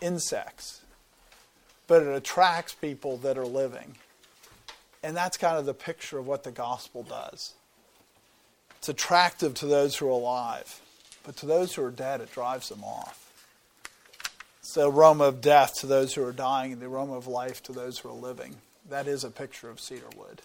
insects, 0.00 0.82
but 1.86 2.02
it 2.02 2.08
attracts 2.08 2.74
people 2.74 3.16
that 3.18 3.38
are 3.38 3.46
living. 3.46 3.96
And 5.02 5.16
that's 5.16 5.36
kind 5.36 5.58
of 5.58 5.66
the 5.66 5.74
picture 5.74 6.18
of 6.18 6.26
what 6.26 6.44
the 6.44 6.50
gospel 6.50 7.02
does. 7.02 7.54
It's 8.78 8.88
attractive 8.88 9.54
to 9.54 9.66
those 9.66 9.96
who 9.96 10.06
are 10.06 10.10
alive, 10.10 10.80
but 11.24 11.36
to 11.36 11.46
those 11.46 11.74
who 11.74 11.84
are 11.84 11.90
dead, 11.90 12.20
it 12.20 12.32
drives 12.32 12.68
them 12.68 12.82
off. 12.82 13.21
It's 14.62 14.74
the 14.74 14.88
aroma 14.88 15.24
of 15.24 15.40
death 15.40 15.74
to 15.80 15.88
those 15.88 16.14
who 16.14 16.24
are 16.24 16.32
dying, 16.32 16.72
and 16.72 16.80
the 16.80 16.86
aroma 16.86 17.14
of 17.14 17.26
life 17.26 17.64
to 17.64 17.72
those 17.72 17.98
who 17.98 18.08
are 18.08 18.12
living. 18.12 18.54
That 18.88 19.08
is 19.08 19.24
a 19.24 19.30
picture 19.30 19.68
of 19.68 19.80
cedar 19.80 20.06
wood. 20.16 20.40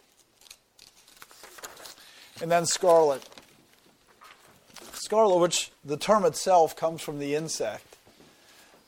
And 2.41 2.51
then 2.51 2.65
scarlet. 2.65 3.27
Scarlet, 4.93 5.37
which 5.37 5.71
the 5.85 5.97
term 5.97 6.25
itself 6.25 6.75
comes 6.75 7.01
from 7.01 7.19
the 7.19 7.35
insect 7.35 7.95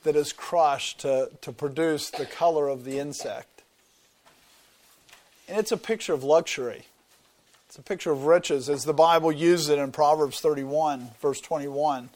that 0.04 0.16
is 0.16 0.34
crushed 0.34 1.02
to, 1.02 1.30
to 1.42 1.52
produce 1.52 2.10
the 2.10 2.26
color 2.26 2.68
of 2.68 2.84
the 2.84 2.98
insect. 2.98 3.62
And 5.48 5.60
it's 5.60 5.72
a 5.72 5.78
picture 5.78 6.14
of 6.14 6.24
luxury. 6.24 6.86
It's 7.68 7.78
a 7.78 7.84
picture 7.84 8.12
of 8.12 8.26
riches, 8.26 8.68
as 8.68 8.84
the 8.84 8.94
Bible 8.94 9.32
uses 9.32 9.70
it 9.70 9.78
in 9.78 9.92
Proverbs 9.92 10.40
31, 10.40 11.12
verse 11.22 11.40
21. 11.40 12.10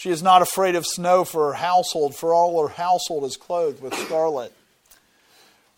She 0.00 0.08
is 0.08 0.22
not 0.22 0.40
afraid 0.40 0.76
of 0.76 0.86
snow 0.86 1.26
for 1.26 1.48
her 1.48 1.58
household, 1.58 2.16
for 2.16 2.32
all 2.32 2.66
her 2.66 2.72
household 2.72 3.22
is 3.24 3.36
clothed 3.36 3.82
with 3.82 3.92
scarlet. 3.92 4.50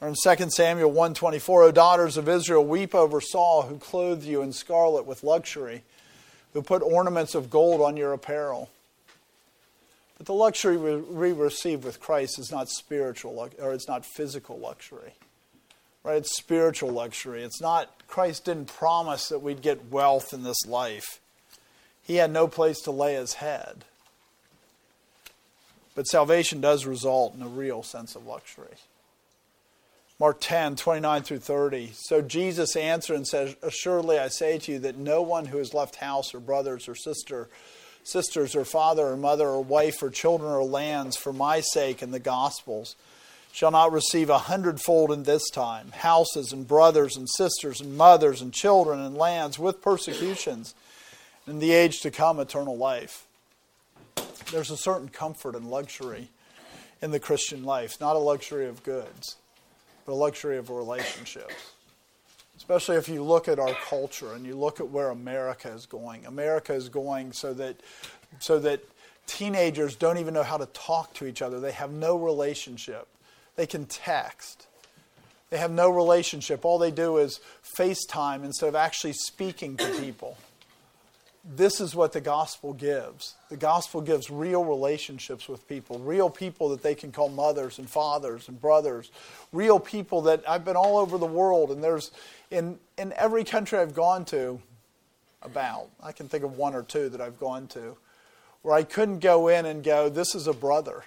Or 0.00 0.06
in 0.06 0.14
2 0.14 0.48
Samuel 0.48 0.90
124, 0.92 1.62
O 1.64 1.72
daughters 1.72 2.16
of 2.16 2.28
Israel, 2.28 2.64
weep 2.64 2.94
over 2.94 3.20
Saul, 3.20 3.62
who 3.62 3.78
clothed 3.78 4.22
you 4.22 4.40
in 4.40 4.52
scarlet 4.52 5.06
with 5.06 5.24
luxury, 5.24 5.82
who 6.52 6.62
put 6.62 6.82
ornaments 6.82 7.34
of 7.34 7.50
gold 7.50 7.80
on 7.80 7.96
your 7.96 8.12
apparel. 8.12 8.70
But 10.18 10.26
the 10.26 10.34
luxury 10.34 10.76
we 10.76 11.32
receive 11.32 11.82
with 11.82 11.98
Christ 11.98 12.38
is 12.38 12.52
not 12.52 12.68
spiritual, 12.68 13.50
or 13.58 13.72
it's 13.72 13.88
not 13.88 14.06
physical 14.06 14.56
luxury. 14.56 15.14
Right? 16.04 16.18
It's 16.18 16.36
spiritual 16.36 16.90
luxury. 16.90 17.42
It's 17.42 17.60
not, 17.60 17.90
Christ 18.06 18.44
didn't 18.44 18.66
promise 18.66 19.30
that 19.30 19.42
we'd 19.42 19.62
get 19.62 19.90
wealth 19.90 20.32
in 20.32 20.44
this 20.44 20.64
life. 20.64 21.18
He 22.00 22.16
had 22.16 22.30
no 22.30 22.46
place 22.46 22.80
to 22.82 22.92
lay 22.92 23.14
his 23.14 23.34
head. 23.34 23.84
But 25.94 26.06
salvation 26.06 26.60
does 26.60 26.86
result 26.86 27.34
in 27.34 27.42
a 27.42 27.48
real 27.48 27.82
sense 27.82 28.16
of 28.16 28.26
luxury. 28.26 28.76
Mark 30.18 30.38
10, 30.40 30.76
29 30.76 31.22
through 31.22 31.38
30. 31.40 31.92
So 31.94 32.22
Jesus 32.22 32.76
answered 32.76 33.16
and 33.16 33.26
said, 33.26 33.56
Assuredly 33.62 34.18
I 34.18 34.28
say 34.28 34.58
to 34.58 34.72
you 34.72 34.78
that 34.80 34.96
no 34.96 35.20
one 35.20 35.46
who 35.46 35.58
has 35.58 35.74
left 35.74 35.96
house 35.96 36.32
or 36.32 36.40
brothers 36.40 36.88
or 36.88 36.94
sister, 36.94 37.48
sisters 38.04 38.54
or 38.54 38.64
father 38.64 39.08
or 39.08 39.16
mother 39.16 39.48
or 39.48 39.62
wife 39.62 40.02
or 40.02 40.10
children 40.10 40.52
or 40.52 40.64
lands 40.64 41.16
for 41.16 41.32
my 41.32 41.60
sake 41.60 42.02
and 42.02 42.14
the 42.14 42.20
gospel's 42.20 42.94
shall 43.52 43.70
not 43.70 43.92
receive 43.92 44.30
a 44.30 44.38
hundredfold 44.38 45.12
in 45.12 45.24
this 45.24 45.50
time 45.50 45.90
houses 45.90 46.52
and 46.52 46.66
brothers 46.66 47.16
and 47.16 47.28
sisters 47.28 47.80
and 47.80 47.96
mothers 47.96 48.40
and 48.40 48.52
children 48.52 48.98
and 48.98 49.16
lands 49.16 49.58
with 49.58 49.82
persecutions, 49.82 50.74
in 51.46 51.58
the 51.58 51.72
age 51.72 52.00
to 52.00 52.10
come 52.10 52.38
eternal 52.38 52.76
life 52.76 53.26
there's 54.50 54.70
a 54.70 54.76
certain 54.76 55.08
comfort 55.08 55.54
and 55.54 55.68
luxury 55.70 56.28
in 57.00 57.10
the 57.10 57.20
Christian 57.20 57.64
life, 57.64 58.00
not 58.00 58.16
a 58.16 58.18
luxury 58.20 58.66
of 58.66 58.82
goods, 58.82 59.36
but 60.06 60.12
a 60.12 60.14
luxury 60.14 60.56
of 60.56 60.70
relationships. 60.70 61.72
Especially 62.56 62.96
if 62.96 63.08
you 63.08 63.24
look 63.24 63.48
at 63.48 63.58
our 63.58 63.74
culture 63.74 64.34
and 64.34 64.46
you 64.46 64.54
look 64.54 64.78
at 64.78 64.88
where 64.88 65.10
America 65.10 65.68
is 65.68 65.86
going. 65.86 66.26
America 66.26 66.72
is 66.72 66.88
going 66.88 67.32
so 67.32 67.52
that 67.54 67.80
so 68.38 68.58
that 68.60 68.80
teenagers 69.26 69.96
don't 69.96 70.18
even 70.18 70.32
know 70.32 70.42
how 70.42 70.56
to 70.56 70.66
talk 70.66 71.12
to 71.14 71.26
each 71.26 71.42
other. 71.42 71.58
They 71.58 71.72
have 71.72 71.90
no 71.90 72.16
relationship. 72.16 73.08
They 73.56 73.66
can 73.66 73.86
text. 73.86 74.68
They 75.50 75.58
have 75.58 75.70
no 75.70 75.90
relationship. 75.90 76.64
All 76.64 76.78
they 76.78 76.90
do 76.90 77.18
is 77.18 77.40
FaceTime 77.76 78.44
instead 78.44 78.68
of 78.68 78.74
actually 78.74 79.12
speaking 79.14 79.76
to 79.76 79.88
people 80.00 80.38
this 81.44 81.80
is 81.80 81.94
what 81.94 82.12
the 82.12 82.20
gospel 82.20 82.72
gives. 82.72 83.34
The 83.50 83.56
gospel 83.56 84.00
gives 84.00 84.30
real 84.30 84.64
relationships 84.64 85.48
with 85.48 85.66
people, 85.68 85.98
real 85.98 86.30
people 86.30 86.68
that 86.68 86.82
they 86.82 86.94
can 86.94 87.10
call 87.10 87.28
mothers 87.28 87.78
and 87.78 87.90
fathers 87.90 88.48
and 88.48 88.60
brothers, 88.60 89.10
real 89.52 89.80
people 89.80 90.22
that 90.22 90.48
I've 90.48 90.64
been 90.64 90.76
all 90.76 90.98
over 90.98 91.18
the 91.18 91.26
world, 91.26 91.70
and 91.70 91.82
there's 91.82 92.12
in, 92.50 92.78
in 92.96 93.12
every 93.14 93.42
country 93.42 93.78
I've 93.78 93.94
gone 93.94 94.24
to, 94.26 94.60
about, 95.42 95.88
I 96.00 96.12
can 96.12 96.28
think 96.28 96.44
of 96.44 96.56
one 96.56 96.74
or 96.74 96.84
two 96.84 97.08
that 97.08 97.20
I've 97.20 97.38
gone 97.40 97.66
to, 97.68 97.96
where 98.62 98.74
I 98.74 98.84
couldn't 98.84 99.18
go 99.18 99.48
in 99.48 99.66
and 99.66 99.82
go, 99.82 100.08
This 100.08 100.34
is 100.34 100.46
a 100.46 100.52
brother. 100.52 101.02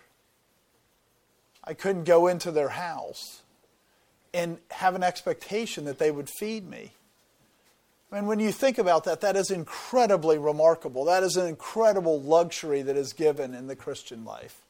I 1.64 1.74
couldn't 1.74 2.04
go 2.04 2.28
into 2.28 2.52
their 2.52 2.70
house 2.70 3.42
and 4.34 4.60
have 4.70 4.94
an 4.96 5.04
expectation 5.04 5.86
that 5.86 5.98
they 5.98 6.12
would 6.12 6.30
feed 6.30 6.70
me 6.70 6.92
and 8.16 8.28
when 8.28 8.40
you 8.40 8.52
think 8.52 8.78
about 8.78 9.04
that, 9.04 9.22
that 9.22 9.36
is 9.36 9.52
incredibly 9.52 10.38
remarkable. 10.38 11.06
That 11.06 11.24
is 11.24 11.36
an 11.36 11.48
incredible 11.48 12.22
luxury 12.22 12.82
that 12.82 12.96
is 12.96 13.14
given 13.14 13.54
in 13.54 13.68
the 13.68 13.76
Christian 13.76 14.24
life. 14.24 14.62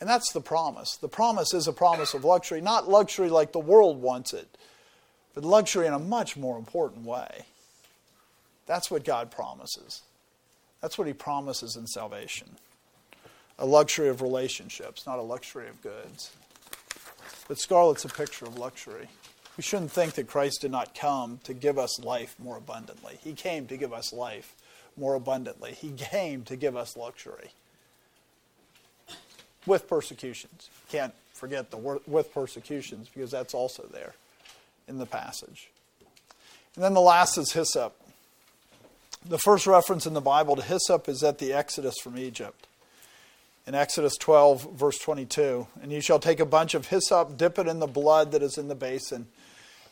And 0.00 0.08
that's 0.08 0.32
the 0.32 0.40
promise. 0.40 0.96
The 0.96 1.08
promise 1.08 1.54
is 1.54 1.68
a 1.68 1.72
promise 1.72 2.12
of 2.12 2.24
luxury, 2.24 2.60
not 2.60 2.88
luxury 2.88 3.28
like 3.28 3.52
the 3.52 3.60
world 3.60 4.02
wants 4.02 4.32
it, 4.32 4.58
but 5.34 5.44
luxury 5.44 5.86
in 5.86 5.92
a 5.92 5.98
much 5.98 6.36
more 6.36 6.58
important 6.58 7.04
way. 7.06 7.46
That's 8.66 8.90
what 8.90 9.04
God 9.04 9.30
promises. 9.30 10.02
That's 10.80 10.98
what 10.98 11.06
He 11.06 11.12
promises 11.12 11.76
in 11.76 11.86
salvation 11.86 12.56
a 13.58 13.66
luxury 13.66 14.08
of 14.08 14.22
relationships, 14.22 15.06
not 15.06 15.20
a 15.20 15.22
luxury 15.22 15.68
of 15.68 15.80
goods. 15.82 16.32
But 17.46 17.58
scarlet's 17.58 18.04
a 18.04 18.08
picture 18.08 18.44
of 18.44 18.58
luxury. 18.58 19.08
We 19.56 19.62
shouldn't 19.62 19.92
think 19.92 20.14
that 20.14 20.28
Christ 20.28 20.62
did 20.62 20.70
not 20.70 20.94
come 20.94 21.40
to 21.44 21.52
give 21.52 21.78
us 21.78 22.02
life 22.02 22.34
more 22.38 22.56
abundantly. 22.56 23.18
He 23.22 23.34
came 23.34 23.66
to 23.66 23.76
give 23.76 23.92
us 23.92 24.12
life 24.12 24.54
more 24.96 25.14
abundantly. 25.14 25.72
He 25.72 25.90
came 25.90 26.42
to 26.44 26.56
give 26.56 26.76
us 26.76 26.96
luxury 26.96 27.50
with 29.66 29.88
persecutions. 29.88 30.70
Can't 30.90 31.12
forget 31.34 31.70
the 31.70 31.76
word 31.76 32.00
with 32.06 32.32
persecutions 32.32 33.08
because 33.12 33.30
that's 33.30 33.54
also 33.54 33.86
there 33.92 34.14
in 34.88 34.98
the 34.98 35.06
passage. 35.06 35.68
And 36.74 36.82
then 36.82 36.94
the 36.94 37.00
last 37.00 37.36
is 37.36 37.52
hyssop. 37.52 37.94
The 39.24 39.38
first 39.38 39.66
reference 39.66 40.06
in 40.06 40.14
the 40.14 40.20
Bible 40.20 40.56
to 40.56 40.62
hyssop 40.62 41.08
is 41.08 41.22
at 41.22 41.38
the 41.38 41.52
Exodus 41.52 41.94
from 42.02 42.18
Egypt 42.18 42.66
in 43.66 43.74
Exodus 43.74 44.16
12, 44.16 44.72
verse 44.72 44.98
22. 44.98 45.66
And 45.82 45.92
you 45.92 46.00
shall 46.00 46.18
take 46.18 46.40
a 46.40 46.46
bunch 46.46 46.74
of 46.74 46.88
hyssop, 46.88 47.36
dip 47.36 47.58
it 47.58 47.68
in 47.68 47.78
the 47.78 47.86
blood 47.86 48.32
that 48.32 48.42
is 48.42 48.58
in 48.58 48.68
the 48.68 48.74
basin, 48.74 49.26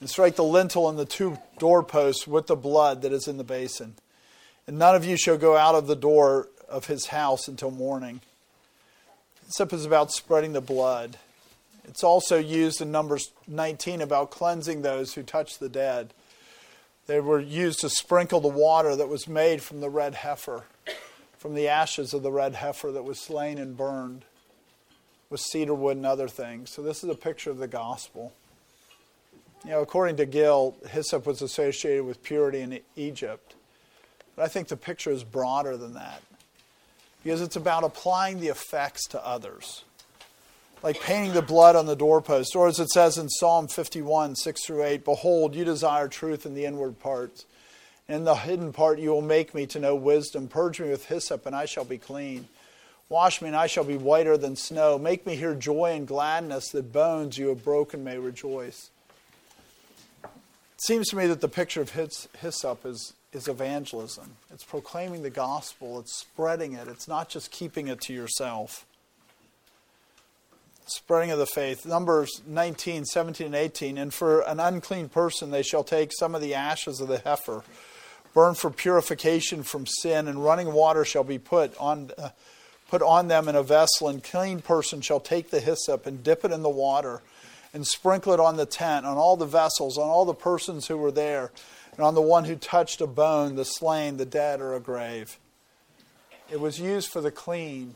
and 0.01 0.09
strike 0.09 0.37
the 0.37 0.45
lintel 0.45 0.89
and 0.89 0.99
the 0.99 1.05
two 1.05 1.39
doorposts 1.59 2.27
with 2.27 2.47
the 2.47 2.57
blood 2.57 3.03
that 3.03 3.13
is 3.13 3.29
in 3.29 3.37
the 3.37 3.45
basin. 3.45 3.95
And 4.67 4.79
none 4.79 4.95
of 4.95 5.05
you 5.05 5.17
shall 5.17 5.39
go 5.39 5.57
out 5.57 5.75
of 5.75 5.87
the 5.87 5.97
door 5.97 6.49
of 6.69 6.87
his 6.87 7.07
house 7.07 7.49
until 7.49 7.71
morning. 7.71 8.21
Hyssop 9.45 9.73
is 9.73 9.85
about 9.85 10.13
spreading 10.13 10.53
the 10.53 10.61
blood. 10.61 11.17
It's 11.85 12.05
also 12.05 12.39
used 12.39 12.81
in 12.81 12.93
Numbers 12.93 13.33
19 13.49 14.01
about 14.01 14.31
cleansing 14.31 14.83
those 14.83 15.15
who 15.15 15.23
touch 15.23 15.59
the 15.59 15.69
dead. 15.69 16.15
They 17.07 17.21
were 17.21 17.41
used 17.41 17.81
to 17.81 17.91
sprinkle 17.91 18.41
the 18.41 18.49
water 18.49 18.95
that 18.95 19.09
was 19.09 19.27
made 19.27 19.63
from 19.63 19.81
the 19.81 19.91
red 19.91 20.15
heifer 20.15 20.65
from 21.41 21.55
the 21.55 21.69
ashes 21.69 22.13
of 22.13 22.23
the 22.23 22.31
red 22.31 22.55
heifer 22.55 22.93
that 22.93 23.03
was 23.03 23.19
slain 23.19 23.57
and 23.57 23.75
burned 23.75 24.27
with 25.31 25.41
cedar 25.41 25.73
wood 25.73 25.97
and 25.97 26.05
other 26.05 26.29
things. 26.29 26.71
So, 26.71 26.83
this 26.83 27.03
is 27.03 27.09
a 27.09 27.15
picture 27.15 27.51
of 27.51 27.57
the 27.57 27.67
gospel. 27.67 28.35
You 29.65 29.71
know, 29.71 29.83
according 29.83 30.17
to 30.17 30.27
Gill, 30.27 30.77
hyssop 30.89 31.27
was 31.27 31.43
associated 31.43 32.05
with 32.05 32.23
purity 32.23 32.61
in 32.61 32.81
Egypt. 32.97 33.55
But 34.37 34.45
I 34.45 34.49
think 34.49 34.69
the 34.69 34.77
picture 34.77 35.11
is 35.11 35.23
broader 35.23 35.77
than 35.77 35.95
that 35.95 36.23
because 37.23 37.43
it's 37.43 37.57
about 37.57 37.85
applying 37.85 38.41
the 38.41 38.49
effects 38.49 39.07
to 39.09 39.27
others. 39.27 39.85
Like 40.83 40.99
painting 41.01 41.35
the 41.35 41.43
blood 41.43 41.77
on 41.77 41.85
the 41.85 41.95
doorpost, 41.95 42.57
or 42.57 42.67
as 42.67 42.81
it 42.81 42.89
says 42.89 43.19
in 43.19 43.29
Psalm 43.29 43.69
51, 43.69 44.37
6 44.37 44.65
through 44.65 44.83
8, 44.85 45.05
Behold, 45.05 45.55
you 45.55 45.65
desire 45.65 46.09
truth 46.09 46.47
in 46.47 46.55
the 46.55 46.65
inward 46.65 46.99
parts 47.01 47.45
in 48.11 48.25
the 48.25 48.35
hidden 48.35 48.73
part, 48.73 48.99
you 48.99 49.11
will 49.11 49.23
make 49.23 49.55
me 49.55 49.67
to 49.67 49.79
know 49.79 49.95
wisdom. 49.95 50.49
Purge 50.49 50.81
me 50.81 50.91
with 50.91 51.07
hyssop, 51.07 51.47
and 51.47 51.55
I 51.55 51.65
shall 51.65 51.85
be 51.85 51.97
clean. 51.97 52.49
Wash 53.09 53.41
me, 53.41 53.49
and 53.49 53.57
I 53.57 53.69
shall 53.69 53.85
be 53.85 53.97
whiter 53.97 54.37
than 54.37 54.57
snow. 54.57 54.99
Make 54.99 55.27
me 55.27 55.37
hear 55.37 55.55
joy 55.55 55.93
and 55.95 56.09
gladness, 56.09 56.71
that 56.71 56.93
bones 56.93 57.39
you 57.39 57.49
have 57.49 57.63
broken 57.63 58.03
may 58.03 58.19
rejoice. 58.19 58.91
It 60.81 60.87
seems 60.87 61.09
to 61.09 61.17
me 61.17 61.27
that 61.27 61.43
the 61.43 61.49
picture 61.49 61.83
of 61.83 61.91
hyssop 61.91 62.87
is, 62.87 63.13
is 63.35 63.49
evangelism. 63.49 64.37
It's 64.51 64.65
proclaiming 64.65 65.23
the 65.23 65.29
gospel, 65.29 65.99
it's 65.99 66.17
spreading 66.17 66.73
it, 66.73 66.89
it's 66.89 67.07
not 67.07 67.29
just 67.29 67.51
keeping 67.51 67.89
it 67.89 68.01
to 68.03 68.15
yourself. 68.15 68.87
Spreading 70.87 71.33
of 71.33 71.39
the 71.39 71.45
faith. 71.45 71.85
Numbers 71.85 72.41
19, 72.47 73.05
17, 73.05 73.49
and 73.49 73.55
18. 73.55 73.99
And 73.99 74.15
for 74.15 74.41
an 74.41 74.59
unclean 74.59 75.11
person, 75.11 75.51
they 75.51 75.63
shall 75.63 75.85
take 75.85 76.13
some 76.19 76.35
of 76.35 76.41
the 76.41 76.55
ashes 76.55 76.99
of 76.99 77.09
the 77.09 77.19
heifer, 77.19 77.63
burn 78.33 78.55
for 78.55 78.71
purification 78.71 79.63
from 79.63 79.85
sin, 79.85 80.29
and 80.29 80.43
running 80.43 80.73
water 80.73 81.05
shall 81.05 81.25
be 81.25 81.39
put 81.39 81.77
on. 81.77 82.11
Uh, 82.17 82.31
put 82.89 83.03
on 83.03 83.29
them 83.29 83.49
in 83.49 83.55
a 83.55 83.63
vessel, 83.63 84.09
and 84.09 84.25
clean 84.25 84.61
person 84.61 85.01
shall 85.01 85.21
take 85.21 85.51
the 85.51 85.61
hyssop 85.61 86.07
and 86.07 86.25
dip 86.25 86.45
it 86.45 86.51
in 86.51 86.63
the 86.63 86.69
water 86.69 87.21
and 87.73 87.87
sprinkle 87.87 88.33
it 88.33 88.41
on 88.41 88.57
the 88.57 88.67
tent, 88.67 89.07
on 89.07 89.17
all 89.17 89.37
the 89.37 89.47
vessels, 89.47 89.97
on 89.97 90.09
all 90.09 90.25
the 90.25 90.35
persons 90.35 90.87
who 90.87 90.97
were 90.97 91.13
there, 91.13 91.53
and 91.97 92.05
on 92.05 92.15
the 92.15 92.23
one 92.23 92.45
who 92.45 92.57
touched 92.57 93.01
a 93.01 93.07
bone, 93.07 93.57
the 93.57 93.65
slain, 93.65 94.17
the 94.17 94.25
dead, 94.25 94.61
or 94.61 94.75
a 94.75 94.81
grave. 94.81 95.39
It 96.51 96.61
was 96.61 96.81
used 96.81 97.11
for 97.11 97.21
the 97.21 97.31
clean 97.31 97.95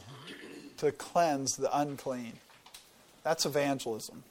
to 0.76 0.92
cleanse 0.92 1.56
the 1.56 1.76
unclean. 1.76 2.34
That's 3.22 3.46
evangelism. 3.46 4.22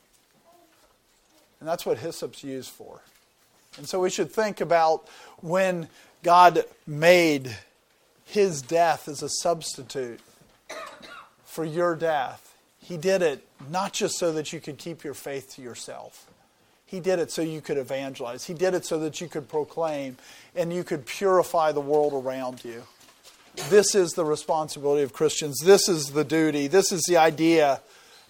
And 1.60 1.68
that's 1.68 1.86
what 1.86 1.98
hyssop's 1.98 2.44
used 2.44 2.70
for. 2.70 3.02
And 3.78 3.88
so 3.88 4.00
we 4.00 4.10
should 4.10 4.32
think 4.32 4.62
about 4.62 5.08
when 5.42 5.88
God 6.22 6.64
made 6.86 7.58
his 8.26 8.62
death 8.62 9.08
as 9.08 9.24
a 9.24 9.30
substitute 9.30 10.20
for 11.46 11.66
your 11.66 11.96
death. 11.96 12.53
He 12.84 12.98
did 12.98 13.22
it 13.22 13.48
not 13.72 13.94
just 13.94 14.18
so 14.18 14.34
that 14.34 14.52
you 14.52 14.60
could 14.60 14.78
keep 14.78 15.04
your 15.04 15.14
faith 15.14 15.56
to 15.56 15.62
yourself. 15.62 16.28
He 16.86 17.00
did 17.00 17.18
it 17.18 17.32
so 17.32 17.42
you 17.42 17.62
could 17.62 17.78
evangelize. 17.78 18.46
He 18.46 18.54
did 18.54 18.74
it 18.74 18.86
so 18.86 19.00
that 19.00 19.22
you 19.22 19.28
could 19.28 19.48
proclaim 19.48 20.18
and 20.56 20.72
you 20.72 20.84
could 20.84 21.06
purify 21.06 21.72
the 21.72 21.82
world 21.82 22.14
around 22.14 22.64
you. 22.64 22.84
This 23.70 23.96
is 23.96 24.12
the 24.12 24.26
responsibility 24.26 25.02
of 25.02 25.14
Christians. 25.14 25.60
This 25.64 25.88
is 25.88 26.08
the 26.08 26.26
duty. 26.26 26.68
This 26.68 26.92
is 26.92 27.04
the 27.08 27.18
idea 27.18 27.82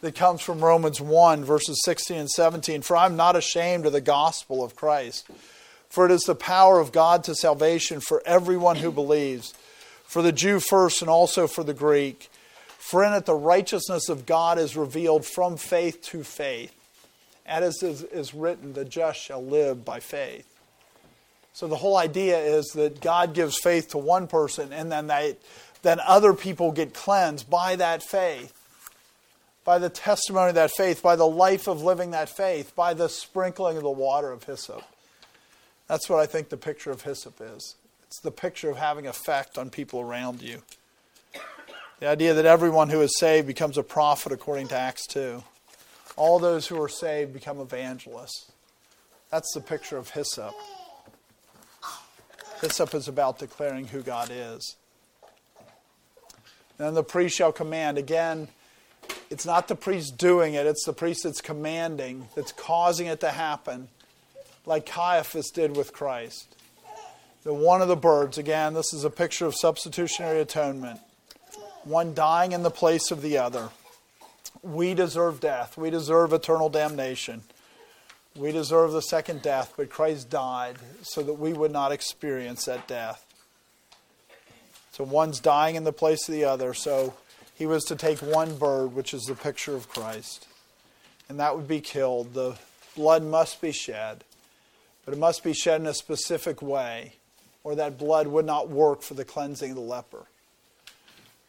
that 0.01 0.15
comes 0.15 0.41
from 0.41 0.63
Romans 0.63 1.01
1, 1.01 1.43
verses 1.43 1.81
16 1.83 2.17
and 2.17 2.29
17. 2.29 2.83
For 2.83 2.95
I'm 2.95 3.15
not 3.15 3.35
ashamed 3.35 3.85
of 3.85 3.93
the 3.93 4.01
gospel 4.01 4.63
of 4.63 4.75
Christ, 4.75 5.27
for 5.89 6.05
it 6.05 6.11
is 6.11 6.23
the 6.23 6.35
power 6.35 6.79
of 6.79 6.91
God 6.91 7.23
to 7.23 7.35
salvation 7.35 8.01
for 8.01 8.21
everyone 8.25 8.75
who 8.75 8.91
believes, 8.91 9.53
for 10.03 10.21
the 10.21 10.31
Jew 10.31 10.59
first 10.59 11.01
and 11.01 11.09
also 11.09 11.47
for 11.47 11.63
the 11.63 11.73
Greek. 11.73 12.29
For 12.83 13.01
in 13.05 13.13
it 13.13 13.25
the 13.25 13.33
righteousness 13.33 14.09
of 14.09 14.25
God 14.25 14.59
is 14.59 14.75
revealed 14.75 15.25
from 15.25 15.55
faith 15.55 16.01
to 16.03 16.21
faith. 16.21 16.75
And 17.45 17.63
As 17.63 17.81
is, 17.81 18.33
written, 18.33 18.73
the 18.73 18.83
just 18.83 19.19
shall 19.19 19.43
live 19.43 19.85
by 19.85 20.01
faith. 20.01 20.45
So 21.53 21.65
the 21.67 21.77
whole 21.77 21.95
idea 21.95 22.37
is 22.37 22.65
that 22.75 22.99
God 22.99 23.33
gives 23.33 23.57
faith 23.57 23.91
to 23.91 23.97
one 23.97 24.27
person 24.27 24.73
and 24.73 24.91
then 24.91 25.07
they, 25.07 25.37
then 25.81 26.01
other 26.05 26.33
people 26.33 26.73
get 26.73 26.93
cleansed 26.93 27.49
by 27.49 27.77
that 27.77 28.03
faith. 28.03 28.53
By 29.63 29.79
the 29.79 29.89
testimony 29.89 30.49
of 30.49 30.55
that 30.55 30.71
faith, 30.71 31.01
by 31.01 31.15
the 31.15 31.25
life 31.25 31.69
of 31.69 31.81
living 31.81 32.11
that 32.11 32.27
faith, 32.27 32.75
by 32.75 32.93
the 32.93 33.07
sprinkling 33.07 33.77
of 33.77 33.83
the 33.83 33.89
water 33.89 34.29
of 34.29 34.43
hyssop. 34.43 34.83
That's 35.87 36.09
what 36.09 36.19
I 36.19 36.25
think 36.25 36.49
the 36.49 36.57
picture 36.57 36.91
of 36.91 37.03
hyssop 37.03 37.39
is. 37.39 37.75
It's 38.07 38.19
the 38.19 38.29
picture 38.29 38.69
of 38.69 38.75
having 38.75 39.07
effect 39.07 39.57
on 39.57 39.69
people 39.69 40.01
around 40.01 40.41
you. 40.41 40.61
The 42.03 42.09
idea 42.09 42.33
that 42.33 42.45
everyone 42.45 42.89
who 42.89 42.99
is 42.99 43.17
saved 43.17 43.47
becomes 43.47 43.77
a 43.77 43.81
prophet, 43.81 44.33
according 44.33 44.67
to 44.67 44.75
Acts 44.75 45.07
2. 45.07 45.41
All 46.17 46.37
those 46.37 46.67
who 46.67 46.81
are 46.81 46.89
saved 46.89 47.31
become 47.31 47.61
evangelists. 47.61 48.51
That's 49.31 49.53
the 49.53 49.61
picture 49.61 49.95
of 49.95 50.09
hyssop. 50.09 50.53
Hyssop 52.59 52.93
is 52.93 53.07
about 53.07 53.39
declaring 53.39 53.87
who 53.87 54.01
God 54.01 54.29
is. 54.33 54.75
Then 56.75 56.93
the 56.93 57.05
priest 57.05 57.37
shall 57.37 57.53
command. 57.53 57.97
Again, 57.97 58.49
it's 59.29 59.45
not 59.45 59.69
the 59.69 59.75
priest 59.75 60.17
doing 60.17 60.55
it, 60.55 60.65
it's 60.65 60.83
the 60.83 60.91
priest 60.91 61.23
that's 61.23 61.39
commanding, 61.39 62.27
that's 62.35 62.51
causing 62.51 63.07
it 63.07 63.21
to 63.21 63.29
happen, 63.29 63.87
like 64.65 64.85
Caiaphas 64.85 65.51
did 65.51 65.77
with 65.77 65.93
Christ. 65.93 66.53
The 67.43 67.53
one 67.53 67.81
of 67.81 67.87
the 67.87 67.95
birds, 67.95 68.37
again, 68.37 68.73
this 68.73 68.93
is 68.93 69.05
a 69.05 69.09
picture 69.09 69.45
of 69.45 69.55
substitutionary 69.55 70.41
atonement 70.41 70.99
one 71.85 72.13
dying 72.13 72.51
in 72.51 72.63
the 72.63 72.71
place 72.71 73.11
of 73.11 73.21
the 73.21 73.37
other. 73.37 73.69
We 74.61 74.93
deserve 74.93 75.39
death. 75.39 75.77
We 75.77 75.89
deserve 75.89 76.33
eternal 76.33 76.69
damnation. 76.69 77.41
We 78.35 78.51
deserve 78.51 78.91
the 78.91 79.01
second 79.01 79.41
death, 79.41 79.73
but 79.77 79.89
Christ 79.89 80.29
died 80.29 80.77
so 81.01 81.21
that 81.21 81.33
we 81.33 81.53
would 81.53 81.71
not 81.71 81.91
experience 81.91 82.65
that 82.65 82.87
death. 82.87 83.25
So 84.91 85.03
one's 85.03 85.39
dying 85.39 85.75
in 85.75 85.83
the 85.83 85.93
place 85.93 86.27
of 86.27 86.33
the 86.33 86.45
other. 86.45 86.73
So 86.73 87.13
he 87.55 87.65
was 87.65 87.83
to 87.85 87.95
take 87.95 88.19
one 88.19 88.57
bird, 88.57 88.93
which 88.93 89.13
is 89.13 89.23
the 89.23 89.35
picture 89.35 89.75
of 89.75 89.89
Christ, 89.89 90.47
and 91.29 91.39
that 91.39 91.55
would 91.55 91.67
be 91.67 91.81
killed. 91.81 92.33
The 92.33 92.55
blood 92.95 93.23
must 93.23 93.61
be 93.61 93.71
shed, 93.71 94.23
but 95.05 95.13
it 95.13 95.19
must 95.19 95.43
be 95.43 95.53
shed 95.53 95.81
in 95.81 95.87
a 95.87 95.93
specific 95.93 96.61
way, 96.61 97.13
or 97.63 97.75
that 97.75 97.97
blood 97.97 98.27
would 98.27 98.45
not 98.45 98.69
work 98.69 99.01
for 99.01 99.13
the 99.13 99.25
cleansing 99.25 99.71
of 99.71 99.75
the 99.75 99.81
leper 99.81 100.25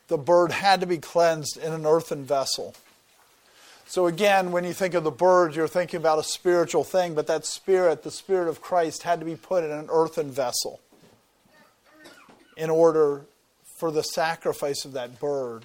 the 0.09 0.19
bird 0.19 0.53
had 0.53 0.81
to 0.81 0.87
be 0.87 0.99
cleansed 0.99 1.57
in 1.57 1.73
an 1.73 1.87
earthen 1.87 2.25
vessel. 2.25 2.75
So, 3.87 4.07
again, 4.07 4.51
when 4.51 4.65
you 4.65 4.73
think 4.73 4.95
of 4.95 5.05
the 5.05 5.11
bird, 5.11 5.55
you're 5.55 5.69
thinking 5.69 5.99
about 5.99 6.19
a 6.19 6.25
spiritual 6.25 6.85
thing, 6.85 7.15
but 7.15 7.27
that 7.27 7.45
spirit, 7.45 8.03
the 8.03 8.11
spirit 8.11 8.49
of 8.49 8.61
Christ, 8.61 9.03
had 9.03 9.21
to 9.21 9.27
be 9.27 9.37
put 9.37 9.63
in 9.63 9.71
an 9.71 9.89
earthen 9.91 10.31
vessel 10.31 10.81
in 12.57 12.71
order 12.71 13.23
for 13.79 13.91
the 13.91 14.03
sacrifice 14.03 14.85
of 14.85 14.93
that 14.93 15.21
bird 15.21 15.65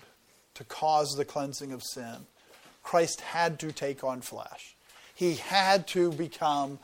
to 0.56 0.64
cause 0.66 1.16
the 1.16 1.26
cleansing 1.26 1.72
of 1.72 1.84
sin. 1.84 2.18
Christ 2.84 3.22
had 3.22 3.60
to 3.60 3.72
take 3.72 4.04
on 4.04 4.22
flesh. 4.22 4.76
He 5.16 5.36
had 5.36 5.88
to 5.88 6.12
become 6.12 6.80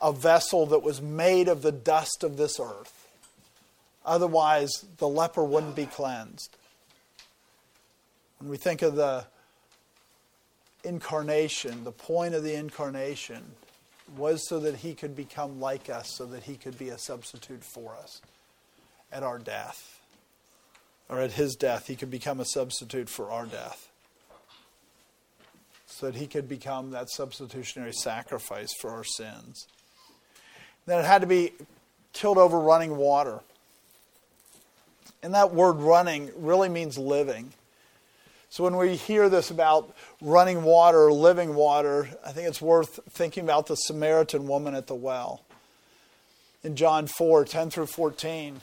a 0.00 0.12
vessel 0.12 0.66
that 0.66 0.82
was 0.82 1.02
made 1.02 1.48
of 1.48 1.62
the 1.62 1.72
dust 1.72 2.22
of 2.22 2.36
this 2.36 2.60
earth. 2.60 3.08
Otherwise, 4.04 4.70
the 4.98 5.08
leper 5.08 5.42
wouldn't 5.42 5.74
be 5.74 5.86
cleansed. 5.86 6.56
When 8.38 8.50
we 8.50 8.56
think 8.56 8.82
of 8.82 8.94
the 8.94 9.24
incarnation, 10.84 11.84
the 11.84 11.92
point 11.92 12.34
of 12.34 12.42
the 12.44 12.54
incarnation 12.54 13.44
was 14.16 14.48
so 14.48 14.60
that 14.60 14.76
he 14.76 14.94
could 14.94 15.16
become 15.16 15.60
like 15.60 15.90
us, 15.90 16.14
so 16.16 16.24
that 16.26 16.44
he 16.44 16.54
could 16.54 16.78
be 16.78 16.88
a 16.88 16.98
substitute 16.98 17.64
for 17.64 17.94
us 17.96 18.22
at 19.12 19.22
our 19.22 19.38
death. 19.38 20.00
Or 21.08 21.20
at 21.20 21.32
his 21.32 21.56
death, 21.56 21.86
he 21.86 21.96
could 21.96 22.10
become 22.10 22.38
a 22.38 22.44
substitute 22.44 23.08
for 23.08 23.30
our 23.30 23.46
death. 23.46 23.90
So 25.86 26.06
that 26.06 26.14
he 26.14 26.26
could 26.26 26.48
become 26.48 26.90
that 26.90 27.10
substitutionary 27.10 27.92
sacrifice 27.92 28.72
for 28.80 28.90
our 28.90 29.04
sins. 29.04 29.66
Then 30.86 31.00
it 31.00 31.06
had 31.06 31.22
to 31.22 31.26
be 31.26 31.52
killed 32.12 32.38
over 32.38 32.58
running 32.58 32.96
water. 32.96 33.40
And 35.22 35.34
that 35.34 35.52
word 35.52 35.76
running 35.76 36.30
really 36.36 36.68
means 36.68 36.96
living. 36.96 37.52
So 38.50 38.64
when 38.64 38.76
we 38.76 38.96
hear 38.96 39.28
this 39.28 39.50
about 39.50 39.94
running 40.20 40.62
water 40.62 41.12
living 41.12 41.54
water, 41.54 42.08
I 42.24 42.32
think 42.32 42.48
it's 42.48 42.62
worth 42.62 43.00
thinking 43.10 43.44
about 43.44 43.66
the 43.66 43.76
Samaritan 43.76 44.48
woman 44.48 44.74
at 44.74 44.86
the 44.86 44.94
well. 44.94 45.42
In 46.64 46.74
John 46.74 47.06
4 47.06 47.44
10 47.44 47.70
through 47.70 47.86
14, 47.86 48.60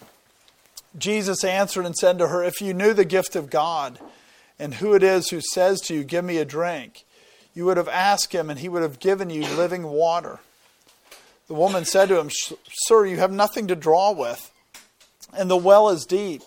Jesus 0.98 1.44
answered 1.44 1.86
and 1.86 1.96
said 1.96 2.18
to 2.18 2.28
her, 2.28 2.44
If 2.44 2.62
you 2.62 2.74
knew 2.74 2.94
the 2.94 3.06
gift 3.06 3.36
of 3.36 3.50
God 3.50 4.00
and 4.58 4.76
who 4.76 4.94
it 4.94 5.04
is 5.04 5.30
who 5.30 5.42
says 5.54 5.82
to 5.82 5.94
you, 5.94 6.04
Give 6.04 6.26
me 6.26 6.38
a 6.38 6.46
drink, 6.46 7.06
you 7.54 7.66
would 7.66 7.78
have 7.78 7.88
asked 7.88 8.34
him 8.34 8.50
and 8.50 8.60
he 8.60 8.70
would 8.70 8.82
have 8.82 9.00
given 9.00 9.30
you 9.30 9.44
living 9.44 9.84
water. 9.84 10.40
The 11.48 11.54
woman 11.54 11.86
said 11.86 12.10
to 12.10 12.20
him, 12.20 12.32
Sir, 12.88 13.06
you 13.06 13.18
have 13.18 13.32
nothing 13.32 13.68
to 13.68 13.76
draw 13.76 14.12
with, 14.12 14.52
and 15.38 15.50
the 15.50 15.56
well 15.56 15.90
is 15.90 16.06
deep. 16.06 16.42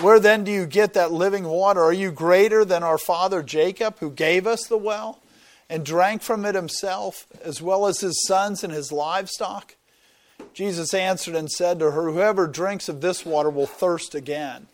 Where 0.00 0.18
then 0.18 0.44
do 0.44 0.50
you 0.50 0.64
get 0.64 0.94
that 0.94 1.12
living 1.12 1.44
water? 1.44 1.82
Are 1.82 1.92
you 1.92 2.10
greater 2.10 2.64
than 2.64 2.82
our 2.82 2.96
father 2.96 3.42
Jacob, 3.42 3.98
who 3.98 4.10
gave 4.10 4.46
us 4.46 4.66
the 4.66 4.78
well 4.78 5.20
and 5.68 5.84
drank 5.84 6.22
from 6.22 6.46
it 6.46 6.54
himself, 6.54 7.26
as 7.42 7.60
well 7.60 7.84
as 7.84 8.00
his 8.00 8.24
sons 8.26 8.64
and 8.64 8.72
his 8.72 8.90
livestock? 8.90 9.76
Jesus 10.54 10.94
answered 10.94 11.34
and 11.34 11.50
said 11.50 11.78
to 11.78 11.90
her, 11.90 12.10
Whoever 12.10 12.46
drinks 12.46 12.88
of 12.88 13.02
this 13.02 13.26
water 13.26 13.50
will 13.50 13.66
thirst 13.66 14.14
again. 14.14 14.68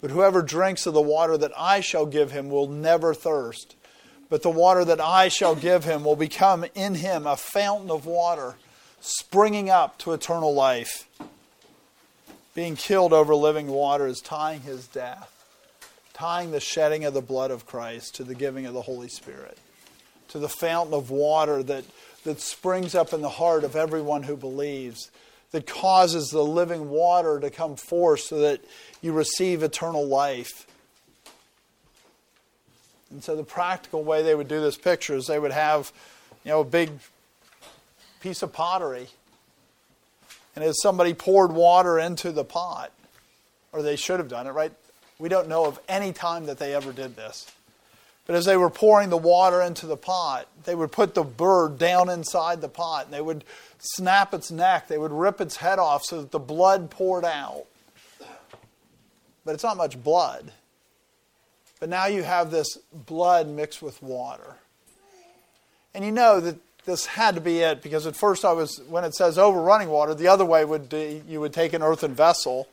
But 0.00 0.10
whoever 0.10 0.42
drinks 0.42 0.86
of 0.86 0.94
the 0.94 1.00
water 1.00 1.38
that 1.38 1.52
I 1.56 1.78
shall 1.78 2.04
give 2.04 2.32
him 2.32 2.50
will 2.50 2.66
never 2.66 3.14
thirst. 3.14 3.76
But 4.28 4.42
the 4.42 4.50
water 4.50 4.84
that 4.84 5.00
I 5.00 5.28
shall 5.28 5.54
give 5.54 5.84
him 5.84 6.02
will 6.02 6.16
become 6.16 6.64
in 6.74 6.96
him 6.96 7.28
a 7.28 7.36
fountain 7.36 7.92
of 7.92 8.06
water, 8.06 8.56
springing 9.00 9.70
up 9.70 9.98
to 9.98 10.14
eternal 10.14 10.52
life 10.52 11.06
being 12.54 12.76
killed 12.76 13.12
over 13.12 13.34
living 13.34 13.66
water 13.66 14.06
is 14.06 14.20
tying 14.20 14.60
his 14.60 14.86
death 14.86 15.34
tying 16.14 16.52
the 16.52 16.60
shedding 16.60 17.04
of 17.04 17.12
the 17.12 17.20
blood 17.20 17.50
of 17.50 17.66
Christ 17.66 18.14
to 18.14 18.24
the 18.24 18.34
giving 18.34 18.64
of 18.64 18.72
the 18.72 18.82
Holy 18.82 19.08
Spirit, 19.08 19.58
to 20.28 20.38
the 20.38 20.48
fountain 20.48 20.94
of 20.94 21.10
water 21.10 21.62
that, 21.64 21.84
that 22.22 22.40
springs 22.40 22.94
up 22.94 23.12
in 23.12 23.20
the 23.20 23.28
heart 23.28 23.64
of 23.64 23.76
everyone 23.76 24.22
who 24.22 24.36
believes, 24.36 25.10
that 25.50 25.66
causes 25.66 26.30
the 26.30 26.42
living 26.42 26.88
water 26.88 27.40
to 27.40 27.50
come 27.50 27.76
forth 27.76 28.20
so 28.20 28.38
that 28.38 28.60
you 29.02 29.12
receive 29.12 29.62
eternal 29.62 30.06
life. 30.06 30.66
And 33.10 33.22
so 33.22 33.36
the 33.36 33.44
practical 33.44 34.02
way 34.02 34.22
they 34.22 34.34
would 34.34 34.48
do 34.48 34.60
this 34.60 34.78
picture 34.78 35.14
is 35.14 35.26
they 35.26 35.38
would 35.38 35.52
have, 35.52 35.92
you 36.44 36.50
know, 36.52 36.60
a 36.60 36.64
big 36.64 36.90
piece 38.20 38.42
of 38.42 38.52
pottery. 38.52 39.08
And 40.54 40.64
as 40.64 40.80
somebody 40.80 41.14
poured 41.14 41.52
water 41.52 41.98
into 41.98 42.32
the 42.32 42.44
pot, 42.44 42.92
or 43.72 43.82
they 43.82 43.96
should 43.96 44.20
have 44.20 44.28
done 44.28 44.46
it, 44.46 44.50
right? 44.50 44.72
We 45.18 45.28
don't 45.28 45.48
know 45.48 45.66
of 45.66 45.80
any 45.88 46.12
time 46.12 46.46
that 46.46 46.58
they 46.58 46.74
ever 46.74 46.92
did 46.92 47.16
this. 47.16 47.50
But 48.26 48.36
as 48.36 48.46
they 48.46 48.56
were 48.56 48.70
pouring 48.70 49.10
the 49.10 49.16
water 49.16 49.60
into 49.60 49.86
the 49.86 49.96
pot, 49.96 50.48
they 50.64 50.74
would 50.74 50.92
put 50.92 51.14
the 51.14 51.24
bird 51.24 51.78
down 51.78 52.08
inside 52.08 52.60
the 52.60 52.68
pot 52.68 53.06
and 53.06 53.14
they 53.14 53.20
would 53.20 53.44
snap 53.78 54.32
its 54.32 54.50
neck, 54.50 54.88
they 54.88 54.96
would 54.96 55.12
rip 55.12 55.40
its 55.40 55.56
head 55.56 55.78
off 55.78 56.02
so 56.04 56.22
that 56.22 56.30
the 56.30 56.38
blood 56.38 56.90
poured 56.90 57.24
out. 57.24 57.64
But 59.44 59.54
it's 59.54 59.64
not 59.64 59.76
much 59.76 60.02
blood. 60.02 60.52
But 61.80 61.90
now 61.90 62.06
you 62.06 62.22
have 62.22 62.50
this 62.50 62.78
blood 62.92 63.46
mixed 63.46 63.82
with 63.82 64.02
water. 64.02 64.56
And 65.92 66.02
you 66.02 66.12
know 66.12 66.40
that 66.40 66.56
this 66.84 67.06
had 67.06 67.34
to 67.34 67.40
be 67.40 67.60
it 67.60 67.82
because 67.82 68.06
at 68.06 68.16
first 68.16 68.44
I 68.44 68.52
was, 68.52 68.80
when 68.88 69.04
it 69.04 69.14
says 69.14 69.38
over 69.38 69.60
running 69.60 69.88
water, 69.88 70.14
the 70.14 70.28
other 70.28 70.44
way 70.44 70.64
would 70.64 70.88
be 70.88 71.22
you 71.26 71.40
would 71.40 71.52
take 71.52 71.72
an 71.72 71.82
earthen 71.82 72.14
vessel 72.14 72.68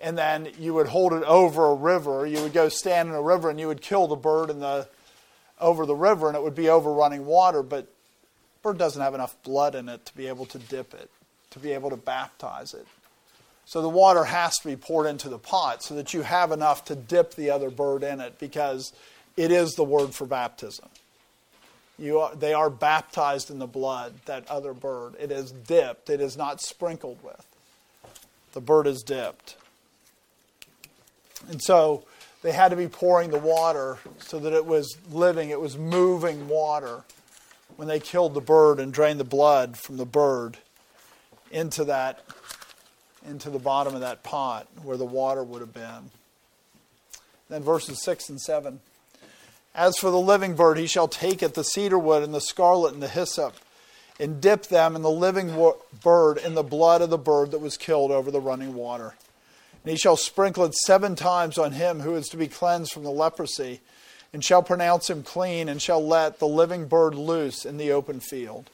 and 0.00 0.16
then 0.16 0.48
you 0.58 0.74
would 0.74 0.88
hold 0.88 1.12
it 1.12 1.22
over 1.24 1.66
a 1.66 1.74
river. 1.74 2.26
You 2.26 2.42
would 2.42 2.52
go 2.52 2.68
stand 2.68 3.08
in 3.08 3.14
a 3.14 3.22
river 3.22 3.50
and 3.50 3.58
you 3.58 3.68
would 3.68 3.80
kill 3.80 4.06
the 4.06 4.16
bird 4.16 4.50
in 4.50 4.60
the, 4.60 4.88
over 5.60 5.86
the 5.86 5.94
river 5.94 6.28
and 6.28 6.36
it 6.36 6.42
would 6.42 6.54
be 6.54 6.68
over 6.68 6.92
running 6.92 7.26
water. 7.26 7.62
But 7.62 7.88
bird 8.62 8.78
doesn't 8.78 9.00
have 9.00 9.14
enough 9.14 9.40
blood 9.42 9.74
in 9.74 9.88
it 9.88 10.04
to 10.06 10.16
be 10.16 10.28
able 10.28 10.46
to 10.46 10.58
dip 10.58 10.94
it, 10.94 11.10
to 11.50 11.58
be 11.58 11.72
able 11.72 11.90
to 11.90 11.96
baptize 11.96 12.74
it. 12.74 12.86
So 13.66 13.80
the 13.80 13.88
water 13.88 14.24
has 14.24 14.58
to 14.58 14.68
be 14.68 14.76
poured 14.76 15.06
into 15.06 15.28
the 15.28 15.38
pot 15.38 15.82
so 15.82 15.94
that 15.94 16.12
you 16.12 16.22
have 16.22 16.52
enough 16.52 16.84
to 16.86 16.94
dip 16.94 17.34
the 17.34 17.50
other 17.50 17.70
bird 17.70 18.02
in 18.02 18.20
it 18.20 18.38
because 18.38 18.92
it 19.36 19.50
is 19.50 19.72
the 19.72 19.84
word 19.84 20.14
for 20.14 20.26
baptism. 20.26 20.88
You 21.98 22.20
are, 22.20 22.34
they 22.34 22.52
are 22.52 22.70
baptized 22.70 23.50
in 23.50 23.58
the 23.58 23.66
blood, 23.66 24.14
that 24.26 24.48
other 24.48 24.72
bird. 24.74 25.14
It 25.18 25.30
is 25.30 25.52
dipped, 25.52 26.10
it 26.10 26.20
is 26.20 26.36
not 26.36 26.60
sprinkled 26.60 27.22
with. 27.22 27.46
The 28.52 28.60
bird 28.60 28.86
is 28.86 29.02
dipped. 29.02 29.56
And 31.48 31.62
so 31.62 32.04
they 32.42 32.52
had 32.52 32.68
to 32.68 32.76
be 32.76 32.88
pouring 32.88 33.30
the 33.30 33.38
water 33.38 33.98
so 34.18 34.38
that 34.38 34.52
it 34.52 34.66
was 34.66 34.96
living, 35.10 35.50
it 35.50 35.60
was 35.60 35.76
moving 35.76 36.48
water 36.48 37.02
when 37.76 37.88
they 37.88 38.00
killed 38.00 38.34
the 38.34 38.40
bird 38.40 38.78
and 38.78 38.92
drained 38.92 39.20
the 39.20 39.24
blood 39.24 39.76
from 39.76 39.96
the 39.96 40.06
bird 40.06 40.58
into 41.50 41.84
that 41.84 42.22
into 43.26 43.48
the 43.48 43.58
bottom 43.58 43.94
of 43.94 44.02
that 44.02 44.22
pot 44.22 44.68
where 44.82 44.96
the 44.96 45.04
water 45.04 45.42
would 45.42 45.60
have 45.60 45.72
been. 45.72 46.10
Then 47.48 47.62
verses 47.62 48.02
6 48.02 48.28
and 48.28 48.40
7. 48.40 48.80
As 49.74 49.96
for 49.98 50.10
the 50.10 50.20
living 50.20 50.54
bird, 50.54 50.78
he 50.78 50.86
shall 50.86 51.08
take 51.08 51.42
it, 51.42 51.54
the 51.54 51.64
cedar 51.64 51.98
wood 51.98 52.22
and 52.22 52.32
the 52.32 52.40
scarlet 52.40 52.94
and 52.94 53.02
the 53.02 53.08
hyssop, 53.08 53.56
and 54.20 54.40
dip 54.40 54.66
them 54.66 54.94
in 54.94 55.02
the 55.02 55.10
living 55.10 55.54
bird 56.02 56.38
in 56.38 56.54
the 56.54 56.62
blood 56.62 57.02
of 57.02 57.10
the 57.10 57.18
bird 57.18 57.50
that 57.50 57.60
was 57.60 57.76
killed 57.76 58.12
over 58.12 58.30
the 58.30 58.40
running 58.40 58.74
water. 58.74 59.14
And 59.82 59.90
he 59.90 59.96
shall 59.96 60.16
sprinkle 60.16 60.64
it 60.64 60.74
seven 60.74 61.16
times 61.16 61.58
on 61.58 61.72
him 61.72 62.00
who 62.00 62.14
is 62.14 62.28
to 62.28 62.36
be 62.36 62.46
cleansed 62.46 62.92
from 62.92 63.02
the 63.02 63.10
leprosy, 63.10 63.80
and 64.32 64.44
shall 64.44 64.62
pronounce 64.62 65.10
him 65.10 65.24
clean, 65.24 65.68
and 65.68 65.82
shall 65.82 66.04
let 66.04 66.38
the 66.38 66.46
living 66.46 66.86
bird 66.86 67.16
loose 67.16 67.64
in 67.64 67.76
the 67.76 67.90
open 67.90 68.20
field. 68.20 68.70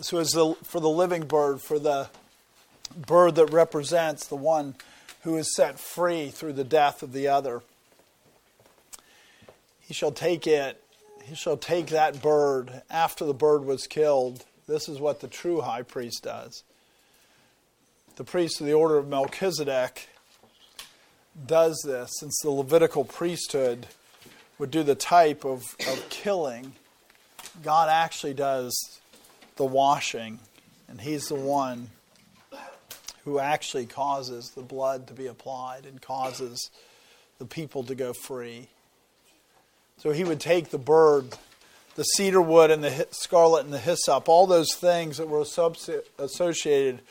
So, 0.00 0.18
as 0.18 0.30
the, 0.30 0.54
for 0.64 0.80
the 0.80 0.88
living 0.88 1.26
bird, 1.26 1.60
for 1.60 1.78
the 1.78 2.08
bird 2.96 3.34
that 3.34 3.52
represents 3.52 4.26
the 4.26 4.36
one 4.36 4.74
who 5.22 5.36
is 5.36 5.54
set 5.54 5.78
free 5.78 6.30
through 6.30 6.54
the 6.54 6.64
death 6.64 7.02
of 7.02 7.12
the 7.12 7.28
other, 7.28 7.62
he 9.92 9.94
shall 9.94 10.10
take 10.10 10.46
it, 10.46 10.82
he 11.22 11.34
shall 11.34 11.58
take 11.58 11.88
that 11.88 12.22
bird 12.22 12.80
after 12.88 13.26
the 13.26 13.34
bird 13.34 13.66
was 13.66 13.86
killed. 13.86 14.42
This 14.66 14.88
is 14.88 14.98
what 14.98 15.20
the 15.20 15.28
true 15.28 15.60
high 15.60 15.82
priest 15.82 16.22
does 16.22 16.64
the 18.16 18.24
priest 18.24 18.58
of 18.58 18.66
the 18.66 18.72
order 18.72 18.96
of 18.96 19.06
Melchizedek 19.06 20.08
does 21.46 21.78
this, 21.84 22.10
since 22.20 22.38
the 22.42 22.50
Levitical 22.50 23.04
priesthood 23.04 23.86
would 24.58 24.70
do 24.70 24.82
the 24.82 24.94
type 24.94 25.44
of, 25.44 25.62
of 25.86 26.06
killing, 26.08 26.72
God 27.62 27.90
actually 27.90 28.32
does 28.32 28.72
the 29.56 29.64
washing, 29.66 30.38
and 30.88 31.02
He's 31.02 31.26
the 31.26 31.34
one 31.34 31.90
who 33.26 33.38
actually 33.38 33.84
causes 33.84 34.52
the 34.52 34.62
blood 34.62 35.06
to 35.08 35.12
be 35.12 35.26
applied 35.26 35.84
and 35.84 36.00
causes 36.00 36.70
the 37.38 37.44
people 37.44 37.84
to 37.84 37.94
go 37.94 38.14
free. 38.14 38.68
So 40.02 40.10
He 40.10 40.24
would 40.24 40.40
take 40.40 40.70
the 40.70 40.78
bird, 40.78 41.36
the 41.94 42.02
cedar 42.02 42.42
wood, 42.42 42.72
and 42.72 42.82
the 42.82 43.06
scarlet 43.12 43.64
and 43.64 43.72
the 43.72 43.78
hyssop, 43.78 44.28
all 44.28 44.48
those 44.48 44.74
things 44.74 45.18
that 45.18 45.28
were 45.28 45.44
associated 46.18 47.02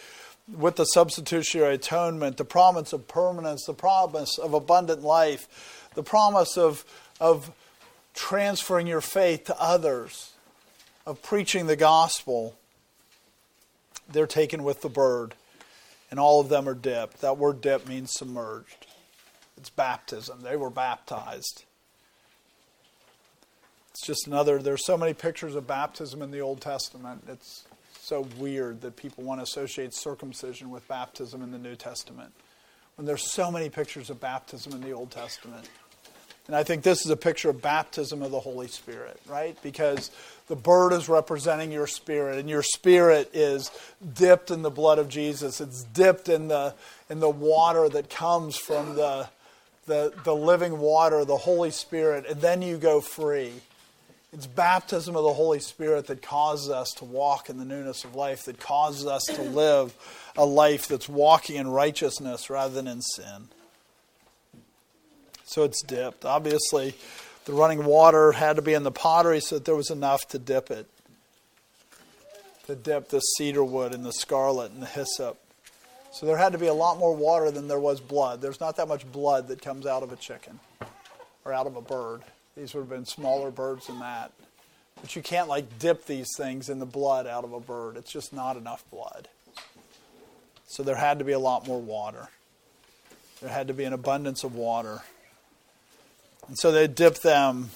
with 0.53 0.75
the 0.75 0.83
substitutionary 0.83 1.75
atonement, 1.75 2.35
the 2.35 2.43
promise 2.43 2.91
of 2.91 3.07
permanence, 3.07 3.63
the 3.65 3.73
promise 3.73 4.37
of 4.37 4.53
abundant 4.53 5.03
life, 5.03 5.87
the 5.95 6.03
promise 6.03 6.57
of, 6.57 6.83
of 7.21 7.51
transferring 8.13 8.87
your 8.87 8.99
faith 8.99 9.45
to 9.45 9.61
others, 9.61 10.33
of 11.05 11.21
preaching 11.21 11.67
the 11.67 11.77
gospel, 11.77 12.57
they're 14.11 14.27
taken 14.27 14.65
with 14.65 14.81
the 14.81 14.89
bird. 14.89 15.33
And 16.09 16.19
all 16.19 16.41
of 16.41 16.49
them 16.49 16.67
are 16.67 16.73
dipped. 16.73 17.21
That 17.21 17.37
word 17.37 17.61
dip 17.61 17.87
means 17.87 18.11
submerged. 18.11 18.85
It's 19.55 19.69
baptism. 19.69 20.41
They 20.41 20.57
were 20.57 20.69
baptized. 20.69 21.63
It's 24.01 24.07
just 24.07 24.25
another, 24.25 24.57
there's 24.57 24.83
so 24.83 24.97
many 24.97 25.13
pictures 25.13 25.53
of 25.53 25.67
baptism 25.67 26.23
in 26.23 26.31
the 26.31 26.39
Old 26.39 26.59
Testament. 26.59 27.21
It's 27.27 27.65
so 27.99 28.27
weird 28.39 28.81
that 28.81 28.95
people 28.95 29.23
want 29.23 29.41
to 29.41 29.43
associate 29.43 29.93
circumcision 29.93 30.71
with 30.71 30.87
baptism 30.87 31.43
in 31.43 31.51
the 31.51 31.59
New 31.59 31.75
Testament 31.75 32.33
when 32.95 33.05
there's 33.05 33.31
so 33.31 33.51
many 33.51 33.69
pictures 33.69 34.09
of 34.09 34.19
baptism 34.19 34.73
in 34.73 34.81
the 34.81 34.91
Old 34.91 35.11
Testament. 35.11 35.69
And 36.47 36.55
I 36.55 36.63
think 36.63 36.81
this 36.81 37.05
is 37.05 37.11
a 37.11 37.15
picture 37.15 37.51
of 37.51 37.61
baptism 37.61 38.23
of 38.23 38.31
the 38.31 38.39
Holy 38.39 38.67
Spirit, 38.67 39.21
right? 39.29 39.55
Because 39.61 40.09
the 40.47 40.55
bird 40.55 40.93
is 40.93 41.07
representing 41.07 41.71
your 41.71 41.85
spirit, 41.85 42.39
and 42.39 42.49
your 42.49 42.63
spirit 42.63 43.29
is 43.35 43.69
dipped 44.15 44.49
in 44.49 44.63
the 44.63 44.71
blood 44.71 44.97
of 44.97 45.09
Jesus. 45.09 45.61
It's 45.61 45.83
dipped 45.83 46.27
in 46.27 46.47
the 46.47 46.73
in 47.07 47.19
the 47.19 47.29
water 47.29 47.87
that 47.87 48.09
comes 48.09 48.57
from 48.57 48.95
the 48.95 49.29
the, 49.85 50.11
the 50.23 50.35
living 50.35 50.79
water, 50.79 51.23
the 51.23 51.37
Holy 51.37 51.69
Spirit, 51.69 52.25
and 52.27 52.41
then 52.41 52.63
you 52.63 52.79
go 52.79 52.99
free. 52.99 53.61
It's 54.33 54.47
baptism 54.47 55.17
of 55.17 55.23
the 55.23 55.33
Holy 55.33 55.59
Spirit 55.59 56.07
that 56.07 56.21
causes 56.21 56.69
us 56.69 56.91
to 56.97 57.05
walk 57.05 57.49
in 57.49 57.57
the 57.57 57.65
newness 57.65 58.05
of 58.05 58.15
life, 58.15 58.45
that 58.45 58.59
causes 58.59 59.05
us 59.05 59.25
to 59.25 59.41
live 59.41 59.93
a 60.37 60.45
life 60.45 60.87
that's 60.87 61.09
walking 61.09 61.57
in 61.57 61.67
righteousness 61.67 62.49
rather 62.49 62.73
than 62.73 62.87
in 62.87 63.01
sin. 63.01 63.49
So 65.43 65.63
it's 65.63 65.83
dipped. 65.83 66.23
Obviously, 66.23 66.95
the 67.43 67.51
running 67.51 67.83
water 67.83 68.31
had 68.31 68.55
to 68.55 68.61
be 68.61 68.73
in 68.73 68.83
the 68.83 68.91
pottery 68.91 69.41
so 69.41 69.55
that 69.55 69.65
there 69.65 69.75
was 69.75 69.89
enough 69.89 70.25
to 70.29 70.39
dip 70.39 70.71
it. 70.71 70.87
To 72.67 72.75
dip 72.75 73.09
the 73.09 73.19
cedar 73.19 73.65
wood 73.65 73.93
and 73.93 74.05
the 74.05 74.13
scarlet 74.13 74.71
and 74.71 74.81
the 74.81 74.87
hyssop. 74.87 75.37
So 76.13 76.25
there 76.25 76.37
had 76.37 76.53
to 76.53 76.57
be 76.57 76.67
a 76.67 76.73
lot 76.73 76.97
more 76.97 77.13
water 77.13 77.51
than 77.51 77.67
there 77.67 77.79
was 77.79 77.99
blood. 77.99 78.41
There's 78.41 78.61
not 78.61 78.77
that 78.77 78.87
much 78.87 79.09
blood 79.11 79.49
that 79.49 79.61
comes 79.61 79.85
out 79.85 80.03
of 80.03 80.13
a 80.13 80.15
chicken 80.15 80.61
or 81.43 81.51
out 81.51 81.67
of 81.67 81.75
a 81.75 81.81
bird. 81.81 82.21
These 82.55 82.73
would 82.73 82.81
have 82.81 82.89
been 82.89 83.05
smaller 83.05 83.49
birds 83.49 83.87
than 83.87 83.99
that. 83.99 84.31
But 84.99 85.15
you 85.15 85.21
can't 85.21 85.47
like 85.47 85.79
dip 85.79 86.05
these 86.05 86.27
things 86.35 86.69
in 86.69 86.79
the 86.79 86.85
blood 86.85 87.25
out 87.25 87.43
of 87.43 87.53
a 87.53 87.59
bird. 87.59 87.97
It's 87.97 88.11
just 88.11 88.33
not 88.33 88.57
enough 88.57 88.83
blood. 88.91 89.27
So 90.67 90.83
there 90.83 90.95
had 90.95 91.19
to 91.19 91.25
be 91.25 91.31
a 91.31 91.39
lot 91.39 91.67
more 91.67 91.81
water. 91.81 92.29
There 93.41 93.49
had 93.49 93.67
to 93.67 93.73
be 93.73 93.83
an 93.83 93.93
abundance 93.93 94.43
of 94.43 94.55
water. 94.55 95.01
And 96.47 96.57
so 96.57 96.71
they 96.71 96.87
dipped 96.87 97.23
them 97.23 97.71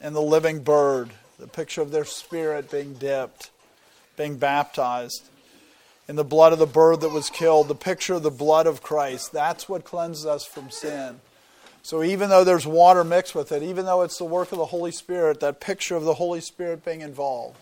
in 0.00 0.12
the 0.12 0.22
living 0.22 0.60
bird, 0.60 1.10
the 1.38 1.48
picture 1.48 1.80
of 1.80 1.90
their 1.90 2.04
spirit 2.04 2.70
being 2.70 2.94
dipped, 2.94 3.50
being 4.16 4.36
baptized. 4.36 5.24
In 6.08 6.14
the 6.16 6.24
blood 6.24 6.52
of 6.52 6.58
the 6.60 6.66
bird 6.66 7.00
that 7.00 7.08
was 7.08 7.30
killed, 7.30 7.66
the 7.66 7.74
picture 7.74 8.14
of 8.14 8.22
the 8.22 8.30
blood 8.30 8.66
of 8.66 8.82
Christ. 8.82 9.32
That's 9.32 9.68
what 9.68 9.84
cleanses 9.84 10.24
us 10.24 10.44
from 10.44 10.70
sin. 10.70 11.20
So 11.86 12.02
even 12.02 12.30
though 12.30 12.42
there's 12.42 12.66
water 12.66 13.04
mixed 13.04 13.36
with 13.36 13.52
it, 13.52 13.62
even 13.62 13.86
though 13.86 14.02
it's 14.02 14.18
the 14.18 14.24
work 14.24 14.50
of 14.50 14.58
the 14.58 14.66
Holy 14.66 14.90
Spirit, 14.90 15.38
that 15.38 15.60
picture 15.60 15.94
of 15.94 16.02
the 16.02 16.14
Holy 16.14 16.40
Spirit 16.40 16.84
being 16.84 17.00
involved, 17.00 17.56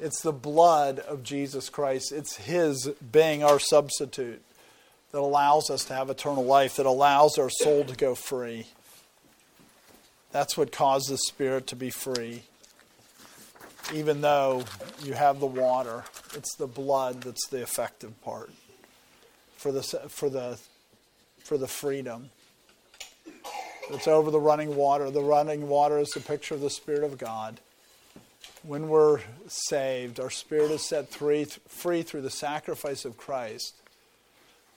it's 0.00 0.20
the 0.20 0.32
blood 0.32 0.98
of 0.98 1.22
Jesus 1.22 1.68
Christ. 1.68 2.10
It's 2.10 2.34
His 2.34 2.88
being 3.12 3.44
our 3.44 3.60
substitute 3.60 4.42
that 5.12 5.20
allows 5.20 5.70
us 5.70 5.84
to 5.84 5.94
have 5.94 6.10
eternal 6.10 6.44
life, 6.44 6.74
that 6.74 6.86
allows 6.86 7.38
our 7.38 7.50
soul 7.50 7.84
to 7.84 7.94
go 7.94 8.16
free. 8.16 8.66
That's 10.32 10.56
what 10.56 10.72
causes 10.72 11.10
the 11.10 11.18
spirit 11.18 11.68
to 11.68 11.76
be 11.76 11.90
free. 11.90 12.42
Even 13.94 14.22
though 14.22 14.64
you 15.04 15.12
have 15.12 15.38
the 15.38 15.46
water, 15.46 16.02
it's 16.34 16.56
the 16.56 16.66
blood 16.66 17.22
that's 17.22 17.46
the 17.46 17.62
effective 17.62 18.20
part 18.22 18.50
for 19.56 19.70
the, 19.70 19.84
for 19.84 20.28
the, 20.28 20.58
for 21.44 21.56
the 21.56 21.68
freedom. 21.68 22.30
It's 23.90 24.06
over 24.06 24.30
the 24.30 24.40
running 24.40 24.76
water. 24.76 25.10
The 25.10 25.22
running 25.22 25.68
water 25.68 25.98
is 25.98 26.10
the 26.10 26.20
picture 26.20 26.54
of 26.54 26.60
the 26.60 26.70
Spirit 26.70 27.02
of 27.02 27.18
God. 27.18 27.60
When 28.62 28.88
we're 28.88 29.20
saved, 29.48 30.20
our 30.20 30.30
spirit 30.30 30.70
is 30.70 30.86
set 30.86 31.08
free, 31.10 31.44
free 31.66 32.02
through 32.02 32.20
the 32.22 32.30
sacrifice 32.30 33.04
of 33.04 33.16
Christ. 33.16 33.74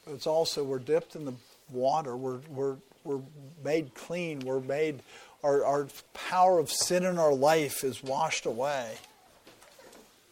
But 0.06 0.14
it's 0.14 0.28
also, 0.28 0.64
we're 0.64 0.80
dipped 0.80 1.16
in 1.16 1.26
the 1.26 1.34
water. 1.70 2.16
We're, 2.16 2.40
we're, 2.50 2.76
we're 3.04 3.22
made 3.64 3.94
clean. 3.94 4.40
We're 4.40 4.62
made, 4.62 5.02
our, 5.44 5.64
our 5.66 5.88
power 6.14 6.60
of 6.60 6.72
sin 6.72 7.04
in 7.04 7.20
our 7.20 7.34
life 7.34 7.84
is 7.84 8.02
washed 8.02 8.46
away 8.46 8.96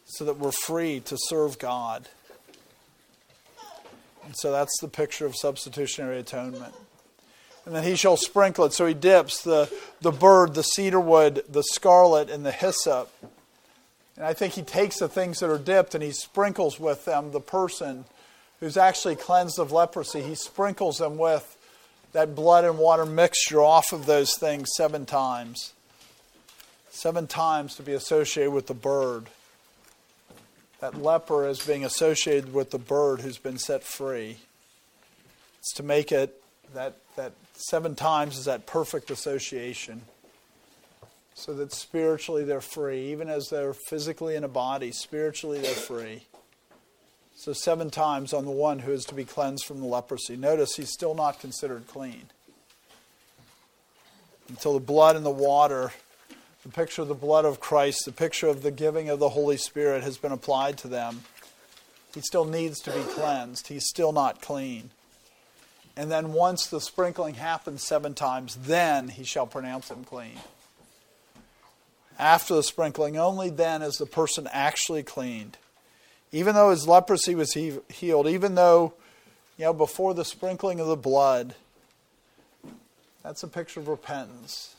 so 0.05 0.25
that 0.25 0.37
we're 0.37 0.51
free 0.51 0.99
to 1.01 1.17
serve 1.27 1.59
God. 1.59 2.07
And 4.25 4.35
so 4.35 4.51
that's 4.51 4.79
the 4.81 4.87
picture 4.87 5.25
of 5.25 5.35
substitutionary 5.35 6.19
atonement. 6.19 6.73
And 7.65 7.75
then 7.75 7.83
he 7.83 7.95
shall 7.95 8.17
sprinkle 8.17 8.65
it. 8.65 8.73
So 8.73 8.85
he 8.85 8.93
dips 8.93 9.43
the, 9.43 9.71
the 10.01 10.11
bird, 10.11 10.55
the 10.55 10.63
cedar 10.63 10.99
wood, 10.99 11.43
the 11.47 11.63
scarlet, 11.63 12.29
and 12.29 12.45
the 12.45 12.51
hyssop. 12.51 13.11
And 14.15 14.25
I 14.25 14.33
think 14.33 14.53
he 14.53 14.63
takes 14.63 14.97
the 14.97 15.07
things 15.07 15.39
that 15.39 15.49
are 15.49 15.57
dipped 15.57 15.95
and 15.95 16.03
he 16.03 16.11
sprinkles 16.11 16.79
with 16.79 17.05
them 17.05 17.31
the 17.31 17.39
person 17.39 18.05
who's 18.59 18.77
actually 18.77 19.15
cleansed 19.15 19.59
of 19.59 19.71
leprosy. 19.71 20.21
He 20.21 20.35
sprinkles 20.35 20.97
them 20.97 21.17
with 21.17 21.57
that 22.13 22.35
blood 22.35 22.65
and 22.65 22.77
water 22.77 23.05
mixture 23.05 23.61
off 23.61 23.93
of 23.93 24.05
those 24.05 24.37
things 24.37 24.69
seven 24.75 25.05
times. 25.05 25.73
Seven 26.89 27.25
times 27.25 27.75
to 27.75 27.83
be 27.83 27.93
associated 27.93 28.51
with 28.51 28.67
the 28.67 28.73
bird. 28.73 29.27
That 30.79 31.01
leper 31.01 31.47
is 31.47 31.65
being 31.65 31.85
associated 31.85 32.53
with 32.53 32.71
the 32.71 32.79
bird 32.79 33.21
who's 33.21 33.37
been 33.37 33.57
set 33.57 33.83
free. 33.83 34.37
It's 35.59 35.73
to 35.73 35.83
make 35.83 36.11
it 36.11 36.40
that, 36.73 36.95
that 37.15 37.33
seven 37.53 37.95
times 37.95 38.37
is 38.37 38.45
that 38.45 38.65
perfect 38.65 39.11
association. 39.11 40.01
So 41.33 41.53
that 41.55 41.71
spiritually 41.71 42.43
they're 42.43 42.61
free. 42.61 43.11
Even 43.11 43.29
as 43.29 43.49
they're 43.49 43.73
physically 43.73 44.35
in 44.35 44.43
a 44.43 44.49
body, 44.49 44.91
spiritually 44.91 45.59
they're 45.59 45.73
free. 45.73 46.23
So, 47.35 47.53
seven 47.53 47.89
times 47.89 48.33
on 48.33 48.45
the 48.45 48.51
one 48.51 48.77
who 48.79 48.91
is 48.91 49.03
to 49.05 49.15
be 49.15 49.25
cleansed 49.25 49.65
from 49.65 49.79
the 49.79 49.87
leprosy. 49.87 50.37
Notice 50.37 50.75
he's 50.75 50.91
still 50.91 51.15
not 51.15 51.39
considered 51.39 51.87
clean. 51.87 52.25
Until 54.47 54.73
the 54.73 54.79
blood 54.79 55.15
and 55.15 55.25
the 55.25 55.31
water, 55.31 55.91
the 56.61 56.69
picture 56.69 57.01
of 57.01 57.07
the 57.07 57.15
blood 57.15 57.45
of 57.45 57.59
Christ, 57.59 58.05
the 58.05 58.11
picture 58.11 58.47
of 58.47 58.61
the 58.61 58.69
giving 58.69 59.09
of 59.09 59.17
the 59.17 59.29
Holy 59.29 59.57
Spirit 59.57 60.03
has 60.03 60.19
been 60.19 60.31
applied 60.31 60.77
to 60.79 60.87
them. 60.87 61.21
He 62.13 62.21
still 62.21 62.45
needs 62.45 62.79
to 62.81 62.91
be 62.91 63.01
cleansed. 63.01 63.69
He's 63.69 63.87
still 63.87 64.11
not 64.11 64.41
clean. 64.41 64.91
And 65.95 66.09
then 66.11 66.33
once 66.33 66.67
the 66.67 66.79
sprinkling 66.79 67.35
happens 67.35 67.85
seven 67.85 68.13
times, 68.13 68.55
then 68.55 69.09
he 69.09 69.23
shall 69.23 69.45
pronounce 69.45 69.91
him 69.91 70.03
clean. 70.03 70.37
After 72.17 72.55
the 72.55 72.63
sprinkling, 72.63 73.17
only 73.17 73.49
then 73.49 73.81
is 73.81 73.95
the 73.95 74.05
person 74.05 74.47
actually 74.51 75.03
cleaned. 75.03 75.57
Even 76.31 76.55
though 76.55 76.69
his 76.69 76.87
leprosy 76.87 77.35
was 77.35 77.53
healed, 77.53 78.27
even 78.27 78.55
though, 78.55 78.93
you 79.57 79.65
know, 79.65 79.73
before 79.73 80.13
the 80.13 80.23
sprinkling 80.23 80.79
of 80.79 80.87
the 80.87 80.95
blood, 80.95 81.55
that's 83.23 83.43
a 83.43 83.47
picture 83.47 83.79
of 83.79 83.87
repentance. 83.87 84.75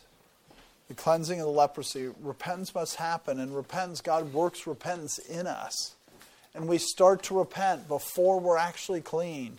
The 0.89 0.95
cleansing 0.95 1.41
of 1.41 1.47
the 1.47 1.53
leprosy. 1.53 2.11
Repentance 2.21 2.75
must 2.75 2.97
happen, 2.97 3.39
and 3.39 3.55
repentance, 3.55 4.01
God 4.01 4.33
works 4.33 4.67
repentance 4.67 5.19
in 5.19 5.47
us. 5.47 5.95
And 6.55 6.69
we 6.69 6.79
start 6.79 7.23
to 7.25 7.39
repent 7.39 7.87
before 7.89 8.41
we're 8.41 8.59
actually 8.59 9.01
clean 9.01 9.59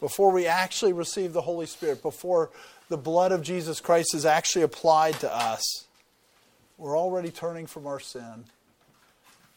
before 0.00 0.30
we 0.32 0.46
actually 0.46 0.92
receive 0.92 1.32
the 1.32 1.42
Holy 1.42 1.66
Spirit, 1.66 2.02
before 2.02 2.50
the 2.88 2.96
blood 2.96 3.32
of 3.32 3.42
Jesus 3.42 3.80
Christ 3.80 4.14
is 4.14 4.24
actually 4.24 4.62
applied 4.62 5.14
to 5.20 5.34
us, 5.34 5.84
we're 6.76 6.98
already 6.98 7.30
turning 7.30 7.66
from 7.66 7.86
our 7.86 8.00
sin. 8.00 8.44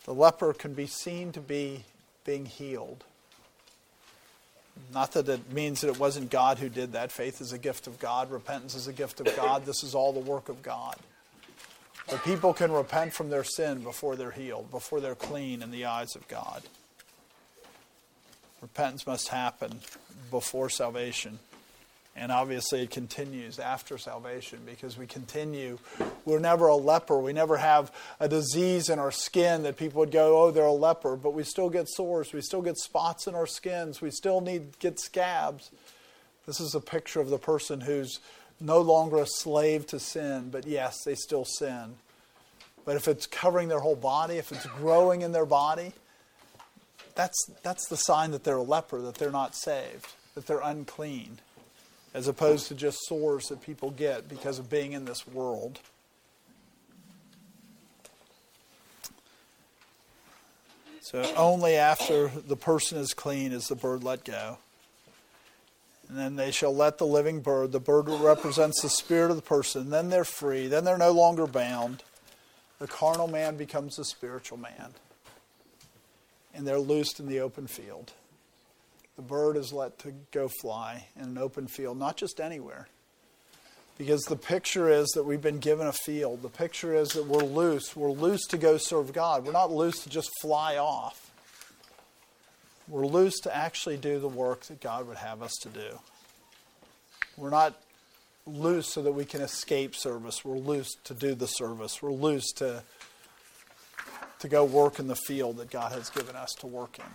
The 0.06 0.14
leper 0.14 0.54
can 0.54 0.74
be 0.74 0.88
seen 0.88 1.32
to 1.34 1.39
be 1.39 1.84
being 2.26 2.46
healed. 2.46 3.04
Not 4.94 5.12
that 5.14 5.30
it 5.30 5.52
means 5.52 5.82
that 5.82 5.89
it 5.89 6.00
wasn't 6.00 6.32
God 6.32 6.58
who 6.58 6.70
did 6.70 6.94
that. 6.94 7.12
Faith 7.12 7.39
is 7.39 7.54
a 7.54 7.58
gift 7.58 7.88
of 7.88 8.00
God, 8.00 8.32
repentance 8.32 8.74
is 8.74 8.88
a 8.88 8.94
gift 8.94 9.20
of 9.20 9.36
God. 9.36 9.66
This 9.66 9.84
is 9.84 9.94
all 9.94 10.12
the 10.12 10.20
work 10.20 10.50
of 10.50 10.64
God. 10.64 10.96
But 12.10 12.24
people 12.24 12.54
can 12.54 12.72
repent 12.72 13.14
from 13.14 13.30
their 13.30 13.44
sin 13.44 13.84
before 13.84 14.16
they're 14.16 14.32
healed, 14.32 14.72
before 14.72 15.00
they're 15.00 15.16
clean 15.16 15.62
in 15.62 15.72
the 15.72 15.86
eyes 15.86 16.16
of 16.16 16.28
God. 16.28 16.64
Repentance 18.62 19.07
must 19.07 19.30
happen 19.30 19.80
before 20.30 20.70
salvation. 20.70 21.39
And 22.16 22.32
obviously, 22.32 22.84
it 22.84 22.89
continues 22.89 23.57
after 23.57 23.97
salvation 23.97 24.59
because 24.66 24.97
we 24.97 25.07
continue. 25.07 25.80
We're 26.26 26.39
never 26.39 26.68
a 26.68 26.76
leper. 26.76 27.18
We 27.18 27.32
never 27.32 27.57
have 27.57 27.91
a 28.20 28.28
disease 28.28 28.89
in 28.89 28.99
our 28.99 29.12
skin 29.12 29.64
that 29.64 29.78
people 29.78 29.99
would 29.99 30.12
go, 30.12 30.41
oh, 30.41 30.51
they're 30.51 30.66
a 30.66 30.72
leper. 30.74 31.16
But 31.16 31.34
we 31.34 31.43
still 31.43 31.70
get 31.70 31.88
sores. 31.88 32.34
We 32.34 32.41
still 32.41 32.62
get 32.62 32.78
spots 32.78 33.28
in 33.28 33.36
our 33.36 33.47
skins. 33.47 34.01
We 34.01 34.12
still 34.12 34.41
need 34.41 34.78
get 34.80 34.99
scabs. 34.99 35.72
This 36.45 36.59
is 36.59 36.76
a 36.76 36.82
picture 36.82 37.22
of 37.22 37.30
the 37.30 37.38
person 37.38 37.82
who's 37.82 38.20
no 38.59 38.80
longer 38.80 39.18
a 39.18 39.28
slave 39.28 39.88
to 39.88 39.99
sin, 39.99 40.49
but 40.49 40.68
yes, 40.68 41.03
they 41.03 41.16
still 41.16 41.45
sin. 41.45 41.95
But 42.86 42.95
if 42.95 43.07
it's 43.07 43.26
covering 43.26 43.68
their 43.70 43.80
whole 43.80 43.95
body, 43.95 44.38
if 44.38 44.51
it's 44.51 44.66
growing 44.66 45.22
in 45.22 45.32
their 45.32 45.45
body, 45.45 45.93
that's, 47.16 47.38
that's 47.64 47.88
the 47.88 47.97
sign 47.97 48.32
that 48.32 48.43
they're 48.43 48.57
a 48.57 48.64
leper, 48.64 49.01
that 49.01 49.16
they're 49.16 49.32
not 49.32 49.55
saved, 49.55 50.07
that 50.36 50.47
they're 50.47 50.62
unclean, 50.62 51.39
as 52.14 52.28
opposed 52.28 52.68
to 52.68 52.76
just 52.76 52.99
sores 53.05 53.47
that 53.47 53.62
people 53.62 53.91
get 53.91 54.28
because 54.28 54.59
of 54.59 54.70
being 54.70 54.93
in 54.93 55.05
this 55.05 55.28
world. 55.28 55.80
So 61.01 61.22
only 61.36 61.76
after 61.76 62.28
the 62.30 62.55
person 62.55 62.97
is 62.97 63.14
clean 63.14 63.51
is 63.51 63.68
the 63.68 63.76
bird 63.76 64.03
let 64.03 64.24
go. 64.24 64.59
And 66.07 66.18
then 66.18 66.36
they 66.36 66.51
shall 66.51 66.76
let 66.76 66.97
the 66.97 67.07
living 67.07 67.41
bird, 67.41 67.72
the 67.72 67.80
bird 67.80 68.07
represents 68.07 68.82
the 68.82 68.89
spirit 68.89 69.30
of 69.32 69.38
the 69.38 69.41
person, 69.41 69.89
then 69.89 70.09
they're 70.09 70.24
free, 70.24 70.68
then 70.68 70.84
they're 70.84 70.97
no 70.97 71.12
longer 71.12 71.47
bound. 71.47 72.03
The 72.80 72.88
carnal 72.88 73.28
man 73.28 73.57
becomes 73.57 73.95
the 73.95 74.05
spiritual 74.05 74.57
man 74.57 74.93
and 76.54 76.68
they're 76.68 76.80
loosed 76.80 77.20
in 77.20 77.28
the 77.28 77.39
open 77.39 77.68
field. 77.68 78.12
The 79.16 79.22
bird 79.22 79.58
is 79.58 79.72
let 79.72 79.99
to 79.99 80.14
go 80.32 80.49
fly 80.62 81.08
in 81.16 81.24
an 81.24 81.38
open 81.38 81.68
field, 81.68 81.97
not 81.97 82.18
just 82.18 82.39
anywhere. 82.39 82.88
Because 83.97 84.22
the 84.24 84.36
picture 84.36 84.89
is 84.89 85.10
that 85.10 85.24
we've 85.24 85.41
been 85.41 85.60
given 85.60 85.86
a 85.86 85.93
field. 85.93 86.41
The 86.41 86.49
picture 86.49 86.95
is 86.95 87.10
that 87.10 87.28
we're 87.28 87.43
loose. 87.43 87.95
We're 87.95 88.12
loose 88.12 88.47
to 88.47 88.58
go 88.58 88.78
serve 88.78 89.14
God. 89.14 89.45
We're 89.45 89.52
not 89.52 89.72
loose 89.72 90.04
to 90.04 90.10
just 90.10 90.32
fly 90.41 90.78
off. 90.78 91.30
We're 92.88 93.06
loose 93.06 93.39
to 93.41 93.56
actually 93.56 93.97
do 93.97 94.20
the 94.20 94.28
work 94.28 94.62
that 94.64 94.82
God 94.82 95.08
would 95.08 95.18
have 95.18 95.41
us 95.41 95.54
to 95.62 95.70
do. 95.70 95.99
We're 97.38 97.52
not 97.52 97.80
loose 98.47 98.91
so 98.91 99.04
that 99.04 99.12
we 99.12 99.24
can 99.24 99.41
escape 99.41 99.95
service. 99.95 100.43
We're 100.43 100.58
loose 100.58 100.95
to 101.04 101.14
do 101.14 101.36
the 101.36 101.45
service. 101.45 102.02
We're 102.02 102.12
loose 102.12 102.52
to 102.54 102.84
to 104.42 104.48
go 104.48 104.66
work 104.66 104.98
in 104.98 105.08
the 105.08 105.16
field 105.16 105.58
that 105.58 105.70
God 105.70 105.92
has 105.92 106.10
given 106.10 106.36
us 106.36 106.54
to 106.60 106.68
work 106.68 106.98
in. 106.98 107.06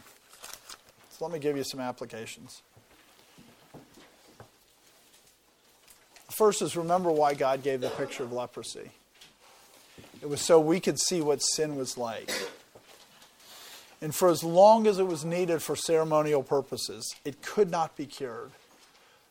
So 1.10 1.24
let 1.24 1.34
me 1.34 1.40
give 1.40 1.56
you 1.56 1.64
some 1.64 1.80
applications. 1.80 2.62
First 6.30 6.62
is 6.62 6.76
remember 6.76 7.10
why 7.10 7.34
God 7.34 7.64
gave 7.64 7.80
the 7.80 7.90
picture 7.90 8.22
of 8.22 8.32
leprosy. 8.32 8.90
It 10.22 10.28
was 10.28 10.40
so 10.40 10.60
we 10.60 10.78
could 10.78 11.00
see 11.00 11.20
what 11.20 11.42
sin 11.42 11.74
was 11.74 11.98
like. 11.98 12.30
And 14.00 14.14
for 14.14 14.28
as 14.28 14.44
long 14.44 14.86
as 14.86 15.00
it 15.00 15.06
was 15.06 15.24
needed 15.24 15.62
for 15.62 15.74
ceremonial 15.74 16.44
purposes, 16.44 17.16
it 17.24 17.42
could 17.42 17.70
not 17.70 17.96
be 17.96 18.06
cured. 18.06 18.52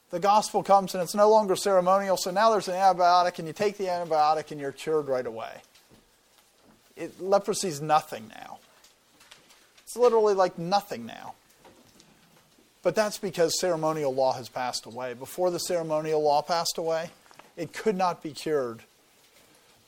The 0.09 0.19
gospel 0.19 0.63
comes 0.63 0.93
and 0.93 1.01
it's 1.01 1.15
no 1.15 1.29
longer 1.29 1.55
ceremonial, 1.55 2.17
so 2.17 2.31
now 2.31 2.51
there's 2.51 2.67
an 2.67 2.73
antibiotic, 2.73 3.39
and 3.39 3.47
you 3.47 3.53
take 3.53 3.77
the 3.77 3.85
antibiotic 3.85 4.51
and 4.51 4.59
you're 4.59 4.71
cured 4.71 5.07
right 5.07 5.25
away 5.25 5.61
it, 6.95 7.21
leprosy 7.21 7.67
is 7.67 7.81
nothing 7.81 8.29
now. 8.29 8.59
It's 9.83 9.95
literally 9.95 10.33
like 10.33 10.57
nothing 10.57 11.05
now. 11.05 11.35
But 12.83 12.95
that's 12.95 13.17
because 13.17 13.59
ceremonial 13.59 14.13
law 14.13 14.33
has 14.33 14.47
passed 14.47 14.85
away. 14.85 15.13
Before 15.13 15.49
the 15.49 15.59
ceremonial 15.59 16.21
law 16.21 16.41
passed 16.41 16.77
away, 16.77 17.09
it 17.57 17.73
could 17.73 17.97
not 17.97 18.21
be 18.21 18.31
cured. 18.31 18.81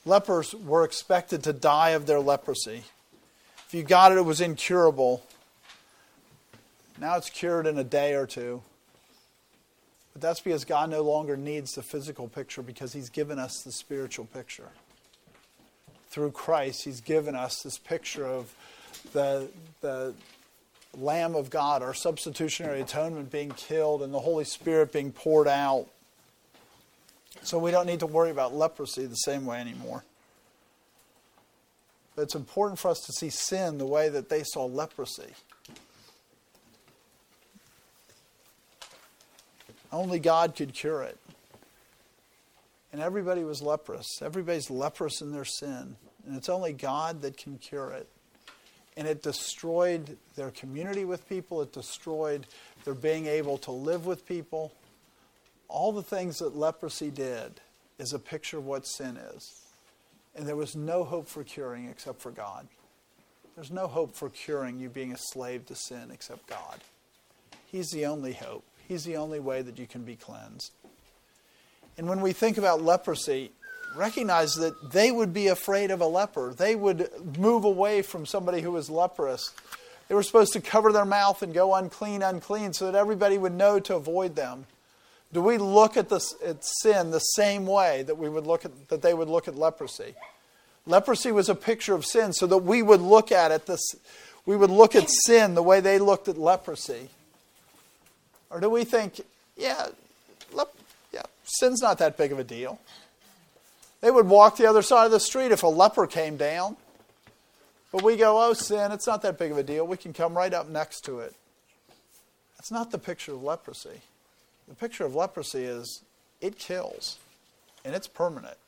Lepers 0.04 0.54
were 0.54 0.84
expected 0.84 1.42
to 1.44 1.52
die 1.52 1.90
of 1.90 2.06
their 2.06 2.20
leprosy. 2.20 2.84
If 3.66 3.74
you 3.74 3.82
got 3.82 4.12
it, 4.12 4.18
it 4.18 4.24
was 4.24 4.40
incurable. 4.40 5.22
Now 7.00 7.16
it's 7.16 7.30
cured 7.30 7.66
in 7.66 7.78
a 7.78 7.84
day 7.84 8.14
or 8.14 8.26
two. 8.26 8.62
But 10.12 10.22
that's 10.22 10.40
because 10.40 10.64
God 10.64 10.90
no 10.90 11.02
longer 11.02 11.36
needs 11.36 11.74
the 11.74 11.82
physical 11.82 12.26
picture 12.26 12.62
because 12.62 12.92
He's 12.92 13.10
given 13.10 13.38
us 13.38 13.62
the 13.62 13.70
spiritual 13.70 14.24
picture. 14.24 14.70
Through 16.18 16.32
Christ, 16.32 16.82
He's 16.82 17.00
given 17.00 17.36
us 17.36 17.62
this 17.62 17.78
picture 17.78 18.26
of 18.26 18.52
the, 19.12 19.48
the 19.82 20.14
Lamb 20.98 21.36
of 21.36 21.48
God, 21.48 21.80
our 21.80 21.94
substitutionary 21.94 22.80
atonement 22.80 23.30
being 23.30 23.52
killed, 23.52 24.02
and 24.02 24.12
the 24.12 24.18
Holy 24.18 24.42
Spirit 24.42 24.90
being 24.90 25.12
poured 25.12 25.46
out. 25.46 25.86
So 27.42 27.56
we 27.60 27.70
don't 27.70 27.86
need 27.86 28.00
to 28.00 28.06
worry 28.06 28.32
about 28.32 28.52
leprosy 28.52 29.06
the 29.06 29.14
same 29.14 29.46
way 29.46 29.60
anymore. 29.60 30.02
But 32.16 32.22
it's 32.22 32.34
important 32.34 32.80
for 32.80 32.88
us 32.88 32.98
to 33.02 33.12
see 33.12 33.30
sin 33.30 33.78
the 33.78 33.86
way 33.86 34.08
that 34.08 34.28
they 34.28 34.42
saw 34.42 34.64
leprosy. 34.64 35.34
Only 39.92 40.18
God 40.18 40.56
could 40.56 40.74
cure 40.74 41.04
it. 41.04 41.16
And 42.92 43.00
everybody 43.00 43.44
was 43.44 43.62
leprous. 43.62 44.20
Everybody's 44.20 44.68
leprous 44.68 45.20
in 45.20 45.30
their 45.30 45.44
sin. 45.44 45.94
And 46.28 46.36
it's 46.36 46.50
only 46.50 46.74
God 46.74 47.22
that 47.22 47.38
can 47.38 47.56
cure 47.56 47.90
it. 47.92 48.06
And 48.98 49.08
it 49.08 49.22
destroyed 49.22 50.18
their 50.36 50.50
community 50.50 51.06
with 51.06 51.26
people, 51.26 51.62
it 51.62 51.72
destroyed 51.72 52.46
their 52.84 52.92
being 52.92 53.24
able 53.24 53.56
to 53.58 53.70
live 53.70 54.04
with 54.04 54.26
people. 54.26 54.72
All 55.68 55.90
the 55.90 56.02
things 56.02 56.38
that 56.38 56.54
leprosy 56.54 57.10
did 57.10 57.60
is 57.98 58.12
a 58.12 58.18
picture 58.18 58.58
of 58.58 58.66
what 58.66 58.86
sin 58.86 59.16
is. 59.16 59.62
And 60.36 60.46
there 60.46 60.54
was 60.54 60.76
no 60.76 61.02
hope 61.02 61.28
for 61.28 61.44
curing 61.44 61.88
except 61.88 62.20
for 62.20 62.30
God. 62.30 62.68
There's 63.54 63.70
no 63.70 63.86
hope 63.86 64.14
for 64.14 64.28
curing 64.28 64.78
you 64.78 64.90
being 64.90 65.12
a 65.12 65.18
slave 65.18 65.64
to 65.66 65.74
sin 65.74 66.10
except 66.12 66.46
God. 66.46 66.80
He's 67.66 67.90
the 67.90 68.04
only 68.04 68.34
hope. 68.34 68.64
He's 68.86 69.04
the 69.04 69.16
only 69.16 69.40
way 69.40 69.62
that 69.62 69.78
you 69.78 69.86
can 69.86 70.04
be 70.04 70.16
cleansed. 70.16 70.72
And 71.96 72.06
when 72.06 72.20
we 72.20 72.32
think 72.32 72.58
about 72.58 72.82
leprosy, 72.82 73.50
recognize 73.98 74.54
that 74.54 74.92
they 74.92 75.10
would 75.10 75.34
be 75.34 75.48
afraid 75.48 75.90
of 75.90 76.00
a 76.00 76.06
leper. 76.06 76.54
They 76.54 76.76
would 76.76 77.10
move 77.36 77.64
away 77.64 78.02
from 78.02 78.24
somebody 78.24 78.60
who 78.60 78.70
was 78.70 78.88
leprous. 78.88 79.52
They 80.06 80.14
were 80.14 80.22
supposed 80.22 80.52
to 80.54 80.60
cover 80.60 80.92
their 80.92 81.04
mouth 81.04 81.42
and 81.42 81.52
go 81.52 81.74
unclean, 81.74 82.22
unclean, 82.22 82.72
so 82.72 82.86
that 82.86 82.94
everybody 82.96 83.36
would 83.36 83.52
know 83.52 83.80
to 83.80 83.96
avoid 83.96 84.36
them. 84.36 84.66
Do 85.32 85.42
we 85.42 85.58
look 85.58 85.96
at, 85.96 86.08
this, 86.08 86.34
at 86.44 86.64
sin 86.64 87.10
the 87.10 87.18
same 87.18 87.66
way 87.66 88.02
that 88.04 88.16
we 88.16 88.28
would 88.28 88.46
look 88.46 88.64
at 88.64 88.88
that 88.88 89.02
they 89.02 89.12
would 89.12 89.28
look 89.28 89.48
at 89.48 89.56
leprosy? 89.56 90.14
Leprosy 90.86 91.32
was 91.32 91.50
a 91.50 91.54
picture 91.54 91.94
of 91.94 92.06
sin, 92.06 92.32
so 92.32 92.46
that 92.46 92.58
we 92.58 92.80
would 92.80 93.02
look 93.02 93.30
at 93.30 93.50
it 93.50 93.66
this, 93.66 93.82
we 94.46 94.56
would 94.56 94.70
look 94.70 94.96
at 94.96 95.10
sin 95.26 95.54
the 95.54 95.62
way 95.62 95.80
they 95.80 95.98
looked 95.98 96.28
at 96.28 96.38
leprosy. 96.38 97.10
Or 98.48 98.60
do 98.60 98.70
we 98.70 98.84
think, 98.84 99.20
yeah, 99.58 99.88
lep- 100.54 100.72
yeah, 101.12 101.24
sin's 101.44 101.82
not 101.82 101.98
that 101.98 102.16
big 102.16 102.32
of 102.32 102.38
a 102.38 102.44
deal? 102.44 102.78
They 104.00 104.10
would 104.10 104.28
walk 104.28 104.56
the 104.56 104.66
other 104.66 104.82
side 104.82 105.06
of 105.06 105.12
the 105.12 105.20
street 105.20 105.50
if 105.50 105.62
a 105.62 105.68
leper 105.68 106.06
came 106.06 106.36
down. 106.36 106.76
But 107.90 108.02
we 108.02 108.16
go, 108.16 108.42
oh, 108.42 108.52
sin, 108.52 108.92
it's 108.92 109.06
not 109.06 109.22
that 109.22 109.38
big 109.38 109.50
of 109.50 109.58
a 109.58 109.62
deal. 109.62 109.86
We 109.86 109.96
can 109.96 110.12
come 110.12 110.36
right 110.36 110.52
up 110.52 110.68
next 110.68 111.00
to 111.06 111.20
it. 111.20 111.34
That's 112.56 112.70
not 112.70 112.90
the 112.90 112.98
picture 112.98 113.32
of 113.32 113.42
leprosy. 113.42 114.02
The 114.68 114.74
picture 114.74 115.04
of 115.04 115.14
leprosy 115.14 115.64
is 115.64 116.02
it 116.40 116.58
kills, 116.58 117.18
and 117.84 117.94
it's 117.94 118.06
permanent. 118.06 118.58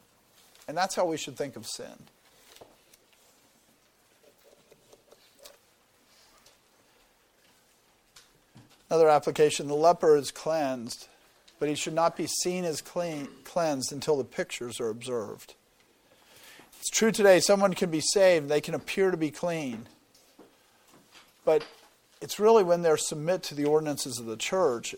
And 0.66 0.76
that's 0.76 0.94
how 0.94 1.04
we 1.04 1.16
should 1.16 1.36
think 1.36 1.56
of 1.56 1.66
sin. 1.66 1.92
Another 8.88 9.08
application 9.08 9.68
the 9.68 9.74
leper 9.74 10.16
is 10.16 10.30
cleansed, 10.32 11.06
but 11.60 11.68
he 11.68 11.76
should 11.76 11.94
not 11.94 12.16
be 12.16 12.26
seen 12.26 12.64
as 12.64 12.80
clean, 12.80 13.28
cleansed 13.44 13.92
until 13.92 14.16
the 14.16 14.24
pictures 14.24 14.80
are 14.80 14.88
observed. 14.88 15.54
It's 16.80 16.90
true 16.90 17.12
today, 17.12 17.38
someone 17.38 17.74
can 17.74 17.90
be 17.90 18.00
saved, 18.00 18.48
they 18.48 18.60
can 18.60 18.74
appear 18.74 19.12
to 19.12 19.16
be 19.16 19.30
clean. 19.30 19.86
But 21.44 21.64
it's 22.20 22.40
really 22.40 22.64
when 22.64 22.82
they 22.82 22.92
submit 22.96 23.44
to 23.44 23.54
the 23.54 23.66
ordinances 23.66 24.18
of 24.18 24.26
the 24.26 24.36
church, 24.36 24.96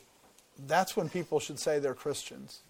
that's 0.66 0.96
when 0.96 1.10
people 1.10 1.38
should 1.38 1.58
say 1.58 1.78
they're 1.78 1.92
Christians. 1.92 2.60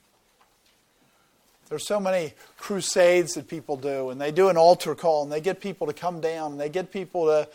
There's 1.68 1.86
so 1.86 2.00
many 2.00 2.32
crusades 2.58 3.34
that 3.34 3.46
people 3.46 3.76
do, 3.76 4.10
and 4.10 4.20
they 4.20 4.32
do 4.32 4.48
an 4.48 4.56
altar 4.56 4.96
call, 4.96 5.22
and 5.22 5.30
they 5.30 5.40
get 5.40 5.60
people 5.60 5.86
to 5.86 5.92
come 5.92 6.20
down, 6.20 6.52
and 6.52 6.60
they 6.60 6.68
get 6.68 6.90
people 6.90 7.26
to 7.26 7.48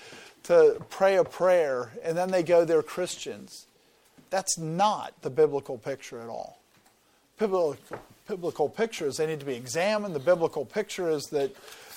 to 0.47 0.77
pray 0.89 1.17
a 1.17 1.25
prayer 1.25 1.91
and 2.03 2.17
then 2.17 2.31
they 2.31 2.41
go, 2.41 2.63
they're 2.63 2.81
Christians. 2.81 3.66
That's 4.29 4.57
not 4.57 5.21
the 5.21 5.29
biblical 5.29 5.77
picture 5.77 6.19
at 6.19 6.27
all. 6.27 6.59
Biblical, 7.39 7.77
biblical 8.27 8.69
picture 8.69 9.07
is 9.07 9.17
they 9.17 9.27
need 9.27 9.39
to 9.39 9.45
be 9.45 9.55
examined. 9.55 10.15
The 10.15 10.19
biblical 10.19 10.65
picture 10.65 11.09
is 11.09 11.23
that, 11.31 11.55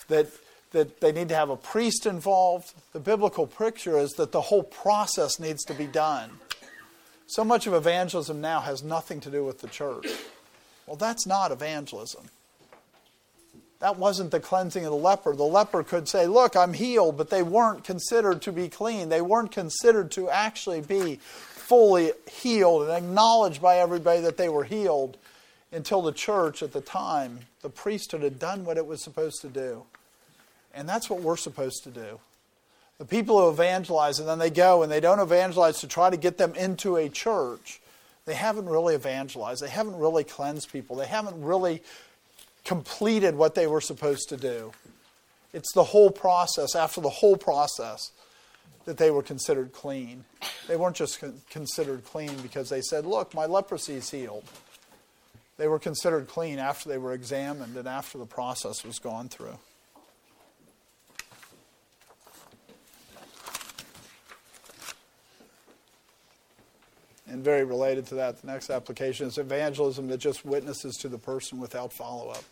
that, 0.09 0.29
that 0.73 1.01
they 1.01 1.13
need 1.13 1.29
to 1.31 1.35
have 1.35 1.51
a 1.51 1.57
priest 1.57 2.07
involved. 2.07 2.73
The 2.93 3.01
biblical 3.01 3.47
picture 3.47 3.99
is 3.99 4.13
that 4.13 4.33
the 4.33 4.41
whole 4.41 4.63
process 4.63 5.41
needs 5.41 5.65
to 5.65 5.75
be 5.75 5.87
done. 5.87 6.31
So 7.27 7.45
much 7.45 7.67
of 7.67 7.75
evangelism 7.75 8.41
now 8.41 8.61
has 8.61 8.83
nothing 8.83 9.21
to 9.21 9.31
do 9.31 9.45
with 9.45 9.61
the 9.61 9.69
church. 9.69 10.07
Well, 10.87 10.97
that's 10.97 11.27
not 11.27 11.53
evangelism. 11.53 12.25
That 13.81 13.99
wasn't 13.99 14.31
the 14.31 14.41
cleansing 14.41 14.85
of 14.85 14.91
the 14.91 14.97
leper. 14.97 15.35
The 15.35 15.43
leper 15.43 15.83
could 15.83 16.07
say, 16.07 16.27
Look, 16.27 16.55
I'm 16.55 16.75
healed, 16.75 17.17
but 17.17 17.31
they 17.31 17.43
weren't 17.43 17.83
considered 17.83 18.43
to 18.43 18.53
be 18.53 18.69
clean. 18.69 19.09
They 19.09 19.23
weren't 19.23 19.53
considered 19.53 20.11
to 20.13 20.29
actually 20.29 20.83
be 20.83 21.17
fully 21.17 22.13
healed 22.31 22.83
and 22.83 22.91
acknowledged 22.91 23.63
by 23.63 23.79
everybody 23.79 24.21
that 24.21 24.37
they 24.37 24.49
were 24.49 24.65
healed 24.65 25.17
until 25.73 26.03
the 26.03 26.13
church 26.13 26.63
at 26.63 26.73
the 26.73 26.81
time, 26.81 27.41
the 27.63 27.71
priesthood, 27.71 28.23
had 28.23 28.39
done 28.39 28.65
what 28.65 28.77
it 28.77 28.87
was 28.87 29.03
supposed 29.03 29.41
to 29.43 29.49
do. 29.49 29.85
And 30.75 30.89
that's 30.89 31.09
what 31.09 31.23
we're 31.23 31.37
supposed 31.37 31.85
to 31.85 31.91
do. 31.91 32.21
The 32.99 33.05
people 33.07 33.41
who 33.41 33.49
evangelize 33.49 34.19
and 34.19 34.29
then 34.29 34.39
they 34.39 34.51
go 34.51 34.83
and 34.83 34.93
they 34.93 35.01
don't 35.01 35.21
evangelize 35.21 35.81
to 35.81 35.89
try 35.89 36.11
to 36.11 36.19
get 36.19 36.37
them 36.37 36.55
into 36.55 36.97
a 36.97 37.09
church, 37.09 37.81
they 38.27 38.35
haven't 38.35 38.67
really 38.67 38.95
evangelized. 38.95 39.63
They 39.63 39.71
haven't 39.71 39.97
really 39.97 40.25
cleansed 40.25 40.71
people. 40.71 40.97
They 40.97 41.07
haven't 41.07 41.41
really 41.41 41.83
completed 42.65 43.35
what 43.35 43.55
they 43.55 43.67
were 43.67 43.81
supposed 43.81 44.29
to 44.29 44.37
do. 44.37 44.73
It's 45.53 45.73
the 45.75 45.85
whole 45.85 46.11
process, 46.11 46.77
after 46.77 47.01
the 47.01 47.09
whole 47.09 47.37
process, 47.37 48.13
that 48.85 48.97
they 48.97 49.11
were 49.11 49.23
considered 49.23 49.73
clean. 49.73 50.25
They 50.69 50.77
weren't 50.77 50.97
just 50.97 51.23
considered 51.51 52.05
clean 52.05 52.37
because 52.43 52.69
they 52.69 52.81
said, 52.81 53.05
Look, 53.07 53.35
my 53.35 53.47
leprosy 53.47 53.95
is 53.95 54.11
healed. 54.11 54.45
They 55.57 55.69
were 55.69 55.79
considered 55.79 56.29
clean 56.29 56.59
after 56.59 56.89
they 56.89 56.99
were 56.99 57.13
examined 57.13 57.77
and 57.77 57.87
after 57.87 58.17
the 58.17 58.27
process 58.27 58.85
was 58.85 58.99
gone 58.99 59.29
through. 59.29 59.59
And 67.31 67.45
very 67.45 67.63
related 67.63 68.07
to 68.09 68.17
that, 68.17 68.41
the 68.41 68.49
next 68.49 68.71
application 68.71 69.29
is 69.29 69.39
evangelism 69.39 70.09
that 70.09 70.19
just 70.19 70.45
witnesses 70.45 70.97
to 70.97 71.09
the 71.09 71.19
person 71.19 71.61
without 71.61 71.93
follow 71.93 72.31
up 72.31 72.43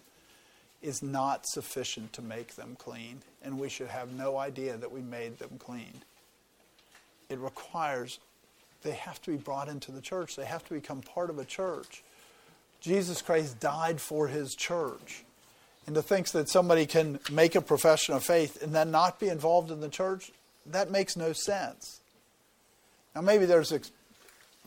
is 0.80 1.02
not 1.02 1.44
sufficient 1.48 2.12
to 2.12 2.22
make 2.22 2.54
them 2.54 2.76
clean, 2.78 3.20
and 3.42 3.58
we 3.58 3.68
should 3.68 3.88
have 3.88 4.12
no 4.12 4.36
idea 4.36 4.76
that 4.76 4.92
we 4.92 5.00
made 5.00 5.36
them 5.40 5.50
clean. 5.58 5.92
It 7.28 7.40
requires, 7.40 8.20
they 8.82 8.92
have 8.92 9.20
to 9.22 9.32
be 9.32 9.36
brought 9.36 9.68
into 9.68 9.90
the 9.90 10.00
church, 10.00 10.36
they 10.36 10.44
have 10.44 10.64
to 10.68 10.74
become 10.74 11.00
part 11.00 11.30
of 11.30 11.40
a 11.40 11.44
church. 11.44 12.04
Jesus 12.80 13.20
Christ 13.20 13.58
died 13.58 14.00
for 14.00 14.28
his 14.28 14.54
church. 14.54 15.24
And 15.86 15.96
to 15.96 16.02
think 16.02 16.28
that 16.28 16.48
somebody 16.48 16.86
can 16.86 17.18
make 17.32 17.56
a 17.56 17.60
profession 17.60 18.14
of 18.14 18.22
faith 18.22 18.62
and 18.62 18.72
then 18.72 18.92
not 18.92 19.18
be 19.18 19.28
involved 19.28 19.72
in 19.72 19.80
the 19.80 19.88
church, 19.88 20.30
that 20.66 20.92
makes 20.92 21.16
no 21.16 21.32
sense. 21.32 22.00
Now, 23.16 23.22
maybe 23.22 23.46
there's 23.46 23.72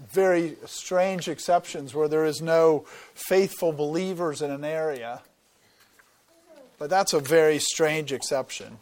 very 0.09 0.57
strange 0.65 1.27
exceptions 1.27 1.93
where 1.93 2.07
there 2.07 2.25
is 2.25 2.41
no 2.41 2.85
faithful 3.13 3.71
believers 3.71 4.41
in 4.41 4.51
an 4.51 4.63
area. 4.63 5.21
But 6.79 6.89
that's 6.89 7.13
a 7.13 7.19
very 7.19 7.59
strange 7.59 8.11
exception. 8.11 8.77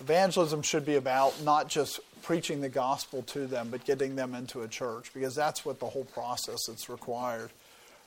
Evangelism 0.00 0.62
should 0.62 0.86
be 0.86 0.94
about 0.94 1.42
not 1.42 1.68
just 1.68 1.98
preaching 2.22 2.60
the 2.60 2.68
gospel 2.68 3.22
to 3.22 3.46
them, 3.46 3.68
but 3.70 3.84
getting 3.84 4.14
them 4.16 4.34
into 4.34 4.62
a 4.62 4.68
church, 4.68 5.12
because 5.12 5.34
that's 5.34 5.64
what 5.64 5.80
the 5.80 5.86
whole 5.86 6.04
process 6.04 6.58
that's 6.68 6.88
required 6.88 7.50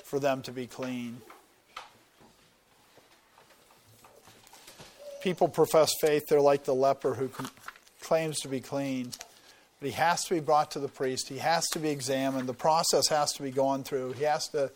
for 0.03 0.19
them 0.19 0.41
to 0.43 0.51
be 0.51 0.67
clean. 0.67 1.17
People 5.21 5.49
profess 5.49 5.91
faith, 5.99 6.27
they're 6.27 6.39
like 6.39 6.63
the 6.63 6.73
leper 6.73 7.13
who 7.13 7.29
claims 8.01 8.39
to 8.39 8.47
be 8.47 8.61
clean 8.61 9.11
but 9.79 9.87
he 9.87 9.93
has 9.93 10.23
to 10.25 10.33
be 10.33 10.39
brought 10.39 10.71
to 10.71 10.79
the 10.79 10.87
priest. 10.87 11.29
He 11.29 11.37
has 11.37 11.67
to 11.69 11.79
be 11.79 11.89
examined. 11.89 12.47
The 12.47 12.53
process 12.53 13.07
has 13.07 13.31
to 13.33 13.43
be 13.43 13.51
gone 13.51 13.83
through. 13.83 14.13
He 14.13 14.23
has 14.23 14.47
to. 14.49 14.71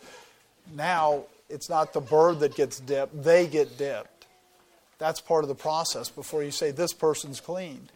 Now, 0.74 1.24
it's 1.48 1.68
not 1.68 1.92
the 1.92 2.00
bird 2.00 2.40
that 2.40 2.54
gets 2.54 2.80
dipped, 2.80 3.22
they 3.22 3.46
get 3.46 3.76
dipped. 3.76 4.26
That's 4.98 5.20
part 5.20 5.44
of 5.44 5.48
the 5.48 5.54
process 5.54 6.08
before 6.08 6.42
you 6.42 6.50
say, 6.50 6.70
this 6.70 6.92
person's 6.92 7.40
clean. 7.40 7.90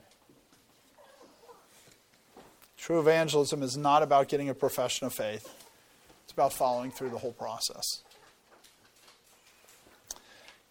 True 2.76 3.00
evangelism 3.00 3.62
is 3.62 3.76
not 3.76 4.02
about 4.02 4.28
getting 4.28 4.48
a 4.48 4.54
profession 4.54 5.06
of 5.06 5.14
faith. 5.14 5.48
It's 6.24 6.32
about 6.32 6.52
following 6.52 6.90
through 6.90 7.10
the 7.10 7.18
whole 7.18 7.32
process. 7.32 8.02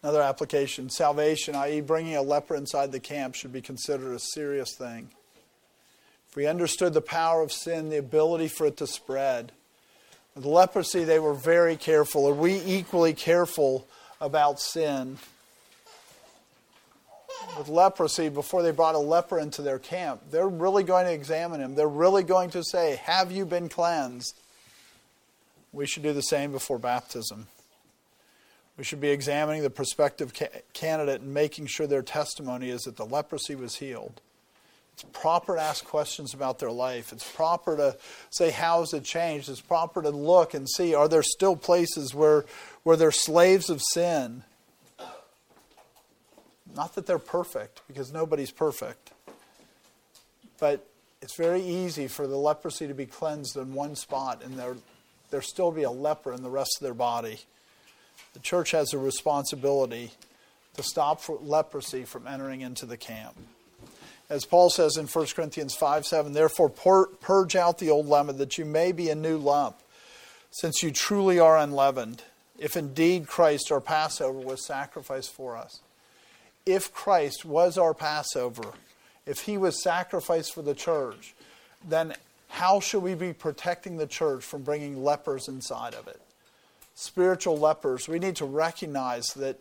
Another 0.02 0.22
application 0.22 0.90
salvation, 0.90 1.56
i.e., 1.56 1.80
bringing 1.80 2.16
a 2.16 2.22
leper 2.22 2.54
inside 2.54 2.92
the 2.92 3.00
camp, 3.00 3.34
should 3.34 3.52
be 3.52 3.60
considered 3.60 4.14
a 4.14 4.18
serious 4.18 4.76
thing. 4.76 5.10
We 6.38 6.46
understood 6.46 6.94
the 6.94 7.00
power 7.00 7.42
of 7.42 7.50
sin, 7.50 7.88
the 7.90 7.98
ability 7.98 8.46
for 8.46 8.68
it 8.68 8.76
to 8.76 8.86
spread, 8.86 9.50
with 10.36 10.44
leprosy, 10.44 11.02
they 11.02 11.18
were 11.18 11.34
very 11.34 11.74
careful. 11.74 12.28
Are 12.28 12.32
we 12.32 12.60
equally 12.60 13.12
careful 13.12 13.88
about 14.20 14.60
sin? 14.60 15.18
With 17.58 17.66
leprosy, 17.66 18.28
before 18.28 18.62
they 18.62 18.70
brought 18.70 18.94
a 18.94 19.00
leper 19.00 19.40
into 19.40 19.62
their 19.62 19.80
camp, 19.80 20.30
they're 20.30 20.48
really 20.48 20.84
going 20.84 21.06
to 21.06 21.12
examine 21.12 21.60
him. 21.60 21.74
They're 21.74 21.88
really 21.88 22.22
going 22.22 22.50
to 22.50 22.62
say, 22.62 23.00
Have 23.02 23.32
you 23.32 23.44
been 23.44 23.68
cleansed? 23.68 24.38
We 25.72 25.88
should 25.88 26.04
do 26.04 26.12
the 26.12 26.22
same 26.22 26.52
before 26.52 26.78
baptism. 26.78 27.48
We 28.76 28.84
should 28.84 29.00
be 29.00 29.10
examining 29.10 29.64
the 29.64 29.70
prospective 29.70 30.34
ca- 30.34 30.60
candidate 30.72 31.20
and 31.20 31.34
making 31.34 31.66
sure 31.66 31.88
their 31.88 32.02
testimony 32.02 32.70
is 32.70 32.82
that 32.82 32.96
the 32.96 33.06
leprosy 33.06 33.56
was 33.56 33.74
healed. 33.74 34.20
It's 34.98 35.20
proper 35.20 35.54
to 35.54 35.60
ask 35.62 35.84
questions 35.84 36.34
about 36.34 36.58
their 36.58 36.72
life. 36.72 37.12
It's 37.12 37.30
proper 37.30 37.76
to 37.76 37.96
say, 38.30 38.50
how 38.50 38.80
has 38.80 38.92
it 38.92 39.04
changed? 39.04 39.48
It's 39.48 39.60
proper 39.60 40.02
to 40.02 40.10
look 40.10 40.54
and 40.54 40.68
see, 40.68 40.92
are 40.92 41.06
there 41.06 41.22
still 41.22 41.54
places 41.54 42.16
where, 42.16 42.44
where 42.82 42.96
they're 42.96 43.12
slaves 43.12 43.70
of 43.70 43.80
sin? 43.92 44.42
Not 46.74 46.96
that 46.96 47.06
they're 47.06 47.20
perfect, 47.20 47.82
because 47.86 48.12
nobody's 48.12 48.50
perfect. 48.50 49.12
But 50.58 50.84
it's 51.22 51.36
very 51.36 51.62
easy 51.62 52.08
for 52.08 52.26
the 52.26 52.36
leprosy 52.36 52.88
to 52.88 52.94
be 52.94 53.06
cleansed 53.06 53.56
in 53.56 53.74
one 53.74 53.94
spot 53.94 54.42
and 54.44 54.58
there, 54.58 54.76
there 55.30 55.42
still 55.42 55.70
be 55.70 55.84
a 55.84 55.90
leper 55.92 56.32
in 56.32 56.42
the 56.42 56.50
rest 56.50 56.78
of 56.80 56.84
their 56.84 56.94
body. 56.94 57.38
The 58.32 58.40
church 58.40 58.72
has 58.72 58.92
a 58.92 58.98
responsibility 58.98 60.10
to 60.74 60.82
stop 60.82 61.22
leprosy 61.28 62.02
from 62.02 62.26
entering 62.26 62.62
into 62.62 62.84
the 62.84 62.96
camp. 62.96 63.36
As 64.30 64.44
Paul 64.44 64.68
says 64.68 64.96
in 64.96 65.06
1 65.06 65.26
Corinthians 65.34 65.74
5 65.74 66.06
7, 66.06 66.32
therefore 66.32 66.68
purge 66.68 67.56
out 67.56 67.78
the 67.78 67.90
old 67.90 68.06
leaven 68.06 68.36
that 68.38 68.58
you 68.58 68.64
may 68.64 68.92
be 68.92 69.08
a 69.08 69.14
new 69.14 69.38
lump, 69.38 69.76
since 70.50 70.82
you 70.82 70.90
truly 70.90 71.38
are 71.38 71.56
unleavened, 71.56 72.22
if 72.58 72.76
indeed 72.76 73.26
Christ, 73.26 73.72
our 73.72 73.80
Passover, 73.80 74.38
was 74.38 74.66
sacrificed 74.66 75.32
for 75.32 75.56
us. 75.56 75.80
If 76.66 76.92
Christ 76.92 77.44
was 77.44 77.78
our 77.78 77.94
Passover, 77.94 78.72
if 79.24 79.40
he 79.40 79.56
was 79.56 79.82
sacrificed 79.82 80.54
for 80.54 80.62
the 80.62 80.74
church, 80.74 81.34
then 81.86 82.14
how 82.48 82.80
should 82.80 83.02
we 83.02 83.14
be 83.14 83.32
protecting 83.32 83.96
the 83.96 84.06
church 84.06 84.44
from 84.44 84.62
bringing 84.62 85.02
lepers 85.02 85.48
inside 85.48 85.94
of 85.94 86.08
it? 86.08 86.20
Spiritual 86.94 87.58
lepers, 87.58 88.08
we 88.08 88.18
need 88.18 88.36
to 88.36 88.44
recognize 88.44 89.28
that 89.36 89.58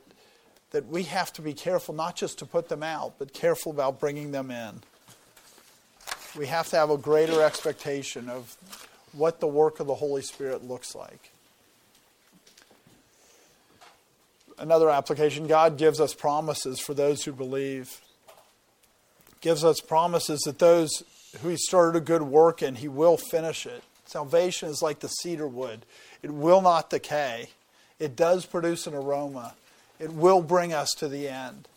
that 0.72 0.88
we 0.88 1.04
have 1.04 1.32
to 1.34 1.42
be 1.42 1.54
careful 1.54 1.96
not 1.96 2.16
just 2.16 2.40
to 2.40 2.46
put 2.46 2.70
them 2.70 2.84
out, 2.84 3.16
but 3.18 3.34
careful 3.34 3.72
about 3.72 4.00
bringing 4.00 4.32
them 4.32 4.52
in. 4.52 4.82
We 6.38 6.48
have 6.48 6.68
to 6.70 6.76
have 6.76 6.90
a 6.90 6.98
greater 6.98 7.42
expectation 7.42 8.30
of 8.30 8.56
what 9.14 9.40
the 9.40 9.48
work 9.48 9.80
of 9.80 9.88
the 9.88 9.96
Holy 9.96 10.22
Spirit 10.22 10.64
looks 10.64 10.94
like. 10.94 11.32
Another 14.60 14.90
application 14.90 15.48
God 15.48 15.78
gives 15.78 16.00
us 16.00 16.14
promises 16.14 16.80
for 16.80 16.94
those 16.94 17.24
who 17.24 17.32
believe. 17.32 18.02
Gives 19.40 19.64
us 19.64 19.80
promises 19.80 20.42
that 20.42 20.60
those 20.60 20.90
who 21.42 21.50
He 21.50 21.58
started 21.58 21.98
a 21.98 22.02
good 22.02 22.24
work 22.24 22.64
in, 22.64 22.76
He 22.76 22.88
will 22.88 23.18
finish 23.18 23.66
it. 23.66 23.84
Salvation 24.06 24.70
is 24.70 24.82
like 24.82 25.00
the 25.00 25.10
cedar 25.10 25.48
wood, 25.48 25.86
it 26.24 26.32
will 26.32 26.62
not 26.62 26.90
decay, 26.90 27.50
it 28.00 28.16
does 28.16 28.46
produce 28.46 28.88
an 28.88 28.94
aroma. 28.94 29.54
It 30.00 30.14
will 30.14 30.42
bring 30.42 30.74
us 30.74 30.90
to 30.98 31.08
the 31.08 31.28
end. 31.28 31.68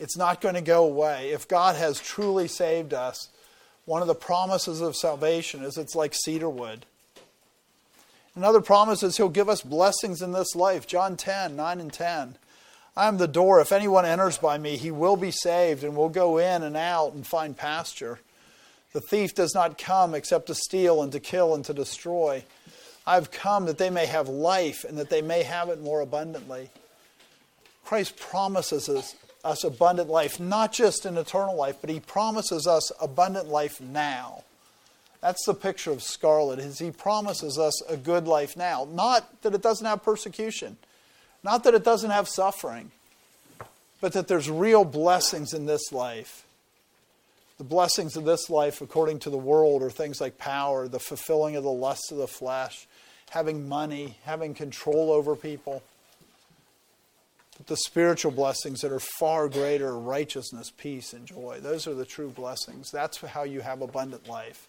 It's 0.00 0.16
not 0.16 0.40
going 0.40 0.54
to 0.54 0.60
go 0.60 0.84
away. 0.84 1.30
If 1.30 1.46
God 1.46 1.76
has 1.76 2.00
truly 2.00 2.48
saved 2.48 2.94
us, 2.94 3.28
one 3.84 4.02
of 4.02 4.08
the 4.08 4.14
promises 4.14 4.80
of 4.80 4.96
salvation 4.96 5.62
is 5.62 5.76
it's 5.76 5.94
like 5.94 6.14
cedar 6.14 6.48
wood. 6.48 6.86
Another 8.34 8.60
promise 8.60 9.02
is 9.02 9.16
He'll 9.16 9.28
give 9.28 9.48
us 9.48 9.60
blessings 9.60 10.22
in 10.22 10.32
this 10.32 10.54
life. 10.54 10.86
John 10.86 11.16
10, 11.16 11.54
9 11.54 11.80
and 11.80 11.92
10. 11.92 12.36
I 12.96 13.08
am 13.08 13.18
the 13.18 13.28
door. 13.28 13.60
If 13.60 13.72
anyone 13.72 14.04
enters 14.04 14.38
by 14.38 14.58
me, 14.58 14.76
he 14.76 14.90
will 14.90 15.16
be 15.16 15.30
saved 15.30 15.82
and 15.82 15.96
will 15.96 16.10
go 16.10 16.38
in 16.38 16.62
and 16.62 16.76
out 16.76 17.12
and 17.12 17.26
find 17.26 17.56
pasture. 17.56 18.20
The 18.92 19.00
thief 19.00 19.34
does 19.34 19.54
not 19.54 19.78
come 19.78 20.14
except 20.14 20.46
to 20.48 20.54
steal 20.54 21.02
and 21.02 21.10
to 21.12 21.20
kill 21.20 21.54
and 21.54 21.64
to 21.64 21.72
destroy. 21.72 22.44
I've 23.06 23.30
come 23.30 23.64
that 23.66 23.78
they 23.78 23.88
may 23.88 24.06
have 24.06 24.28
life 24.28 24.84
and 24.84 24.98
that 24.98 25.08
they 25.08 25.22
may 25.22 25.42
have 25.42 25.70
it 25.70 25.80
more 25.80 26.00
abundantly. 26.00 26.70
Christ 27.84 28.16
promises 28.18 28.88
us, 28.88 29.16
us 29.44 29.64
abundant 29.64 30.08
life, 30.08 30.38
not 30.38 30.72
just 30.72 31.04
in 31.04 31.16
eternal 31.16 31.56
life, 31.56 31.76
but 31.80 31.90
he 31.90 32.00
promises 32.00 32.66
us 32.66 32.90
abundant 33.00 33.48
life 33.48 33.80
now. 33.80 34.44
That's 35.20 35.44
the 35.46 35.54
picture 35.54 35.92
of 35.92 36.02
scarlet, 36.02 36.58
is 36.58 36.78
he 36.78 36.90
promises 36.90 37.58
us 37.58 37.80
a 37.88 37.96
good 37.96 38.26
life 38.26 38.56
now. 38.56 38.88
Not 38.90 39.42
that 39.42 39.54
it 39.54 39.62
doesn't 39.62 39.86
have 39.86 40.02
persecution, 40.02 40.76
not 41.44 41.64
that 41.64 41.74
it 41.74 41.84
doesn't 41.84 42.10
have 42.10 42.28
suffering, 42.28 42.90
but 44.00 44.12
that 44.14 44.26
there's 44.26 44.50
real 44.50 44.84
blessings 44.84 45.54
in 45.54 45.66
this 45.66 45.92
life. 45.92 46.44
The 47.58 47.64
blessings 47.64 48.16
of 48.16 48.24
this 48.24 48.50
life, 48.50 48.80
according 48.80 49.20
to 49.20 49.30
the 49.30 49.38
world, 49.38 49.84
are 49.84 49.90
things 49.90 50.20
like 50.20 50.38
power, 50.38 50.88
the 50.88 50.98
fulfilling 50.98 51.54
of 51.54 51.62
the 51.62 51.70
lusts 51.70 52.10
of 52.10 52.18
the 52.18 52.26
flesh, 52.26 52.88
having 53.30 53.68
money, 53.68 54.18
having 54.24 54.54
control 54.54 55.12
over 55.12 55.36
people 55.36 55.82
the 57.66 57.76
spiritual 57.76 58.32
blessings 58.32 58.80
that 58.80 58.92
are 58.92 59.00
far 59.00 59.48
greater 59.48 59.96
righteousness, 59.96 60.72
peace, 60.76 61.12
and 61.12 61.26
joy. 61.26 61.58
Those 61.60 61.86
are 61.86 61.94
the 61.94 62.04
true 62.04 62.30
blessings. 62.30 62.90
That's 62.90 63.18
how 63.18 63.44
you 63.44 63.60
have 63.60 63.82
abundant 63.82 64.28
life. 64.28 64.68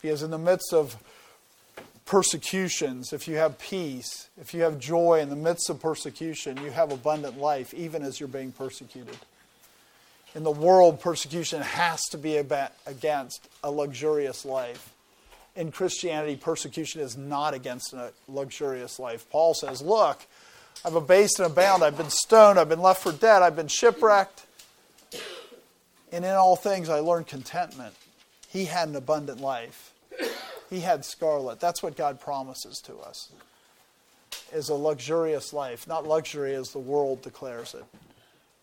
Because 0.00 0.22
in 0.22 0.30
the 0.30 0.38
midst 0.38 0.72
of 0.72 0.96
persecutions, 2.06 3.12
if 3.12 3.26
you 3.26 3.36
have 3.36 3.58
peace, 3.58 4.28
if 4.40 4.54
you 4.54 4.62
have 4.62 4.78
joy 4.78 5.20
in 5.20 5.30
the 5.30 5.36
midst 5.36 5.70
of 5.70 5.80
persecution, 5.80 6.58
you 6.62 6.70
have 6.70 6.92
abundant 6.92 7.38
life, 7.38 7.72
even 7.74 8.02
as 8.02 8.20
you're 8.20 8.28
being 8.28 8.52
persecuted. 8.52 9.16
In 10.34 10.42
the 10.42 10.50
world, 10.50 11.00
persecution 11.00 11.62
has 11.62 12.02
to 12.10 12.18
be 12.18 12.36
against 12.36 13.48
a 13.62 13.70
luxurious 13.70 14.44
life. 14.44 14.92
In 15.56 15.70
Christianity, 15.70 16.36
persecution 16.36 17.00
is 17.00 17.16
not 17.16 17.54
against 17.54 17.92
a 17.92 18.12
luxurious 18.28 18.98
life. 18.98 19.30
Paul 19.30 19.54
says, 19.54 19.80
Look, 19.80 20.26
I've 20.84 20.94
abased 20.94 21.38
and 21.38 21.50
abound. 21.50 21.82
I've 21.82 21.96
been 21.96 22.10
stoned. 22.10 22.58
I've 22.58 22.68
been 22.68 22.82
left 22.82 23.02
for 23.02 23.12
dead. 23.12 23.42
I've 23.42 23.56
been 23.56 23.68
shipwrecked. 23.68 24.46
And 26.12 26.24
in 26.24 26.30
all 26.30 26.56
things, 26.56 26.88
I 26.88 27.00
learned 27.00 27.26
contentment. 27.26 27.94
He 28.48 28.66
had 28.66 28.88
an 28.88 28.96
abundant 28.96 29.40
life. 29.40 29.92
He 30.70 30.80
had 30.80 31.04
scarlet. 31.04 31.58
That's 31.58 31.82
what 31.82 31.96
God 31.96 32.20
promises 32.20 32.80
to 32.86 32.96
us. 32.98 33.32
Is 34.52 34.68
a 34.68 34.74
luxurious 34.74 35.52
life, 35.52 35.88
not 35.88 36.06
luxury 36.06 36.54
as 36.54 36.70
the 36.70 36.78
world 36.78 37.22
declares 37.22 37.74
it, 37.74 37.84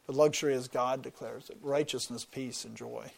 but 0.07 0.15
luxury 0.15 0.53
as 0.53 0.67
God 0.67 1.01
declares 1.01 1.49
it. 1.49 1.57
Righteousness, 1.61 2.25
peace, 2.25 2.63
and 2.63 2.75
joy. 2.75 3.11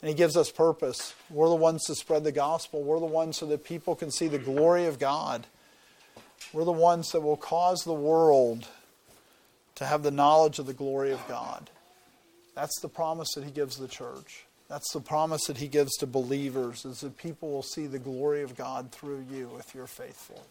And 0.00 0.08
He 0.08 0.14
gives 0.14 0.36
us 0.36 0.50
purpose. 0.50 1.14
We're 1.30 1.48
the 1.48 1.54
ones 1.54 1.84
to 1.84 1.94
spread 1.94 2.24
the 2.24 2.32
gospel. 2.32 2.82
We're 2.82 3.00
the 3.00 3.06
ones 3.06 3.36
so 3.36 3.46
that 3.46 3.64
people 3.64 3.94
can 3.94 4.10
see 4.10 4.28
the 4.28 4.38
glory 4.38 4.86
of 4.86 4.98
God 4.98 5.46
we're 6.52 6.64
the 6.64 6.72
ones 6.72 7.12
that 7.12 7.20
will 7.20 7.36
cause 7.36 7.82
the 7.84 7.92
world 7.92 8.66
to 9.76 9.84
have 9.84 10.02
the 10.02 10.10
knowledge 10.10 10.58
of 10.58 10.66
the 10.66 10.74
glory 10.74 11.12
of 11.12 11.26
God. 11.28 11.70
That's 12.54 12.80
the 12.80 12.88
promise 12.88 13.34
that 13.34 13.44
he 13.44 13.50
gives 13.50 13.76
the 13.76 13.88
church. 13.88 14.46
That's 14.68 14.92
the 14.92 15.00
promise 15.00 15.44
that 15.46 15.58
he 15.58 15.68
gives 15.68 15.96
to 15.98 16.06
believers 16.06 16.84
is 16.84 17.00
that 17.00 17.18
people 17.18 17.50
will 17.50 17.62
see 17.62 17.86
the 17.86 17.98
glory 17.98 18.42
of 18.42 18.56
God 18.56 18.90
through 18.90 19.24
you 19.30 19.50
if 19.58 19.74
you're 19.74 19.86
faithful. 19.86 20.42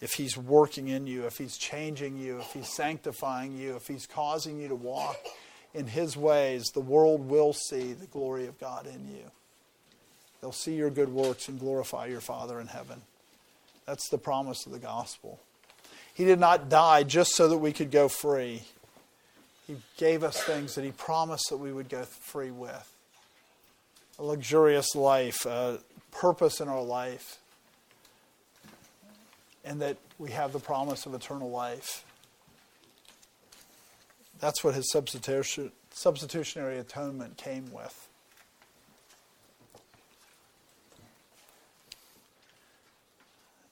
If 0.00 0.14
he's 0.14 0.36
working 0.36 0.88
in 0.88 1.06
you, 1.06 1.26
if 1.26 1.38
he's 1.38 1.56
changing 1.56 2.16
you, 2.16 2.38
if 2.38 2.52
he's 2.52 2.68
sanctifying 2.68 3.56
you, 3.56 3.76
if 3.76 3.86
he's 3.86 4.06
causing 4.06 4.60
you 4.60 4.68
to 4.68 4.74
walk 4.74 5.16
in 5.74 5.86
his 5.86 6.16
ways, 6.16 6.70
the 6.72 6.80
world 6.80 7.28
will 7.28 7.52
see 7.52 7.92
the 7.92 8.06
glory 8.06 8.46
of 8.46 8.58
God 8.58 8.86
in 8.86 9.08
you. 9.08 9.30
They'll 10.40 10.52
see 10.52 10.74
your 10.74 10.90
good 10.90 11.08
works 11.08 11.48
and 11.48 11.58
glorify 11.58 12.06
your 12.06 12.20
Father 12.20 12.60
in 12.60 12.68
heaven. 12.68 13.02
That's 13.88 14.10
the 14.10 14.18
promise 14.18 14.66
of 14.66 14.72
the 14.72 14.78
gospel. 14.78 15.40
He 16.12 16.26
did 16.26 16.38
not 16.38 16.68
die 16.68 17.04
just 17.04 17.34
so 17.34 17.48
that 17.48 17.56
we 17.56 17.72
could 17.72 17.90
go 17.90 18.08
free. 18.08 18.64
He 19.66 19.76
gave 19.96 20.22
us 20.22 20.42
things 20.42 20.74
that 20.74 20.84
He 20.84 20.90
promised 20.90 21.48
that 21.48 21.56
we 21.56 21.72
would 21.72 21.88
go 21.88 22.02
free 22.02 22.50
with 22.50 22.94
a 24.18 24.22
luxurious 24.22 24.94
life, 24.94 25.46
a 25.46 25.78
purpose 26.10 26.60
in 26.60 26.68
our 26.68 26.82
life, 26.82 27.38
and 29.64 29.80
that 29.80 29.96
we 30.18 30.32
have 30.32 30.52
the 30.52 30.58
promise 30.58 31.06
of 31.06 31.14
eternal 31.14 31.50
life. 31.50 32.04
That's 34.38 34.62
what 34.62 34.74
His 34.74 34.90
substitutionary 34.90 36.78
atonement 36.78 37.38
came 37.38 37.72
with. 37.72 38.07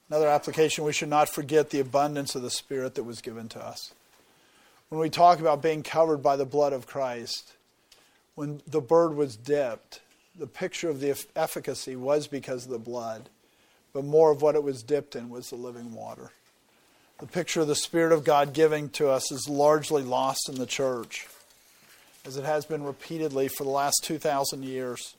Another 0.08 0.28
application, 0.28 0.84
we 0.84 0.92
should 0.92 1.08
not 1.08 1.28
forget 1.28 1.70
the 1.70 1.80
abundance 1.80 2.34
of 2.34 2.42
the 2.42 2.50
Spirit 2.50 2.94
that 2.94 3.04
was 3.04 3.20
given 3.20 3.48
to 3.48 3.64
us. 3.64 3.92
When 4.88 5.00
we 5.00 5.10
talk 5.10 5.40
about 5.40 5.62
being 5.62 5.82
covered 5.82 6.18
by 6.18 6.36
the 6.36 6.44
blood 6.44 6.72
of 6.72 6.86
Christ, 6.86 7.54
when 8.36 8.60
the 8.68 8.80
bird 8.80 9.16
was 9.16 9.36
dipped, 9.36 10.00
the 10.38 10.46
picture 10.46 10.88
of 10.88 11.00
the 11.00 11.20
efficacy 11.34 11.96
was 11.96 12.28
because 12.28 12.66
of 12.66 12.70
the 12.70 12.78
blood, 12.78 13.28
but 13.92 14.04
more 14.04 14.30
of 14.30 14.42
what 14.42 14.54
it 14.54 14.62
was 14.62 14.82
dipped 14.82 15.16
in 15.16 15.28
was 15.28 15.48
the 15.48 15.56
living 15.56 15.92
water. 15.92 16.30
The 17.18 17.26
picture 17.26 17.62
of 17.62 17.66
the 17.66 17.74
Spirit 17.74 18.12
of 18.12 18.24
God 18.24 18.52
giving 18.52 18.90
to 18.90 19.08
us 19.08 19.32
is 19.32 19.48
largely 19.48 20.02
lost 20.02 20.48
in 20.48 20.56
the 20.56 20.66
church, 20.66 21.26
as 22.24 22.36
it 22.36 22.44
has 22.44 22.66
been 22.66 22.84
repeatedly 22.84 23.48
for 23.48 23.64
the 23.64 23.70
last 23.70 24.04
2,000 24.04 24.62
years. 24.62 25.16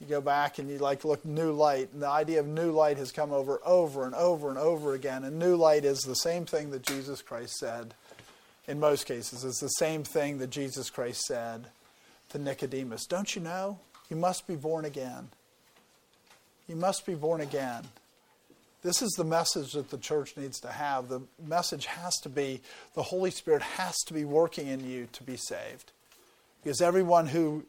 You 0.00 0.06
go 0.06 0.20
back 0.20 0.58
and 0.58 0.68
you 0.68 0.78
like 0.78 1.04
look 1.04 1.24
new 1.24 1.52
light, 1.52 1.90
and 1.92 2.02
the 2.02 2.08
idea 2.08 2.40
of 2.40 2.46
new 2.46 2.70
light 2.70 2.98
has 2.98 3.12
come 3.12 3.32
over 3.32 3.60
over 3.64 4.04
and 4.04 4.14
over 4.14 4.50
and 4.50 4.58
over 4.58 4.94
again. 4.94 5.24
And 5.24 5.38
new 5.38 5.56
light 5.56 5.84
is 5.84 6.00
the 6.00 6.14
same 6.14 6.44
thing 6.44 6.70
that 6.70 6.82
Jesus 6.82 7.22
Christ 7.22 7.56
said. 7.56 7.94
In 8.68 8.80
most 8.80 9.06
cases, 9.06 9.44
it's 9.44 9.60
the 9.60 9.68
same 9.68 10.02
thing 10.02 10.38
that 10.38 10.50
Jesus 10.50 10.90
Christ 10.90 11.22
said 11.22 11.66
to 12.30 12.38
Nicodemus. 12.38 13.06
Don't 13.06 13.34
you 13.34 13.40
know? 13.40 13.78
You 14.10 14.16
must 14.16 14.46
be 14.46 14.56
born 14.56 14.84
again. 14.84 15.28
You 16.68 16.76
must 16.76 17.06
be 17.06 17.14
born 17.14 17.40
again. 17.40 17.84
This 18.82 19.02
is 19.02 19.12
the 19.12 19.24
message 19.24 19.72
that 19.72 19.90
the 19.90 19.98
church 19.98 20.36
needs 20.36 20.60
to 20.60 20.68
have. 20.68 21.08
The 21.08 21.20
message 21.44 21.86
has 21.86 22.14
to 22.22 22.28
be 22.28 22.60
the 22.94 23.02
Holy 23.02 23.30
Spirit 23.30 23.62
has 23.62 23.96
to 24.06 24.14
be 24.14 24.24
working 24.24 24.66
in 24.66 24.88
you 24.88 25.08
to 25.12 25.22
be 25.22 25.36
saved. 25.36 25.92
Because 26.62 26.80
everyone 26.80 27.26
who 27.26 27.64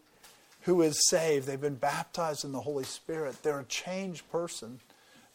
who 0.68 0.82
is 0.82 1.08
saved, 1.08 1.48
they've 1.48 1.62
been 1.62 1.76
baptized 1.76 2.44
in 2.44 2.52
the 2.52 2.60
Holy 2.60 2.84
Spirit. 2.84 3.42
They're 3.42 3.62
a 3.62 3.66
changed 3.66 4.30
person. 4.30 4.82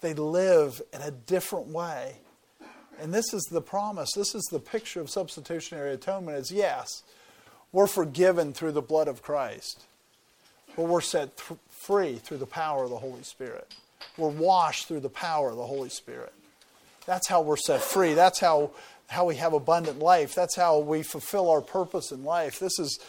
They 0.03 0.13
live 0.13 0.83
in 0.93 1.01
a 1.01 1.11
different 1.11 1.69
way. 1.69 2.17
And 3.01 3.15
this 3.15 3.33
is 3.33 3.43
the 3.51 3.63
promise. 3.63 4.11
This 4.15 4.35
is 4.35 4.47
the 4.53 4.59
picture 4.59 5.01
of 5.01 5.09
substitutionary 5.09 5.95
atonement 5.95 6.37
is 6.37 6.53
yes, 6.53 7.03
we're 7.73 7.87
forgiven 7.87 8.53
through 8.53 8.73
the 8.73 8.83
blood 8.83 9.09
of 9.09 9.23
Christ. 9.23 9.83
But 10.77 10.85
we're 10.85 11.01
set 11.01 11.35
th- 11.39 11.59
free 11.71 12.17
through 12.17 12.37
the 12.37 12.47
power 12.47 12.85
of 12.85 12.91
the 12.91 12.99
Holy 12.99 13.23
Spirit. 13.23 13.75
We're 14.19 14.29
washed 14.29 14.87
through 14.87 15.01
the 15.01 15.09
power 15.09 15.49
of 15.49 15.57
the 15.57 15.67
Holy 15.67 15.89
Spirit. 15.89 16.35
That's 17.07 17.27
how 17.27 17.41
we're 17.41 17.57
set 17.57 17.81
free. 17.81 18.13
That's 18.13 18.39
how, 18.39 18.73
how 19.09 19.25
we 19.25 19.37
have 19.37 19.55
abundant 19.55 19.99
life. 19.99 20.35
That's 20.35 20.57
how 20.57 20.81
we 20.81 21.03
fulfill 21.03 21.49
our 21.49 21.63
purpose 21.63 22.13
in 22.13 22.23
life. 22.23 22.59
This 22.59 22.79
is 22.79 23.01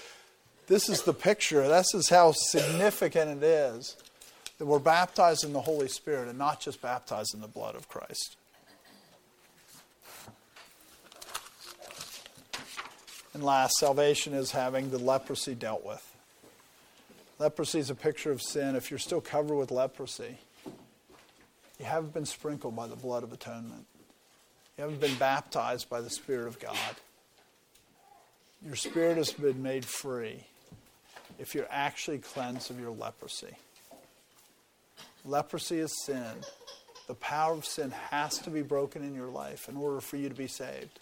this 0.68 0.90
is 0.90 1.04
the 1.04 1.14
picture. 1.14 1.68
This 1.68 1.94
is 1.94 2.10
how 2.10 2.32
significant 2.34 3.44
it 3.44 3.46
is 3.46 3.96
that 4.58 4.66
we're 4.66 4.80
baptized 4.80 5.44
in 5.44 5.54
the 5.54 5.62
Holy 5.62 5.88
Spirit 5.88 6.28
and 6.28 6.38
not 6.38 6.62
just 6.62 6.82
baptized 6.82 7.34
in 7.34 7.42
the 7.42 7.48
blood 7.48 7.76
of 7.76 7.90
Christ. 7.90 8.38
And 13.34 13.44
last, 13.44 13.74
salvation 13.80 14.34
is 14.34 14.52
having 14.52 14.92
the 14.92 15.00
leprosy 15.00 15.56
dealt 15.56 15.84
with. 15.84 16.16
Leprosy 17.40 17.80
is 17.80 17.90
a 17.90 17.96
picture 17.96 18.32
of 18.32 18.42
sin. 18.42 18.76
If 18.76 18.92
you're 18.92 19.00
still 19.00 19.22
covered 19.22 19.56
with 19.56 19.72
leprosy, 19.72 20.38
you 21.80 21.86
haven't 21.86 22.14
been 22.14 22.28
sprinkled 22.28 22.76
by 22.76 22.88
the 22.88 22.96
blood 22.96 23.24
of 23.24 23.34
atonement. 23.34 23.86
You 24.78 24.84
haven't 24.84 25.02
been 25.02 25.16
baptized 25.16 25.90
by 25.90 26.02
the 26.02 26.12
Spirit 26.12 26.48
of 26.48 26.60
God. 26.60 26.78
Your 28.66 28.76
spirit 28.76 29.18
has 29.18 29.32
been 29.32 29.62
made 29.62 29.84
free 29.84 30.46
if 31.40 31.56
you're 31.56 31.68
actually 31.70 32.20
cleansed 32.20 32.72
of 32.72 32.80
your 32.80 32.92
leprosy. 32.92 33.56
Leprosy 35.26 35.80
is 35.80 35.94
sin. 36.04 36.34
The 37.08 37.16
power 37.16 37.54
of 37.54 37.66
sin 37.66 37.92
has 38.12 38.40
to 38.40 38.50
be 38.50 38.62
broken 38.62 39.04
in 39.04 39.14
your 39.14 39.30
life 39.30 39.68
in 39.70 39.78
order 39.78 40.02
for 40.02 40.18
you 40.18 40.30
to 40.30 40.36
be 40.36 40.48
saved. 40.48 41.00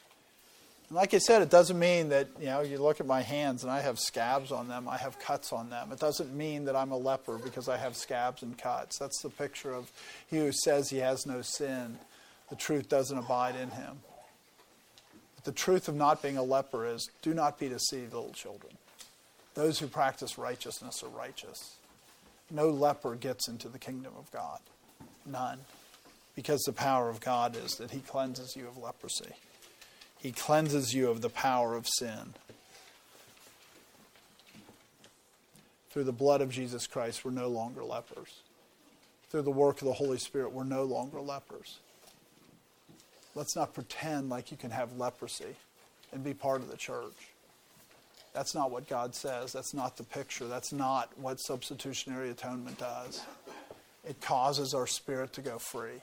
And 0.90 0.96
like 0.96 1.14
I 1.14 1.20
said, 1.20 1.42
it 1.42 1.50
doesn't 1.50 1.80
mean 1.80 2.10
that, 2.10 2.28
you 2.40 2.48
know, 2.48 2.62
you 2.62 2.78
look 2.78 3.00
at 3.00 3.06
my 3.06 3.22
hands 3.22 3.64
and 3.64 3.72
I 3.72 3.80
have 3.80 3.98
scabs 3.98 4.52
on 4.52 4.68
them, 4.68 4.90
I 4.90 4.98
have 4.98 5.18
cuts 5.20 5.54
on 5.54 5.70
them. 5.70 5.92
It 5.92 6.00
doesn't 6.00 6.36
mean 6.36 6.66
that 6.66 6.76
I'm 6.76 6.92
a 6.92 6.98
leper 6.98 7.38
because 7.38 7.70
I 7.70 7.78
have 7.78 7.96
scabs 7.96 8.44
and 8.44 8.58
cuts. 8.58 8.98
That's 8.98 9.22
the 9.22 9.30
picture 9.30 9.74
of 9.74 9.92
he 10.28 10.38
who 10.38 10.52
says 10.52 10.90
he 10.90 10.98
has 10.98 11.26
no 11.26 11.42
sin. 11.42 11.98
The 12.50 12.56
truth 12.58 12.90
doesn't 12.90 13.18
abide 13.18 13.56
in 13.56 13.70
him. 13.70 14.00
But 15.36 15.46
the 15.46 15.52
truth 15.54 15.88
of 15.88 15.96
not 15.96 16.22
being 16.22 16.38
a 16.38 16.44
leper 16.44 16.86
is 16.86 17.10
do 17.22 17.34
not 17.34 17.58
be 17.58 17.70
deceived, 17.70 18.14
little 18.14 18.34
children. 18.34 18.74
Those 19.54 19.80
who 19.80 19.88
practice 19.88 20.38
righteousness 20.38 21.04
are 21.04 21.10
righteous. 21.10 21.76
No 22.50 22.70
leper 22.70 23.16
gets 23.16 23.48
into 23.48 23.70
the 23.70 23.80
kingdom 23.80 24.14
of 24.18 24.32
God. 24.32 24.60
None. 25.26 25.60
Because 26.36 26.62
the 26.62 26.74
power 26.74 27.10
of 27.10 27.20
God 27.20 27.58
is 27.58 27.76
that 27.76 27.92
He 27.92 28.00
cleanses 28.00 28.56
you 28.56 28.68
of 28.68 28.78
leprosy, 28.78 29.34
He 30.18 30.32
cleanses 30.32 30.94
you 30.94 31.10
of 31.10 31.22
the 31.22 31.30
power 31.30 31.76
of 31.76 31.88
sin. 31.88 32.34
Through 35.92 36.06
the 36.06 36.14
blood 36.14 36.40
of 36.40 36.50
Jesus 36.50 36.88
Christ, 36.88 37.26
we're 37.26 37.32
no 37.32 37.50
longer 37.50 37.84
lepers. 37.84 38.40
Through 39.30 39.42
the 39.42 39.52
work 39.52 39.82
of 39.82 39.88
the 39.88 39.94
Holy 39.94 40.18
Spirit, 40.18 40.54
we're 40.54 40.64
no 40.64 40.84
longer 40.84 41.20
lepers. 41.20 41.80
Let's 43.36 43.56
not 43.56 43.74
pretend 43.74 44.30
like 44.30 44.52
you 44.52 44.58
can 44.58 44.72
have 44.72 44.98
leprosy 44.98 45.56
and 46.14 46.24
be 46.24 46.34
part 46.34 46.62
of 46.62 46.70
the 46.70 46.78
church. 46.78 47.31
That's 48.34 48.56
not 48.56 48.72
what 48.72 48.88
God 48.88 49.14
says. 49.14 49.52
That's 49.52 49.74
not 49.74 49.98
the 49.98 50.04
picture. 50.04 50.48
That's 50.48 50.72
not 50.72 51.10
what 51.18 51.40
substitutionary 51.40 52.30
atonement 52.30 52.78
does. 52.78 53.24
It 54.08 54.22
causes 54.22 54.74
our 54.74 54.88
spirit 54.88 55.34
to 55.34 55.42
go 55.42 55.60
free. 55.60 56.02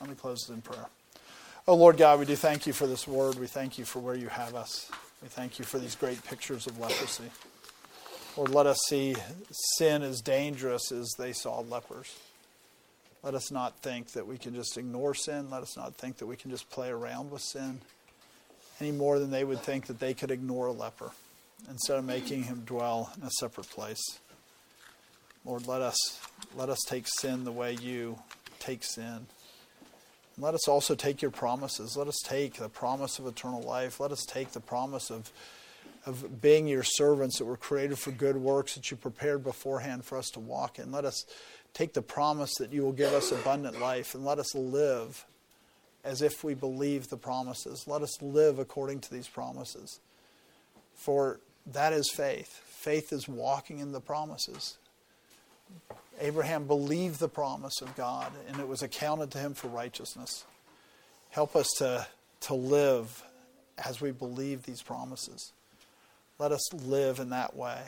Let 0.00 0.08
me 0.08 0.16
close 0.16 0.48
in 0.48 0.62
prayer. 0.62 0.86
Oh, 1.68 1.74
Lord 1.74 1.96
God, 1.96 2.18
we 2.18 2.24
do 2.24 2.34
thank 2.34 2.66
you 2.66 2.72
for 2.72 2.86
this 2.86 3.06
word. 3.06 3.38
We 3.38 3.46
thank 3.46 3.78
you 3.78 3.84
for 3.84 4.00
where 4.00 4.16
you 4.16 4.28
have 4.28 4.54
us. 4.54 4.90
We 5.22 5.28
thank 5.28 5.58
you 5.58 5.64
for 5.64 5.78
these 5.78 5.94
great 5.94 6.24
pictures 6.24 6.66
of 6.66 6.78
leprosy. 6.78 7.30
Lord, 8.36 8.50
let 8.50 8.66
us 8.66 8.78
see 8.88 9.14
sin 9.76 10.02
as 10.02 10.22
dangerous 10.22 10.90
as 10.90 11.12
they 11.18 11.32
saw 11.32 11.60
lepers. 11.60 12.16
Let 13.22 13.34
us 13.34 13.52
not 13.52 13.78
think 13.78 14.12
that 14.12 14.26
we 14.26 14.38
can 14.38 14.54
just 14.54 14.76
ignore 14.76 15.14
sin. 15.14 15.50
Let 15.50 15.62
us 15.62 15.76
not 15.76 15.94
think 15.94 16.16
that 16.16 16.26
we 16.26 16.36
can 16.36 16.50
just 16.50 16.68
play 16.70 16.88
around 16.88 17.30
with 17.30 17.42
sin 17.42 17.80
any 18.82 18.90
more 18.90 19.20
than 19.20 19.30
they 19.30 19.44
would 19.44 19.60
think 19.60 19.86
that 19.86 20.00
they 20.00 20.12
could 20.12 20.32
ignore 20.32 20.66
a 20.66 20.72
leper 20.72 21.12
instead 21.70 21.98
of 21.98 22.04
making 22.04 22.42
him 22.42 22.62
dwell 22.66 23.12
in 23.16 23.22
a 23.22 23.30
separate 23.38 23.70
place. 23.70 24.02
Lord, 25.44 25.68
let 25.68 25.80
us 25.80 26.20
let 26.56 26.68
us 26.68 26.80
take 26.86 27.06
sin 27.20 27.44
the 27.44 27.52
way 27.52 27.74
you 27.74 28.18
take 28.58 28.82
sin. 28.82 29.26
Let 30.36 30.54
us 30.54 30.66
also 30.66 30.96
take 30.96 31.22
your 31.22 31.30
promises. 31.30 31.96
Let 31.96 32.08
us 32.08 32.18
take 32.24 32.54
the 32.54 32.68
promise 32.68 33.20
of 33.20 33.26
eternal 33.26 33.62
life. 33.62 34.00
Let 34.00 34.10
us 34.10 34.24
take 34.26 34.50
the 34.50 34.60
promise 34.60 35.10
of 35.10 35.30
of 36.04 36.40
being 36.40 36.66
your 36.66 36.82
servants 36.82 37.38
that 37.38 37.44
were 37.44 37.56
created 37.56 37.96
for 38.00 38.10
good 38.10 38.36
works 38.36 38.74
that 38.74 38.90
you 38.90 38.96
prepared 38.96 39.44
beforehand 39.44 40.04
for 40.04 40.18
us 40.18 40.28
to 40.30 40.40
walk 40.40 40.80
in. 40.80 40.90
Let 40.90 41.04
us 41.04 41.24
take 41.72 41.92
the 41.92 42.02
promise 42.02 42.52
that 42.58 42.72
you 42.72 42.82
will 42.82 42.92
give 42.92 43.12
us 43.12 43.30
abundant 43.30 43.80
life 43.80 44.16
and 44.16 44.24
let 44.24 44.40
us 44.40 44.52
live 44.56 45.24
as 46.04 46.22
if 46.22 46.42
we 46.42 46.54
believe 46.54 47.08
the 47.08 47.16
promises. 47.16 47.84
Let 47.86 48.02
us 48.02 48.20
live 48.20 48.58
according 48.58 49.00
to 49.00 49.10
these 49.12 49.28
promises. 49.28 50.00
For 50.94 51.40
that 51.66 51.92
is 51.92 52.10
faith. 52.10 52.60
Faith 52.66 53.12
is 53.12 53.28
walking 53.28 53.78
in 53.78 53.92
the 53.92 54.00
promises. 54.00 54.78
Abraham 56.20 56.66
believed 56.66 57.20
the 57.20 57.28
promise 57.28 57.80
of 57.80 57.96
God, 57.96 58.32
and 58.48 58.58
it 58.60 58.68
was 58.68 58.82
accounted 58.82 59.30
to 59.32 59.38
him 59.38 59.54
for 59.54 59.68
righteousness. 59.68 60.44
Help 61.30 61.56
us 61.56 61.68
to, 61.78 62.06
to 62.40 62.54
live 62.54 63.22
as 63.84 64.00
we 64.00 64.10
believe 64.10 64.64
these 64.64 64.82
promises. 64.82 65.52
Let 66.38 66.52
us 66.52 66.72
live 66.74 67.20
in 67.20 67.30
that 67.30 67.56
way, 67.56 67.80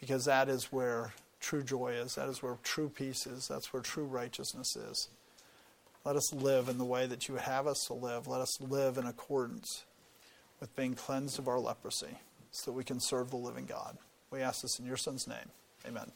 because 0.00 0.24
that 0.24 0.48
is 0.48 0.72
where 0.72 1.14
true 1.40 1.62
joy 1.62 1.92
is, 1.92 2.16
that 2.16 2.28
is 2.28 2.42
where 2.42 2.58
true 2.62 2.88
peace 2.88 3.26
is, 3.26 3.46
that's 3.48 3.72
where 3.72 3.82
true 3.82 4.04
righteousness 4.04 4.76
is. 4.76 5.08
Let 6.06 6.14
us 6.14 6.32
live 6.32 6.68
in 6.68 6.78
the 6.78 6.84
way 6.84 7.06
that 7.06 7.26
you 7.26 7.34
would 7.34 7.42
have 7.42 7.66
us 7.66 7.86
to 7.88 7.92
live. 7.92 8.28
Let 8.28 8.40
us 8.40 8.60
live 8.60 8.96
in 8.96 9.06
accordance 9.06 9.82
with 10.60 10.74
being 10.76 10.94
cleansed 10.94 11.40
of 11.40 11.48
our 11.48 11.58
leprosy 11.58 12.20
so 12.52 12.70
that 12.70 12.76
we 12.76 12.84
can 12.84 13.00
serve 13.00 13.30
the 13.30 13.36
living 13.36 13.66
God. 13.66 13.98
We 14.30 14.40
ask 14.40 14.62
this 14.62 14.78
in 14.78 14.86
your 14.86 14.96
Son's 14.96 15.26
name. 15.26 15.50
Amen. 15.84 16.12